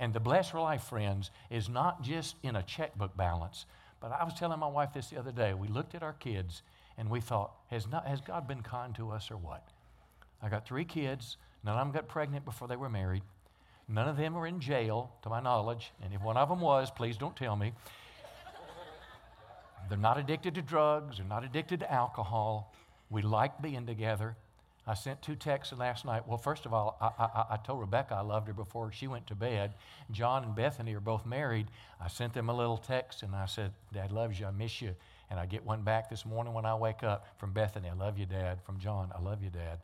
And 0.00 0.12
the 0.12 0.18
blessed 0.18 0.54
life, 0.54 0.82
friends, 0.82 1.30
is 1.50 1.68
not 1.68 2.02
just 2.02 2.34
in 2.42 2.56
a 2.56 2.64
checkbook 2.64 3.16
balance. 3.16 3.64
But 4.00 4.10
I 4.10 4.24
was 4.24 4.34
telling 4.34 4.58
my 4.58 4.66
wife 4.66 4.92
this 4.92 5.10
the 5.10 5.20
other 5.20 5.30
day. 5.30 5.54
We 5.54 5.68
looked 5.68 5.94
at 5.94 6.02
our 6.02 6.14
kids 6.14 6.62
and 6.98 7.08
we 7.08 7.20
thought, 7.20 7.52
has, 7.70 7.86
not, 7.86 8.08
has 8.08 8.20
God 8.20 8.48
been 8.48 8.62
kind 8.62 8.92
to 8.96 9.12
us 9.12 9.30
or 9.30 9.36
what? 9.36 9.68
I 10.42 10.48
got 10.48 10.66
three 10.66 10.84
kids. 10.84 11.36
None 11.62 11.78
of 11.78 11.86
them 11.86 11.94
got 11.94 12.08
pregnant 12.08 12.44
before 12.44 12.66
they 12.66 12.74
were 12.74 12.90
married. 12.90 13.22
None 13.86 14.08
of 14.08 14.16
them 14.16 14.36
are 14.36 14.48
in 14.48 14.58
jail, 14.58 15.12
to 15.22 15.28
my 15.28 15.40
knowledge. 15.40 15.92
And 16.02 16.12
if 16.12 16.22
one 16.22 16.36
of 16.36 16.48
them 16.48 16.60
was, 16.60 16.90
please 16.90 17.16
don't 17.16 17.36
tell 17.36 17.54
me. 17.54 17.72
They're 19.88 19.98
not 19.98 20.18
addicted 20.18 20.54
to 20.54 20.62
drugs, 20.62 21.18
they're 21.18 21.26
not 21.26 21.44
addicted 21.44 21.80
to 21.80 21.92
alcohol. 21.92 22.72
We 23.10 23.22
like 23.22 23.60
being 23.60 23.86
together. 23.86 24.36
I 24.86 24.94
sent 24.94 25.22
two 25.22 25.36
texts 25.36 25.76
last 25.78 26.04
night. 26.04 26.26
Well, 26.26 26.38
first 26.38 26.66
of 26.66 26.74
all, 26.74 26.96
I, 27.00 27.24
I, 27.24 27.54
I, 27.54 27.56
told 27.56 27.80
Rebecca 27.80 28.16
I 28.16 28.22
loved 28.22 28.48
her 28.48 28.54
before 28.54 28.90
she 28.90 29.06
went 29.06 29.28
to 29.28 29.36
bed. 29.36 29.74
John 30.10 30.42
and 30.42 30.54
Bethany 30.56 30.92
are 30.94 31.00
both 31.00 31.24
married. 31.24 31.68
I 32.00 32.08
sent 32.08 32.34
them 32.34 32.48
a 32.48 32.54
little 32.54 32.78
text 32.78 33.22
and 33.22 33.34
I 33.34 33.46
said, 33.46 33.72
Dad 33.92 34.10
loves 34.10 34.40
you. 34.40 34.46
I 34.46 34.50
miss 34.50 34.82
you. 34.82 34.96
And 35.30 35.38
I 35.38 35.46
get 35.46 35.64
one 35.64 35.82
back 35.82 36.10
this 36.10 36.26
morning 36.26 36.52
when 36.52 36.66
I 36.66 36.74
wake 36.74 37.04
up 37.04 37.26
from 37.38 37.52
Bethany. 37.52 37.90
I 37.90 37.94
love 37.94 38.18
you, 38.18 38.26
Dad. 38.26 38.58
From 38.64 38.80
John, 38.80 39.12
I 39.16 39.22
love 39.22 39.42
you, 39.42 39.50
Dad. 39.50 39.78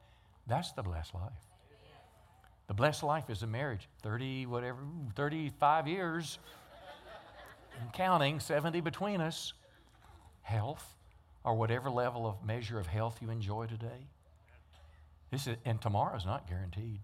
That's 0.48 0.72
the 0.72 0.82
blessed 0.82 1.14
life. 1.14 1.32
The 2.66 2.74
blessed 2.74 3.02
life 3.02 3.30
is 3.30 3.42
a 3.42 3.46
marriage. 3.46 3.88
30, 4.02 4.46
whatever, 4.46 4.78
35 5.14 5.86
years 5.86 6.38
and 7.80 7.92
counting, 7.92 8.40
70 8.40 8.80
between 8.80 9.20
us 9.20 9.52
health 10.48 10.94
or 11.44 11.54
whatever 11.54 11.90
level 11.90 12.26
of 12.26 12.44
measure 12.44 12.78
of 12.78 12.86
health 12.86 13.18
you 13.20 13.30
enjoy 13.30 13.66
today. 13.66 14.08
This 15.30 15.46
is, 15.46 15.56
and 15.64 15.80
tomorrow's 15.80 16.24
not 16.24 16.48
guaranteed. 16.48 17.00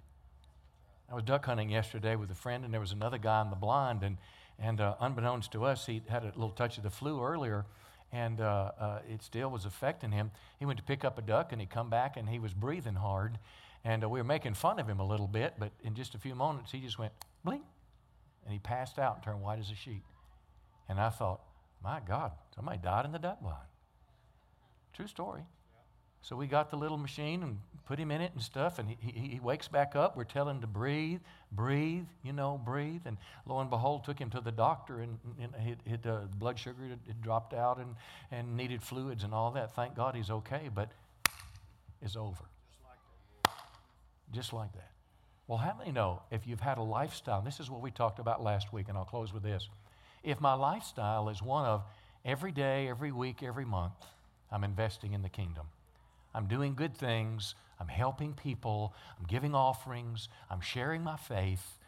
I 1.11 1.15
was 1.15 1.25
duck 1.25 1.45
hunting 1.45 1.69
yesterday 1.69 2.17
with 2.17 2.31
a 2.31 2.35
friend, 2.35 2.65
and 2.65 2.73
there 2.73 2.81
was 2.81 2.93
another 2.93 3.19
guy 3.19 3.43
in 3.43 3.51
the 3.51 3.57
blind, 3.57 4.03
and, 4.03 4.17
and 4.59 4.81
uh, 4.81 4.95
unbeknownst 4.99 5.53
to 5.53 5.65
us, 5.65 5.85
he 5.85 6.03
had 6.09 6.23
a 6.23 6.29
little 6.29 6.51
touch 6.51 6.79
of 6.79 6.83
the 6.83 6.91
flu 6.91 7.23
earlier, 7.23 7.67
and 8.13 8.41
uh, 8.41 8.71
uh, 8.81 8.99
it 9.09 9.23
still 9.23 9.51
was 9.51 9.67
affecting 9.67 10.11
him. 10.11 10.31
He 10.59 10.65
went 10.65 10.79
to 10.79 10.85
pick 10.85 11.05
up 11.05 11.19
a 11.19 11.23
duck, 11.23 11.53
and 11.53 11.61
he 11.61 11.67
come 11.67 11.91
back, 11.91 12.17
and 12.17 12.29
he 12.29 12.39
was 12.39 12.55
breathing 12.55 12.95
hard, 12.95 13.39
and 13.85 14.03
uh, 14.03 14.09
we 14.09 14.21
were 14.21 14.25
making 14.25 14.55
fun 14.55 14.79
of 14.79 14.89
him 14.89 15.01
a 15.01 15.07
little 15.07 15.29
bit, 15.29 15.55
but 15.59 15.73
in 15.83 15.95
just 15.95 16.15
a 16.15 16.19
few 16.19 16.35
moments, 16.35 16.73
he 16.73 16.81
just 16.81 16.99
went 16.99 17.13
blink, 17.45 17.63
and 18.45 18.53
he 18.55 18.59
passed 18.59 18.99
out 18.99 19.17
and 19.17 19.23
turned 19.23 19.43
white 19.43 19.59
as 19.59 19.71
a 19.71 19.75
sheet. 19.75 20.03
And 20.89 20.99
I 20.99 21.11
thought, 21.11 21.41
my 21.85 22.01
God, 22.07 22.33
somebody 22.57 22.79
died 22.79 23.05
in 23.05 23.13
the 23.13 23.19
duck 23.19 23.41
blind. 23.43 23.69
True 24.95 25.07
story. 25.07 25.43
So 26.23 26.35
we 26.37 26.47
got 26.47 26.71
the 26.71 26.77
little 26.77 26.97
machine 26.97 27.43
and 27.43 27.59
put 27.85 27.99
him 27.99 28.11
in 28.11 28.23
it 28.23 28.33
and 28.33 28.43
stuff, 28.43 28.79
and 28.79 28.89
he, 28.89 28.97
he, 28.99 29.29
he, 29.29 29.41
wakes 29.41 29.69
back 29.69 29.95
up. 29.95 30.17
We're 30.17 30.25
telling 30.25 30.57
him 30.57 30.61
to 30.63 30.67
breathe, 30.67 31.21
breathe, 31.53 32.07
you 32.23 32.33
know, 32.33 32.59
breathe. 32.65 33.03
And 33.05 33.19
lo 33.45 33.61
and 33.61 33.69
behold, 33.69 34.05
took 34.05 34.19
him 34.19 34.31
to 34.31 34.41
the 34.41 34.51
doctor, 34.51 35.01
and, 35.01 35.19
and 35.39 35.55
his, 35.85 35.99
uh, 36.07 36.23
blood 36.39 36.59
sugar 36.59 36.89
had, 36.89 37.21
dropped 37.21 37.53
out 37.53 37.77
and, 37.77 37.95
and 38.31 38.57
needed 38.57 38.83
fluids 38.83 39.23
and 39.23 39.35
all 39.35 39.51
that. 39.51 39.75
Thank 39.75 39.95
God 39.95 40.15
he's 40.15 40.31
okay, 40.31 40.71
but 40.75 40.91
it's 42.01 42.17
over. 42.17 42.45
Just 42.71 42.81
like 42.85 42.99
that. 43.45 44.33
Just 44.33 44.53
like 44.55 44.73
that. 44.73 44.91
Well, 45.47 45.59
how 45.59 45.77
many 45.77 45.93
know 45.93 46.23
if 46.31 46.47
you've 46.47 46.61
had 46.61 46.79
a 46.79 46.83
lifestyle, 46.83 47.43
this 47.43 47.61
is 47.61 47.71
what 47.71 47.83
we 47.83 47.91
talked 47.91 48.19
about 48.19 48.43
last 48.43 48.73
week, 48.73 48.89
and 48.89 48.97
I'll 48.97 49.05
close 49.05 49.35
with 49.35 49.43
this. 49.43 49.69
If 50.25 50.41
my 50.41 50.55
lifestyle 50.55 51.29
is 51.29 51.43
one 51.43 51.67
of 51.67 51.85
every 52.25 52.51
day, 52.51 52.89
every 52.89 53.13
week, 53.13 53.43
every 53.43 53.67
month, 53.67 53.93
I'm 54.51 54.65
investing 54.65 55.13
in 55.13 55.23
the 55.23 55.29
kingdom. 55.29 55.67
I'm 56.35 56.47
doing 56.47 56.75
good 56.75 56.97
things. 56.97 57.55
I'm 57.79 57.89
helping 57.89 58.33
people. 58.33 58.95
I'm 59.19 59.27
giving 59.27 59.55
offerings. 59.55 60.29
I'm 60.51 60.63
sharing 60.63 61.05
my 61.05 61.17
faith. 61.17 61.79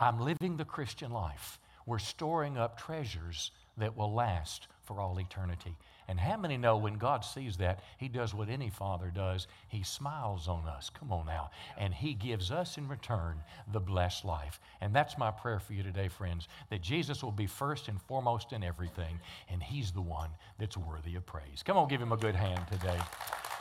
I'm 0.00 0.20
living 0.20 0.56
the 0.56 0.64
Christian 0.64 1.10
life. 1.10 1.58
We're 1.84 1.98
storing 1.98 2.56
up 2.56 2.78
treasures 2.78 3.52
that 3.76 3.96
will 3.96 4.12
last 4.12 4.68
for 4.86 5.00
all 5.00 5.18
eternity. 5.20 5.76
And 6.08 6.20
how 6.20 6.36
many 6.36 6.56
know 6.56 6.76
when 6.76 6.94
God 6.94 7.24
sees 7.24 7.56
that, 7.56 7.80
He 7.98 8.08
does 8.08 8.32
what 8.32 8.48
any 8.48 8.70
father 8.70 9.10
does? 9.12 9.48
He 9.68 9.82
smiles 9.82 10.46
on 10.46 10.66
us. 10.68 10.90
Come 10.90 11.12
on 11.12 11.26
now. 11.26 11.50
And 11.76 11.92
He 11.92 12.14
gives 12.14 12.50
us 12.50 12.78
in 12.78 12.86
return 12.86 13.40
the 13.72 13.80
blessed 13.80 14.24
life. 14.24 14.60
And 14.80 14.94
that's 14.94 15.18
my 15.18 15.32
prayer 15.32 15.58
for 15.58 15.72
you 15.72 15.82
today, 15.82 16.08
friends, 16.08 16.46
that 16.70 16.80
Jesus 16.80 17.24
will 17.24 17.32
be 17.32 17.46
first 17.46 17.88
and 17.88 18.00
foremost 18.00 18.52
in 18.52 18.62
everything, 18.62 19.18
and 19.50 19.62
He's 19.62 19.90
the 19.90 20.00
one 20.00 20.30
that's 20.58 20.76
worthy 20.76 21.16
of 21.16 21.26
praise. 21.26 21.62
Come 21.64 21.76
on, 21.76 21.88
give 21.88 22.00
Him 22.00 22.12
a 22.12 22.16
good 22.16 22.36
hand 22.36 22.60
today. 22.70 22.98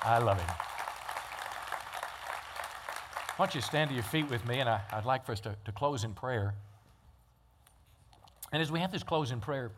I 0.04 0.20
love 0.20 0.40
Him. 0.40 0.56
Why 3.38 3.48
don't 3.48 3.56
you 3.56 3.62
stand 3.62 3.90
to 3.90 3.94
your 3.96 4.04
feet 4.04 4.30
with 4.30 4.48
me, 4.48 4.60
and 4.60 4.70
I, 4.70 4.82
would 4.94 5.06
like 5.06 5.26
for 5.26 5.32
us 5.32 5.42
to, 5.42 5.56
to 5.66 5.72
close 5.72 6.04
in 6.04 6.14
prayer. 6.14 6.54
And 8.54 8.62
as 8.62 8.72
we 8.72 8.80
have 8.80 8.92
this 8.92 9.04
closing 9.04 9.42
prayer, 9.42 9.72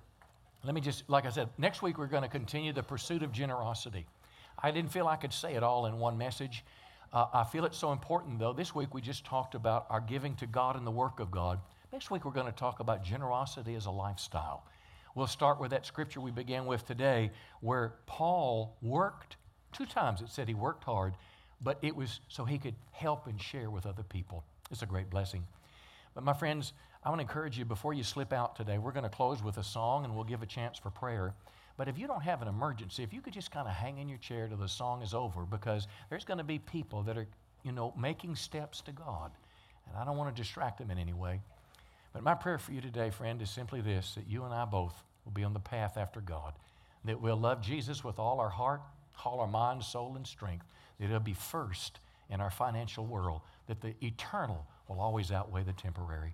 let 0.68 0.74
me 0.76 0.82
just, 0.82 1.10
like 1.10 1.26
I 1.26 1.30
said, 1.30 1.48
next 1.58 1.82
week 1.82 1.98
we're 1.98 2.08
going 2.08 2.24
to 2.24 2.30
continue 2.30 2.74
the 2.74 2.84
pursuit 2.84 3.24
of 3.24 3.32
generosity. 3.32 4.06
I 4.62 4.72
didn't 4.72 4.92
feel 4.92 5.08
I 5.08 5.16
could 5.16 5.32
say 5.32 5.56
it 5.56 5.64
all 5.64 5.86
in 5.86 5.98
one 5.98 6.18
message. 6.18 6.66
Uh, 7.14 7.28
I 7.34 7.46
feel 7.46 7.64
it's 7.64 7.78
so 7.78 7.94
important, 7.94 8.38
though. 8.38 8.52
This 8.52 8.76
week 8.76 8.94
we 8.94 9.00
just 9.00 9.24
talked 9.24 9.56
about 9.56 9.86
our 9.90 10.02
giving 10.02 10.36
to 10.36 10.46
God 10.46 10.76
and 10.76 10.86
the 10.86 10.92
work 10.92 11.22
of 11.22 11.32
God. 11.32 11.62
Next 11.94 12.12
week 12.12 12.26
we're 12.26 12.34
going 12.34 12.48
to 12.48 12.52
talk 12.52 12.82
about 12.82 13.02
generosity 13.02 13.76
as 13.76 13.86
a 13.86 13.92
lifestyle. 13.92 14.66
We'll 15.16 15.28
start 15.28 15.58
with 15.58 15.72
that 15.72 15.86
scripture 15.86 16.20
we 16.20 16.32
began 16.32 16.66
with 16.66 16.86
today, 16.86 17.32
where 17.62 17.94
Paul 18.06 18.76
worked 18.82 19.38
two 19.72 19.86
times. 19.86 20.22
It 20.22 20.28
said 20.28 20.50
he 20.50 20.54
worked 20.54 20.84
hard, 20.84 21.14
but 21.62 21.80
it 21.82 21.96
was 21.96 22.20
so 22.28 22.44
he 22.44 22.58
could 22.58 22.76
help 22.92 23.26
and 23.28 23.42
share 23.42 23.70
with 23.70 23.86
other 23.86 24.04
people. 24.04 24.44
It's 24.70 24.82
a 24.82 24.86
great 24.86 25.10
blessing. 25.10 25.48
But 26.14 26.26
my 26.26 26.34
friends, 26.34 26.74
I 27.08 27.10
want 27.10 27.20
to 27.20 27.22
encourage 27.22 27.58
you 27.58 27.64
before 27.64 27.94
you 27.94 28.04
slip 28.04 28.34
out 28.34 28.58
today, 28.58 28.78
we're 28.78 28.92
going 28.92 29.06
to 29.06 29.10
close 29.10 29.42
with 29.42 29.58
a 29.60 29.64
song 29.64 30.04
and 30.04 30.14
we'll 30.14 30.26
give 30.26 30.44
a 30.44 30.46
chance 30.46 30.78
for 30.78 30.90
prayer. 30.90 31.34
But 31.78 31.88
if 31.88 31.98
you 31.98 32.06
don't 32.06 32.24
have 32.24 32.42
an 32.42 32.50
emergency, 32.50 33.02
if 33.02 33.14
you 33.14 33.22
could 33.22 33.32
just 33.32 33.50
kind 33.50 33.66
of 33.66 33.74
hang 33.74 34.00
in 34.00 34.10
your 34.10 34.18
chair 34.18 34.46
till 34.50 34.58
the 34.58 34.68
song 34.68 35.02
is 35.02 35.14
over, 35.14 35.46
because 35.46 35.88
there's 36.10 36.26
going 36.26 36.40
to 36.40 36.44
be 36.44 36.60
people 36.60 37.04
that 37.04 37.18
are, 37.18 37.26
you 37.64 37.72
know, 37.72 37.94
making 37.98 38.36
steps 38.36 38.82
to 38.82 38.92
God. 38.92 39.32
And 39.88 39.98
I 39.98 40.04
don't 40.04 40.18
want 40.18 40.36
to 40.36 40.42
distract 40.42 40.80
them 40.80 40.92
in 40.92 40.98
any 40.98 41.14
way. 41.14 41.40
But 42.12 42.24
my 42.24 42.34
prayer 42.34 42.58
for 42.58 42.74
you 42.74 42.82
today, 42.82 43.10
friend, 43.10 43.42
is 43.42 43.50
simply 43.50 43.80
this 43.80 44.16
that 44.16 44.28
you 44.28 44.44
and 44.44 44.54
I 44.54 44.66
both 44.66 45.02
will 45.24 45.32
be 45.32 45.46
on 45.46 45.54
the 45.54 45.62
path 45.62 45.96
after 45.96 46.20
God. 46.20 46.56
That 47.06 47.22
we'll 47.22 47.38
love 47.38 47.62
Jesus 47.62 48.04
with 48.04 48.20
all 48.20 48.42
our 48.42 48.50
heart, 48.50 48.82
all 49.24 49.40
our 49.40 49.48
mind, 49.48 49.82
soul, 49.82 50.18
and 50.18 50.28
strength. 50.28 50.66
That 51.00 51.06
it'll 51.06 51.22
be 51.22 51.32
first 51.32 52.02
in 52.30 52.42
our 52.42 52.52
financial 52.52 53.06
world. 53.06 53.44
That 53.68 53.80
the 53.80 53.94
eternal 54.02 54.68
will 54.90 55.00
always 55.00 55.32
outweigh 55.32 55.64
the 55.64 55.72
temporary. 55.72 56.34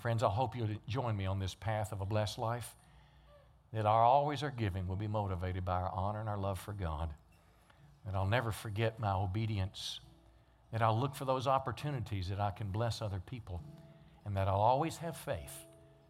Friends, 0.00 0.22
I 0.22 0.28
hope 0.28 0.56
you'll 0.56 0.68
join 0.88 1.16
me 1.16 1.26
on 1.26 1.38
this 1.38 1.54
path 1.54 1.92
of 1.92 2.00
a 2.00 2.06
blessed 2.06 2.38
life. 2.38 2.74
That 3.72 3.86
our 3.86 4.02
always 4.02 4.42
our 4.42 4.50
giving 4.50 4.86
will 4.86 4.96
be 4.96 5.08
motivated 5.08 5.64
by 5.64 5.80
our 5.80 5.90
honor 5.92 6.20
and 6.20 6.28
our 6.28 6.38
love 6.38 6.60
for 6.60 6.72
God. 6.72 7.10
That 8.06 8.14
I'll 8.14 8.26
never 8.26 8.52
forget 8.52 9.00
my 9.00 9.12
obedience. 9.12 10.00
That 10.72 10.82
I'll 10.82 10.98
look 10.98 11.14
for 11.14 11.24
those 11.24 11.46
opportunities 11.46 12.28
that 12.28 12.40
I 12.40 12.50
can 12.50 12.70
bless 12.70 13.02
other 13.02 13.20
people. 13.26 13.62
And 14.24 14.36
that 14.36 14.48
I'll 14.48 14.60
always 14.60 14.96
have 14.98 15.16
faith 15.16 15.66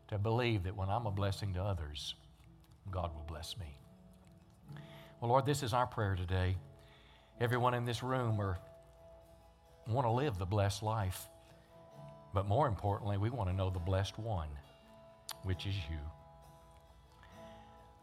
to 0.08 0.18
believe 0.18 0.64
that 0.64 0.76
when 0.76 0.88
I'm 0.88 1.06
a 1.06 1.10
blessing 1.10 1.54
to 1.54 1.62
others, 1.62 2.14
God 2.90 3.14
will 3.14 3.24
bless 3.26 3.56
me. 3.58 3.78
Well, 5.20 5.30
Lord, 5.30 5.46
this 5.46 5.62
is 5.62 5.72
our 5.72 5.86
prayer 5.86 6.14
today. 6.14 6.56
Everyone 7.40 7.74
in 7.74 7.84
this 7.84 8.02
room 8.02 8.40
are, 8.40 8.58
want 9.88 10.06
to 10.06 10.10
live 10.10 10.38
the 10.38 10.46
blessed 10.46 10.82
life. 10.82 11.28
But 12.34 12.48
more 12.48 12.66
importantly, 12.66 13.16
we 13.16 13.30
want 13.30 13.48
to 13.48 13.56
know 13.56 13.70
the 13.70 13.78
blessed 13.78 14.18
one, 14.18 14.48
which 15.44 15.66
is 15.66 15.74
you. 15.88 15.98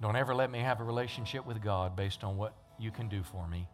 Don't 0.02 0.16
ever 0.16 0.34
let 0.34 0.50
me 0.50 0.60
have 0.60 0.80
a 0.80 0.84
relationship 0.84 1.46
with 1.46 1.62
God 1.62 1.96
based 1.96 2.24
on 2.24 2.38
what 2.38 2.56
you 2.80 2.90
can 2.90 3.10
do 3.10 3.22
for 3.22 3.48
me. 3.48 3.68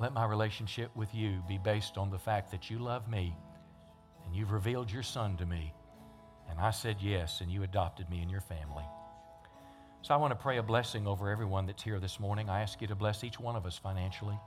Let 0.00 0.14
my 0.14 0.24
relationship 0.24 0.90
with 0.96 1.14
you 1.14 1.42
be 1.46 1.58
based 1.58 1.98
on 1.98 2.10
the 2.10 2.18
fact 2.18 2.50
that 2.50 2.70
you 2.70 2.78
love 2.78 3.08
me 3.08 3.36
and 4.24 4.34
you've 4.34 4.52
revealed 4.52 4.90
your 4.90 5.02
son 5.02 5.36
to 5.36 5.44
me. 5.44 5.74
And 6.48 6.58
I 6.58 6.70
said 6.70 6.96
yes, 7.00 7.42
and 7.42 7.52
you 7.52 7.62
adopted 7.62 8.10
me 8.10 8.22
in 8.22 8.28
your 8.28 8.40
family. 8.40 8.84
So 10.02 10.14
I 10.14 10.16
want 10.16 10.32
to 10.32 10.36
pray 10.36 10.56
a 10.56 10.62
blessing 10.62 11.06
over 11.06 11.28
everyone 11.28 11.66
that's 11.66 11.82
here 11.82 12.00
this 12.00 12.18
morning. 12.18 12.48
I 12.48 12.62
ask 12.62 12.80
you 12.80 12.88
to 12.88 12.94
bless 12.94 13.22
each 13.22 13.38
one 13.38 13.54
of 13.54 13.66
us 13.66 13.78
financially. 13.78 14.38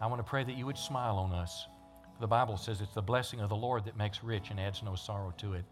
I 0.00 0.06
want 0.06 0.20
to 0.20 0.24
pray 0.24 0.44
that 0.44 0.56
you 0.56 0.64
would 0.64 0.78
smile 0.78 1.16
on 1.16 1.32
us. 1.32 1.66
The 2.18 2.26
Bible 2.26 2.56
says 2.56 2.80
it's 2.80 2.94
the 2.94 3.02
blessing 3.02 3.40
of 3.40 3.50
the 3.50 3.56
Lord 3.56 3.84
that 3.84 3.96
makes 3.96 4.24
rich 4.24 4.50
and 4.50 4.58
adds 4.58 4.82
no 4.82 4.94
sorrow 4.94 5.34
to 5.38 5.52
it. 5.52 5.64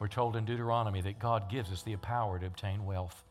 We're 0.00 0.08
told 0.08 0.34
in 0.34 0.44
Deuteronomy 0.44 1.00
that 1.02 1.18
God 1.18 1.48
gives 1.48 1.70
us 1.70 1.82
the 1.82 1.94
power 1.96 2.38
to 2.38 2.46
obtain 2.46 2.84
wealth. 2.84 3.24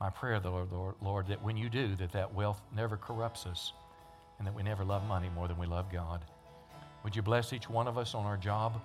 My 0.00 0.10
prayer, 0.10 0.40
Lord, 0.40 0.94
Lord, 1.00 1.26
that 1.28 1.42
when 1.42 1.56
you 1.56 1.68
do, 1.68 1.94
that 1.96 2.12
that 2.12 2.34
wealth 2.34 2.60
never 2.74 2.96
corrupts 2.96 3.46
us 3.46 3.72
and 4.38 4.46
that 4.46 4.54
we 4.54 4.62
never 4.62 4.84
love 4.84 5.04
money 5.06 5.28
more 5.34 5.48
than 5.48 5.58
we 5.58 5.66
love 5.66 5.90
God. 5.92 6.24
Would 7.04 7.14
you 7.14 7.22
bless 7.22 7.52
each 7.52 7.70
one 7.70 7.88
of 7.88 7.96
us 7.96 8.14
on 8.14 8.24
our 8.24 8.36
job? 8.36 8.80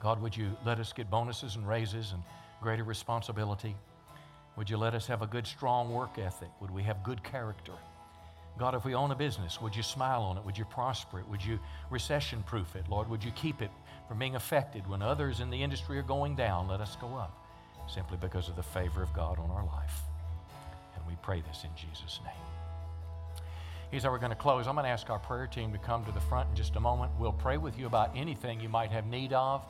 God, 0.00 0.20
would 0.20 0.36
you 0.36 0.56
let 0.64 0.80
us 0.80 0.92
get 0.92 1.10
bonuses 1.10 1.56
and 1.56 1.66
raises 1.66 2.12
and 2.12 2.22
greater 2.60 2.84
responsibility? 2.84 3.76
Would 4.56 4.68
you 4.68 4.76
let 4.76 4.94
us 4.94 5.06
have 5.06 5.22
a 5.22 5.26
good, 5.26 5.46
strong 5.46 5.92
work 5.92 6.18
ethic? 6.18 6.50
Would 6.60 6.70
we 6.70 6.82
have 6.82 7.02
good 7.02 7.22
character? 7.24 7.72
God, 8.58 8.74
if 8.74 8.84
we 8.84 8.94
own 8.94 9.10
a 9.10 9.16
business, 9.16 9.60
would 9.60 9.74
you 9.74 9.82
smile 9.82 10.22
on 10.22 10.38
it? 10.38 10.44
Would 10.44 10.56
you 10.56 10.64
prosper 10.64 11.18
it? 11.18 11.28
Would 11.28 11.44
you 11.44 11.58
recession 11.90 12.42
proof 12.44 12.76
it? 12.76 12.88
Lord, 12.88 13.08
would 13.08 13.24
you 13.24 13.32
keep 13.32 13.60
it 13.60 13.70
from 14.06 14.18
being 14.18 14.36
affected 14.36 14.88
when 14.88 15.02
others 15.02 15.40
in 15.40 15.50
the 15.50 15.60
industry 15.60 15.98
are 15.98 16.02
going 16.02 16.36
down? 16.36 16.68
Let 16.68 16.80
us 16.80 16.96
go 17.00 17.16
up 17.16 17.36
simply 17.88 18.16
because 18.16 18.48
of 18.48 18.56
the 18.56 18.62
favor 18.62 19.02
of 19.02 19.12
God 19.12 19.38
on 19.38 19.50
our 19.50 19.64
life. 19.66 20.00
And 20.94 21.04
we 21.06 21.16
pray 21.20 21.42
this 21.42 21.64
in 21.64 21.70
Jesus' 21.76 22.20
name. 22.24 22.34
Here's 23.90 24.04
how 24.04 24.10
we're 24.10 24.18
going 24.18 24.30
to 24.30 24.36
close. 24.36 24.66
I'm 24.66 24.74
going 24.74 24.84
to 24.84 24.90
ask 24.90 25.10
our 25.10 25.18
prayer 25.18 25.46
team 25.46 25.72
to 25.72 25.78
come 25.78 26.04
to 26.04 26.12
the 26.12 26.20
front 26.20 26.48
in 26.50 26.56
just 26.56 26.76
a 26.76 26.80
moment. 26.80 27.12
We'll 27.18 27.32
pray 27.32 27.58
with 27.58 27.78
you 27.78 27.86
about 27.86 28.10
anything 28.16 28.60
you 28.60 28.68
might 28.68 28.90
have 28.90 29.06
need 29.06 29.32
of. 29.32 29.62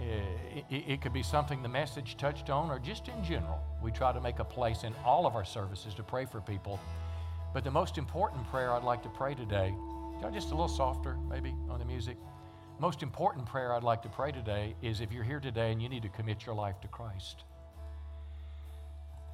Eh, 0.00 0.62
it, 0.70 0.84
it, 0.88 1.00
could 1.02 1.12
be 1.12 1.22
something 1.22 1.62
the 1.62 1.68
message 1.68 2.16
touched 2.16 2.50
on 2.50 2.70
or 2.70 2.78
just 2.78 3.08
in 3.08 3.22
general. 3.22 3.60
We 3.82 3.90
try 3.90 4.12
to 4.12 4.20
make 4.20 4.38
a 4.38 4.44
place 4.44 4.84
in 4.84 4.94
all 5.04 5.26
of 5.26 5.36
our 5.36 5.44
services 5.44 5.94
to 5.94 6.02
pray 6.02 6.24
for 6.24 6.40
people. 6.40 6.80
But 7.52 7.64
the 7.64 7.70
most 7.70 7.98
important 7.98 8.48
prayer 8.48 8.72
I'd 8.72 8.84
like 8.84 9.02
to 9.02 9.10
pray 9.10 9.34
today, 9.34 9.74
just 10.32 10.48
a 10.48 10.50
little 10.50 10.68
softer 10.68 11.16
maybe 11.28 11.54
on 11.68 11.78
the 11.78 11.84
music. 11.84 12.16
Most 12.78 13.02
important 13.02 13.44
prayer 13.44 13.74
I'd 13.74 13.82
like 13.82 14.02
to 14.02 14.08
pray 14.08 14.32
today 14.32 14.74
is 14.82 15.00
if 15.00 15.12
you're 15.12 15.24
here 15.24 15.40
today 15.40 15.72
and 15.72 15.82
you 15.82 15.88
need 15.88 16.02
to 16.02 16.08
commit 16.08 16.46
your 16.46 16.54
life 16.54 16.80
to 16.80 16.88
Christ. 16.88 17.44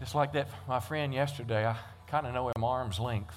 Just 0.00 0.14
like 0.14 0.32
that, 0.32 0.48
my 0.66 0.80
friend 0.80 1.14
yesterday, 1.14 1.66
I 1.66 1.76
kind 2.08 2.26
of 2.26 2.34
know 2.34 2.48
him 2.48 2.64
arm's 2.64 2.98
length. 2.98 3.36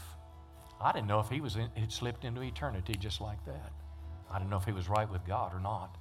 I 0.80 0.92
didn't 0.92 1.08
know 1.08 1.20
if 1.20 1.30
he 1.30 1.42
was 1.42 1.56
in, 1.56 1.70
had 1.76 1.92
slipped 1.92 2.26
into 2.26 2.42
eternity 2.42 2.96
just 2.96 3.22
like 3.22 3.44
that. 3.46 3.72
I 4.32 4.38
didn't 4.40 4.50
know 4.50 4.58
if 4.58 4.66
he 4.66 4.72
was 4.72 4.90
right 4.90 5.10
with 5.10 5.26
God 5.28 5.54
or 5.54 5.60
not. 5.60 5.96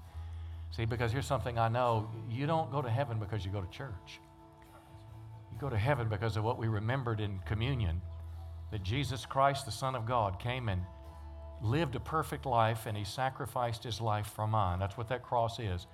See, 0.70 0.86
because 0.86 1.12
here's 1.12 1.26
something 1.26 1.58
I 1.58 1.68
know 1.68 2.08
you 2.30 2.46
don't 2.46 2.70
go 2.70 2.80
to 2.80 2.88
heaven 2.88 3.18
because 3.18 3.44
you 3.44 3.50
go 3.50 3.60
to 3.60 3.70
church. 3.70 4.20
You 5.52 5.58
go 5.60 5.68
to 5.68 5.76
heaven 5.76 6.08
because 6.08 6.36
of 6.36 6.44
what 6.44 6.58
we 6.58 6.68
remembered 6.68 7.20
in 7.20 7.40
communion 7.44 8.00
that 8.70 8.82
Jesus 8.82 9.26
Christ, 9.26 9.66
the 9.66 9.72
Son 9.72 9.94
of 9.94 10.06
God, 10.06 10.38
came 10.38 10.68
and 10.68 10.82
lived 11.62 11.94
a 11.94 12.00
perfect 12.00 12.46
life 12.46 12.86
and 12.86 12.96
he 12.96 13.04
sacrificed 13.04 13.84
his 13.84 14.00
life 14.00 14.26
for 14.26 14.46
mine. 14.46 14.78
That's 14.78 14.96
what 14.96 15.08
that 15.08 15.22
cross 15.22 15.58
is. 15.58 15.86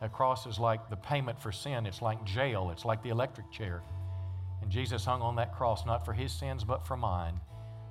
That 0.00 0.12
cross 0.12 0.46
is 0.46 0.58
like 0.58 0.88
the 0.90 0.96
payment 0.96 1.40
for 1.40 1.50
sin, 1.50 1.86
it's 1.86 2.02
like 2.02 2.22
jail, 2.24 2.70
it's 2.70 2.84
like 2.84 3.02
the 3.02 3.08
electric 3.08 3.50
chair. 3.50 3.82
And 4.62 4.70
Jesus 4.70 5.04
hung 5.04 5.22
on 5.22 5.36
that 5.36 5.56
cross 5.56 5.86
not 5.86 6.04
for 6.04 6.12
his 6.12 6.32
sins 6.32 6.64
but 6.64 6.86
for 6.86 6.96
mine. 6.96 7.40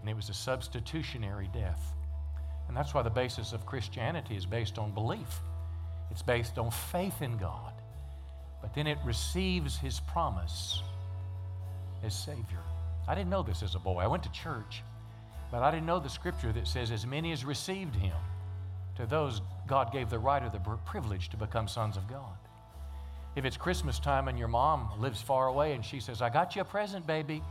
And 0.01 0.09
it 0.09 0.15
was 0.15 0.29
a 0.29 0.33
substitutionary 0.33 1.49
death. 1.53 1.93
And 2.67 2.77
that's 2.77 2.93
why 2.93 3.01
the 3.01 3.09
basis 3.09 3.53
of 3.53 3.65
Christianity 3.65 4.35
is 4.35 4.45
based 4.45 4.77
on 4.77 4.93
belief. 4.93 5.39
It's 6.11 6.21
based 6.21 6.57
on 6.57 6.71
faith 6.71 7.21
in 7.21 7.37
God. 7.37 7.73
But 8.61 8.73
then 8.73 8.87
it 8.87 8.97
receives 9.05 9.77
his 9.77 9.99
promise 9.99 10.81
as 12.03 12.13
Savior. 12.13 12.63
I 13.07 13.15
didn't 13.15 13.29
know 13.29 13.43
this 13.43 13.63
as 13.63 13.75
a 13.75 13.79
boy. 13.79 13.99
I 13.99 14.07
went 14.07 14.23
to 14.23 14.31
church, 14.31 14.83
but 15.51 15.63
I 15.63 15.71
didn't 15.71 15.85
know 15.85 15.99
the 15.99 16.09
scripture 16.09 16.51
that 16.53 16.67
says, 16.67 16.91
As 16.91 17.05
many 17.05 17.31
as 17.31 17.45
received 17.45 17.95
him, 17.95 18.17
to 18.97 19.05
those 19.05 19.41
God 19.67 19.91
gave 19.91 20.09
the 20.09 20.19
right 20.19 20.41
or 20.41 20.49
the 20.49 20.59
privilege 20.85 21.29
to 21.29 21.37
become 21.37 21.67
sons 21.67 21.97
of 21.97 22.07
God. 22.07 22.37
If 23.35 23.45
it's 23.45 23.55
Christmas 23.57 23.99
time 23.99 24.27
and 24.27 24.39
your 24.39 24.47
mom 24.47 24.99
lives 24.99 25.21
far 25.21 25.47
away 25.47 25.73
and 25.73 25.85
she 25.85 25.99
says, 25.99 26.21
I 26.21 26.29
got 26.29 26.55
you 26.55 26.63
a 26.63 26.65
present, 26.65 27.05
baby. 27.05 27.43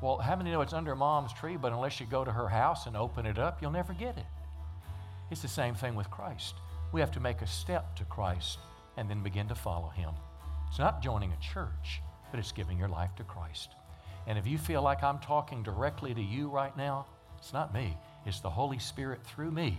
Well, 0.00 0.18
how 0.18 0.36
many 0.36 0.52
know 0.52 0.60
it's 0.60 0.72
under 0.72 0.94
mom's 0.94 1.32
tree, 1.32 1.56
but 1.56 1.72
unless 1.72 1.98
you 1.98 2.06
go 2.06 2.24
to 2.24 2.30
her 2.30 2.48
house 2.48 2.86
and 2.86 2.96
open 2.96 3.26
it 3.26 3.38
up, 3.38 3.60
you'll 3.60 3.72
never 3.72 3.92
get 3.94 4.16
it? 4.16 4.26
It's 5.30 5.42
the 5.42 5.48
same 5.48 5.74
thing 5.74 5.96
with 5.96 6.10
Christ. 6.10 6.54
We 6.92 7.00
have 7.00 7.10
to 7.12 7.20
make 7.20 7.42
a 7.42 7.46
step 7.46 7.96
to 7.96 8.04
Christ 8.04 8.58
and 8.96 9.10
then 9.10 9.22
begin 9.22 9.48
to 9.48 9.54
follow 9.54 9.88
him. 9.88 10.10
It's 10.68 10.78
not 10.78 11.02
joining 11.02 11.32
a 11.32 11.42
church, 11.42 12.00
but 12.30 12.38
it's 12.38 12.52
giving 12.52 12.78
your 12.78 12.88
life 12.88 13.10
to 13.16 13.24
Christ. 13.24 13.70
And 14.26 14.38
if 14.38 14.46
you 14.46 14.58
feel 14.58 14.82
like 14.82 15.02
I'm 15.02 15.18
talking 15.18 15.62
directly 15.62 16.14
to 16.14 16.22
you 16.22 16.48
right 16.48 16.76
now, 16.76 17.06
it's 17.38 17.52
not 17.52 17.74
me. 17.74 17.96
It's 18.26 18.40
the 18.40 18.50
Holy 18.50 18.78
Spirit 18.78 19.20
through 19.24 19.50
me 19.50 19.78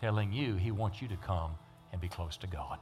telling 0.00 0.32
you 0.32 0.56
He 0.56 0.70
wants 0.70 1.02
you 1.02 1.08
to 1.08 1.16
come 1.16 1.52
and 1.92 2.00
be 2.00 2.08
close 2.08 2.36
to 2.38 2.46
God. 2.46 2.78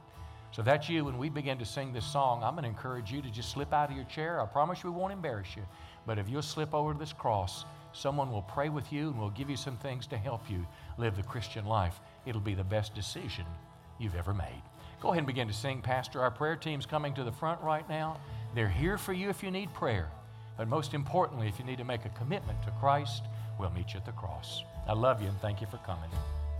So 0.51 0.61
that's 0.61 0.89
you. 0.89 1.05
When 1.05 1.17
we 1.17 1.29
begin 1.29 1.57
to 1.59 1.65
sing 1.65 1.93
this 1.93 2.05
song, 2.05 2.43
I'm 2.43 2.53
going 2.53 2.63
to 2.63 2.69
encourage 2.69 3.11
you 3.11 3.21
to 3.21 3.29
just 3.29 3.51
slip 3.51 3.71
out 3.71 3.89
of 3.89 3.95
your 3.95 4.05
chair. 4.05 4.41
I 4.41 4.45
promise 4.45 4.83
we 4.83 4.89
won't 4.89 5.13
embarrass 5.13 5.55
you. 5.55 5.63
But 6.05 6.19
if 6.19 6.27
you'll 6.27 6.41
slip 6.41 6.73
over 6.73 6.93
to 6.93 6.99
this 6.99 7.13
cross, 7.13 7.63
someone 7.93 8.31
will 8.31 8.41
pray 8.41 8.67
with 8.67 8.91
you 8.91 9.09
and 9.09 9.19
will 9.19 9.29
give 9.29 9.49
you 9.49 9.55
some 9.55 9.77
things 9.77 10.07
to 10.07 10.17
help 10.17 10.49
you 10.49 10.65
live 10.97 11.15
the 11.15 11.23
Christian 11.23 11.65
life. 11.65 12.01
It'll 12.25 12.41
be 12.41 12.53
the 12.53 12.63
best 12.63 12.93
decision 12.93 13.45
you've 13.97 14.15
ever 14.15 14.33
made. 14.33 14.61
Go 14.99 15.09
ahead 15.09 15.19
and 15.19 15.27
begin 15.27 15.47
to 15.47 15.53
sing, 15.53 15.81
Pastor. 15.81 16.21
Our 16.21 16.31
prayer 16.31 16.55
team's 16.55 16.85
coming 16.85 17.13
to 17.13 17.23
the 17.23 17.31
front 17.31 17.61
right 17.61 17.87
now. 17.87 18.19
They're 18.53 18.67
here 18.67 18.97
for 18.97 19.13
you 19.13 19.29
if 19.29 19.41
you 19.43 19.51
need 19.51 19.73
prayer. 19.73 20.11
But 20.61 20.67
most 20.67 20.93
importantly, 20.93 21.47
if 21.47 21.57
you 21.57 21.65
need 21.65 21.79
to 21.79 21.83
make 21.83 22.05
a 22.05 22.09
commitment 22.09 22.61
to 22.65 22.71
Christ, 22.79 23.23
we'll 23.59 23.71
meet 23.71 23.95
you 23.95 23.99
at 23.99 24.05
the 24.05 24.11
cross. 24.11 24.63
I 24.87 24.93
love 24.93 25.19
you 25.19 25.27
and 25.27 25.41
thank 25.41 25.59
you 25.59 25.65
for 25.65 25.77
coming. 25.77 26.11